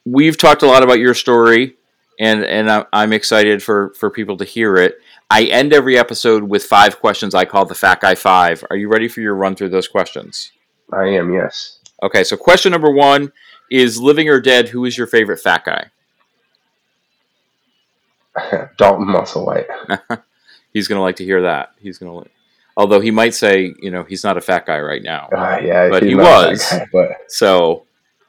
we've 0.04 0.36
talked 0.36 0.62
a 0.62 0.66
lot 0.66 0.82
about 0.82 0.98
your 0.98 1.14
story, 1.14 1.76
and 2.20 2.44
and 2.44 2.86
I'm 2.92 3.12
excited 3.14 3.62
for 3.62 3.94
for 3.94 4.10
people 4.10 4.36
to 4.36 4.44
hear 4.44 4.76
it. 4.76 4.96
I 5.30 5.44
end 5.44 5.72
every 5.72 5.98
episode 5.98 6.44
with 6.44 6.64
five 6.64 7.00
questions 7.00 7.34
I 7.34 7.46
call 7.46 7.64
the 7.64 7.74
Fat 7.74 8.00
Guy 8.00 8.14
Five. 8.14 8.62
Are 8.68 8.76
you 8.76 8.88
ready 8.88 9.08
for 9.08 9.22
your 9.22 9.34
run 9.34 9.56
through 9.56 9.70
those 9.70 9.88
questions? 9.88 10.52
I 10.92 11.06
am, 11.06 11.32
yes. 11.32 11.80
Okay, 12.04 12.22
so 12.22 12.36
question 12.36 12.70
number 12.70 12.90
one 12.92 13.32
is 13.70 13.98
living 13.98 14.28
or 14.28 14.38
dead, 14.40 14.68
who 14.68 14.84
is 14.84 14.96
your 14.96 15.06
favorite 15.06 15.38
fat 15.38 15.64
guy? 15.64 15.86
Dalton 18.78 19.06
Musselwhite. 19.06 19.66
He's 20.72 20.86
going 20.86 20.98
to 20.98 21.02
like 21.02 21.16
to 21.16 21.24
hear 21.24 21.42
that. 21.42 21.70
He's 21.78 21.98
going 21.98 22.12
to 22.12 22.18
like, 22.18 22.30
although 22.76 23.00
he 23.00 23.10
might 23.10 23.32
say, 23.32 23.72
you 23.80 23.90
know, 23.90 24.02
he's 24.04 24.24
not 24.24 24.36
a 24.36 24.40
fat 24.40 24.66
guy 24.66 24.80
right 24.80 25.02
now. 25.02 25.28
Uh, 25.28 25.60
yeah, 25.62 25.88
But 25.88 26.02
he 26.02 26.14
was. 26.14 26.68
guy, 26.68 26.86
but 26.92 27.10
So, 27.28 27.84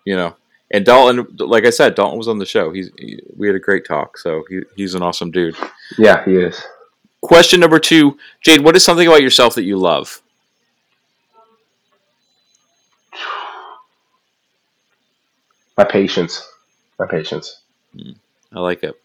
you 0.05 0.15
know, 0.15 0.36
and 0.71 0.86
Dalton, 0.86 1.28
like 1.39 1.65
I 1.65 1.71
said, 1.71 1.95
Dalton 1.95 2.17
was 2.17 2.28
on 2.28 2.38
the 2.38 2.45
show. 2.45 2.71
He's 2.71 2.91
he, 2.97 3.19
we 3.36 3.47
had 3.47 3.55
a 3.55 3.59
great 3.59 3.86
talk. 3.86 4.17
So 4.19 4.43
he, 4.49 4.61
he's 4.76 4.93
an 4.93 5.01
awesome 5.01 5.32
dude. 5.32 5.55
yeah, 5.97 6.23
he 6.23 6.36
is. 6.36 6.61
Question 7.21 7.59
number 7.59 7.80
two, 7.80 8.17
Jade, 8.41 8.61
what 8.61 8.76
is 8.76 8.84
something 8.86 9.07
about 9.07 9.23
yourself 9.23 9.55
that 9.55 9.63
you 9.63 9.78
love? 9.78 10.21
My 15.78 15.84
patience. 15.84 16.47
My 16.99 17.05
patience. 17.05 17.61
I 18.53 18.59
like 18.59 18.84
it. 18.84 18.95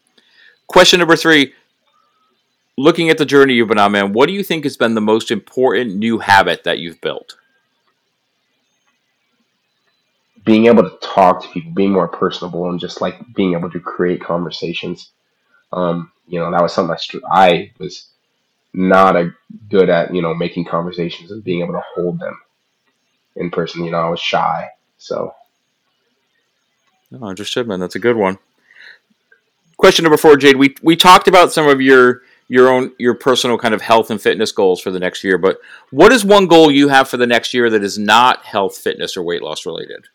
Question 0.67 1.01
number 1.01 1.17
three, 1.17 1.53
looking 2.77 3.11
at 3.11 3.19
the 3.19 3.27
journey 3.27 3.55
you've 3.55 3.69
been 3.69 3.79
on, 3.79 3.93
man, 3.93 4.13
what 4.13 4.27
do 4.27 4.33
you 4.33 4.45
think 4.45 4.65
has 4.65 4.77
been 4.77 4.95
the 4.95 5.01
most 5.01 5.31
important 5.31 5.97
new 5.97 6.19
habit 6.19 6.65
that 6.65 6.79
you've 6.79 7.01
built? 7.01 7.37
being 10.45 10.67
able 10.67 10.83
to 10.83 10.97
talk 11.01 11.43
to 11.43 11.49
people, 11.49 11.73
being 11.73 11.93
more 11.93 12.09
personable, 12.09 12.69
and 12.71 12.81
just 12.81 13.01
like 13.01 13.17
being 13.35 13.53
able 13.53 13.71
to 13.71 13.81
create 13.81 14.21
conversations. 14.21 15.11
Um, 15.73 16.13
you 16.27 16.39
know, 16.39 16.51
that 16.51 16.63
was 16.63 16.73
something 16.73 16.95
I, 16.95 16.97
str- 16.97 17.27
I 17.31 17.73
was 17.79 18.09
not 18.73 19.17
a 19.17 19.33
good 19.69 19.91
at, 19.91 20.15
you 20.15 20.23
know, 20.23 20.35
making 20.35 20.65
conversations 20.65 21.31
and 21.31 21.45
being 21.45 21.63
able 21.63 21.75
to 21.75 21.83
hold 21.95 22.19
them 22.19 22.39
in 23.37 23.51
person. 23.51 23.85
You 23.85 23.91
know, 23.91 23.99
I 23.99 24.09
was 24.09 24.21
shy. 24.21 24.69
So, 24.99 25.35
No, 27.11 27.27
understood, 27.27 27.67
man. 27.67 27.81
That's 27.81 27.97
a 27.97 28.01
good 28.01 28.17
one. 28.17 28.39
Question 29.77 30.05
number 30.05 30.17
four, 30.17 30.37
Jade. 30.37 30.57
We 30.57 30.75
we 30.83 30.97
talked 30.97 31.27
about 31.27 31.53
some 31.53 31.67
of 31.67 31.81
your 31.81 32.23
your 32.49 32.69
own 32.69 32.93
your 32.99 33.15
personal 33.15 33.59
kind 33.59 33.75
of 33.75 33.81
health 33.81 34.11
and 34.11 34.21
fitness 34.21 34.53
goals 34.53 34.81
for 34.81 34.91
the 34.91 35.01
next 35.01 35.25
year, 35.25 35.39
but 35.39 35.59
what 35.91 36.13
is 36.13 36.25
one 36.25 36.47
goal 36.47 36.71
you 36.71 36.89
have 36.89 37.09
for 37.09 37.17
the 37.17 37.27
next 37.27 37.55
year 37.55 37.71
that 37.71 37.83
is 37.83 37.99
not 37.99 38.45
health, 38.45 38.77
fitness, 38.77 39.17
or 39.17 39.23
weight 39.23 39.43
loss 39.43 39.65
related? 39.67 40.07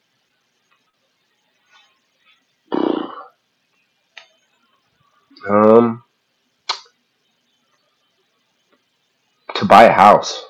um, 5.47 6.03
to 9.55 9.65
buy 9.65 9.83
a 9.83 9.91
house. 9.91 10.45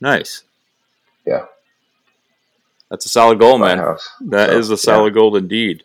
Nice. 0.00 0.44
Yeah. 1.26 1.46
That's 2.90 3.06
a 3.06 3.08
solid 3.08 3.38
goal, 3.38 3.58
man. 3.58 3.78
house. 3.78 4.08
That 4.20 4.50
So, 4.50 4.58
is 4.58 4.70
a 4.70 4.76
solid 4.76 5.14
goal 5.14 5.36
indeed. 5.36 5.84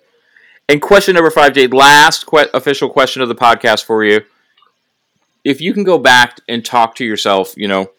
And 0.68 0.82
question 0.82 1.14
number 1.14 1.30
five, 1.30 1.54
Jade. 1.54 1.74
Last 1.74 2.26
que- 2.26 2.50
official 2.54 2.90
question 2.90 3.22
of 3.22 3.30
the 3.30 3.36
podcast 3.36 3.84
for 3.84 4.04
you. 4.04 4.22
If 5.44 5.62
you 5.62 5.74
can 5.74 5.84
go 5.84 6.00
back 6.00 6.40
and 6.50 6.66
talk 6.66 6.96
to 6.96 7.06
yourself, 7.06 7.54
you 7.56 7.68
know, 7.68 7.92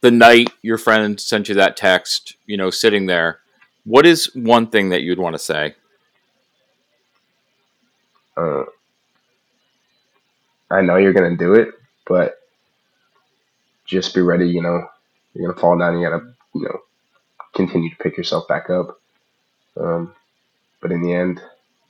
the 0.00 0.12
night 0.12 0.50
your 0.62 0.78
friend 0.78 1.18
sent 1.20 1.48
you 1.48 1.56
that 1.56 1.76
text, 1.76 2.36
you 2.46 2.56
know, 2.56 2.70
sitting 2.70 3.06
there, 3.06 3.40
what 3.84 4.06
is 4.06 4.32
one 4.36 4.68
thing 4.68 4.90
that 4.90 5.02
you'd 5.02 5.18
want 5.18 5.34
to 5.34 5.38
say? 5.40 5.74
Uh, 8.36 8.62
I 10.70 10.82
know 10.82 10.96
you're 10.96 11.12
gonna 11.12 11.36
do 11.36 11.54
it, 11.54 11.70
but 12.06 12.38
just 13.84 14.14
be 14.14 14.20
ready. 14.20 14.48
You 14.48 14.62
know, 14.62 14.86
you're 15.34 15.48
gonna 15.48 15.60
fall 15.60 15.76
down. 15.78 15.98
You 15.98 16.08
gotta, 16.08 16.34
you 16.54 16.62
know, 16.62 16.80
continue 17.54 17.90
to 17.90 17.96
pick 17.96 18.16
yourself 18.16 18.46
back 18.48 18.70
up. 18.70 19.00
Um, 19.78 20.14
but 20.80 20.92
in 20.92 21.02
the 21.02 21.12
end, 21.12 21.40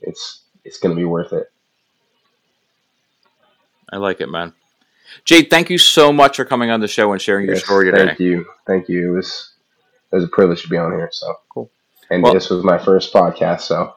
it's 0.00 0.42
it's 0.64 0.78
gonna 0.78 0.94
be 0.94 1.04
worth 1.04 1.32
it. 1.32 1.50
I 3.90 3.96
like 3.96 4.20
it, 4.20 4.28
man. 4.28 4.52
Jade, 5.24 5.48
thank 5.48 5.70
you 5.70 5.78
so 5.78 6.12
much 6.12 6.36
for 6.36 6.44
coming 6.44 6.70
on 6.70 6.80
the 6.80 6.88
show 6.88 7.12
and 7.12 7.20
sharing 7.20 7.46
your 7.46 7.56
story 7.56 7.90
today. 7.90 8.06
Thank 8.06 8.20
you, 8.20 8.46
thank 8.66 8.88
you. 8.88 9.12
It 9.12 9.16
was 9.16 9.52
it 10.12 10.16
was 10.16 10.24
a 10.24 10.28
privilege 10.28 10.62
to 10.62 10.68
be 10.68 10.76
on 10.76 10.92
here. 10.92 11.08
So 11.12 11.34
Cool. 11.48 11.70
And 12.10 12.22
Well- 12.22 12.34
this 12.34 12.50
was 12.50 12.64
my 12.64 12.78
first 12.78 13.12
podcast, 13.12 13.62
so 13.62 13.94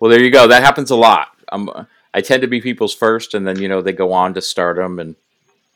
Well, 0.00 0.10
there 0.10 0.22
you 0.22 0.30
go. 0.30 0.46
That 0.46 0.62
happens 0.62 0.90
a 0.90 0.96
lot. 0.96 1.28
I'm, 1.52 1.68
I 2.14 2.20
tend 2.20 2.42
to 2.42 2.48
be 2.48 2.60
people's 2.60 2.94
first, 2.94 3.34
and 3.34 3.46
then 3.46 3.58
you 3.58 3.68
know 3.68 3.82
they 3.82 3.92
go 3.92 4.12
on 4.12 4.34
to 4.34 4.40
stardom, 4.40 4.98
and 4.98 5.16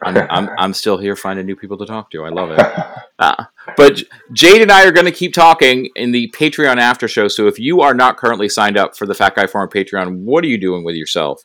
I'm, 0.04 0.16
I'm, 0.30 0.50
I'm 0.58 0.74
still 0.74 0.98
here 0.98 1.16
finding 1.16 1.46
new 1.46 1.56
people 1.56 1.78
to 1.78 1.86
talk 1.86 2.10
to. 2.10 2.24
I 2.24 2.30
love 2.30 2.50
it. 2.50 2.60
Uh, 3.16 3.44
but 3.76 4.02
Jade 4.32 4.60
and 4.60 4.72
I 4.72 4.84
are 4.84 4.90
going 4.90 5.06
to 5.06 5.12
keep 5.12 5.32
talking 5.32 5.88
in 5.94 6.10
the 6.10 6.34
Patreon 6.36 6.78
after 6.78 7.06
show. 7.06 7.28
So 7.28 7.46
if 7.46 7.60
you 7.60 7.80
are 7.80 7.94
not 7.94 8.16
currently 8.16 8.48
signed 8.48 8.76
up 8.76 8.96
for 8.96 9.06
the 9.06 9.14
Fat 9.14 9.36
Guy 9.36 9.46
Forum 9.46 9.70
Patreon, 9.70 10.24
what 10.24 10.42
are 10.42 10.48
you 10.48 10.58
doing 10.58 10.82
with 10.82 10.96
yourself? 10.96 11.40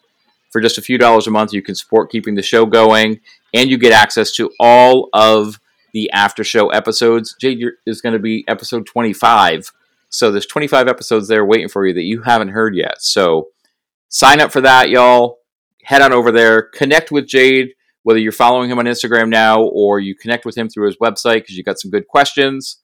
For 0.50 0.62
just 0.62 0.80
a 0.80 0.82
few 0.82 0.98
dollars 0.98 1.28
a 1.28 1.32
month, 1.32 1.54
you 1.54 1.62
can 1.62 1.76
support 1.76 2.10
keeping 2.10 2.34
the 2.34 2.42
show 2.42 2.66
going, 2.66 3.20
and 3.54 3.70
you 3.70 3.78
get 3.78 3.94
access 3.94 4.32
to 4.32 4.52
all 4.60 5.10
of 5.14 5.60
the 5.94 6.10
after 6.12 6.44
show 6.44 6.70
episodes. 6.70 7.36
Jade 7.40 7.64
is 7.86 8.02
going 8.02 8.14
to 8.14 8.20
be 8.20 8.46
episode 8.48 8.88
25. 8.88 9.72
So 10.10 10.32
there's 10.32 10.48
25 10.48 10.88
episodes 10.88 11.28
there 11.28 11.46
waiting 11.46 11.70
for 11.70 11.86
you 11.86 11.94
that 11.94 12.02
you 12.02 12.24
haven't 12.24 12.50
heard 12.50 12.76
yet. 12.76 13.00
So 13.00 13.50
sign 14.10 14.42
up 14.42 14.52
for 14.52 14.62
that, 14.62 14.90
y'all. 14.90 15.38
Head 15.84 16.02
on 16.02 16.14
over 16.14 16.32
there, 16.32 16.64
connect 16.64 17.12
with 17.12 17.28
Jade 17.28 17.74
whether 18.04 18.20
you're 18.20 18.32
following 18.32 18.70
him 18.70 18.80
on 18.80 18.86
Instagram 18.86 19.30
now 19.30 19.62
or 19.62 20.00
you 20.00 20.16
connect 20.16 20.46
with 20.46 20.58
him 20.58 20.70
through 20.70 20.88
his 20.88 20.98
website 20.98 21.42
because 21.42 21.58
you 21.58 21.64
got 21.64 21.80
some 21.80 21.92
good 21.92 22.08
questions. 22.08 22.82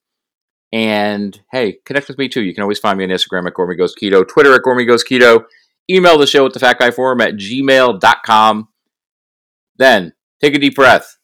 And 0.74 1.39
hey, 1.51 1.78
connect 1.86 2.07
with 2.07 2.18
me 2.18 2.28
too. 2.28 2.43
You 2.43 2.53
can 2.53 2.63
always 2.63 2.80
find 2.80 2.97
me 2.97 3.05
on 3.05 3.09
Instagram 3.09 3.47
at 3.47 3.53
Gormy 3.53 3.78
Goes 3.78 3.95
Keto, 3.95 4.28
Twitter 4.28 4.53
at 4.53 4.61
Gormy 4.61 4.86
Goes 4.86 5.03
Keto, 5.03 5.45
email 5.89 6.18
the 6.18 6.28
show 6.28 6.45
at 6.45 6.53
the 6.53 6.59
Fat 6.59 6.80
Guy 6.80 6.91
Forum 6.91 7.22
at 7.22 7.36
gmail.com. 7.36 8.68
Then 9.78 10.13
take 10.41 10.55
a 10.55 10.59
deep 10.59 10.76
breath. 10.76 11.18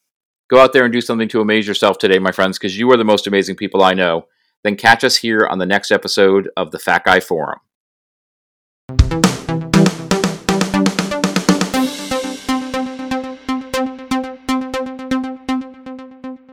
Go 0.50 0.60
out 0.60 0.74
there 0.74 0.84
and 0.84 0.92
do 0.92 1.02
something 1.02 1.30
to 1.30 1.42
amaze 1.42 1.68
yourself 1.68 1.98
today, 1.98 2.20
my 2.20 2.32
friends, 2.32 2.58
because 2.58 2.78
you 2.78 2.92
are 2.92 2.98
the 2.98 3.06
most 3.06 3.26
amazing 3.26 3.56
people 3.56 3.82
I 3.82 3.94
know. 3.94 4.26
Then 4.64 4.76
catch 4.76 5.04
us 5.04 5.18
here 5.18 5.48
on 5.50 5.60
the 5.60 5.66
next 5.66 5.92
episode 5.92 6.50
of 6.56 6.72
the 6.72 6.80
Fat 6.80 7.04
Guy 7.06 7.20
Forum. 7.20 7.60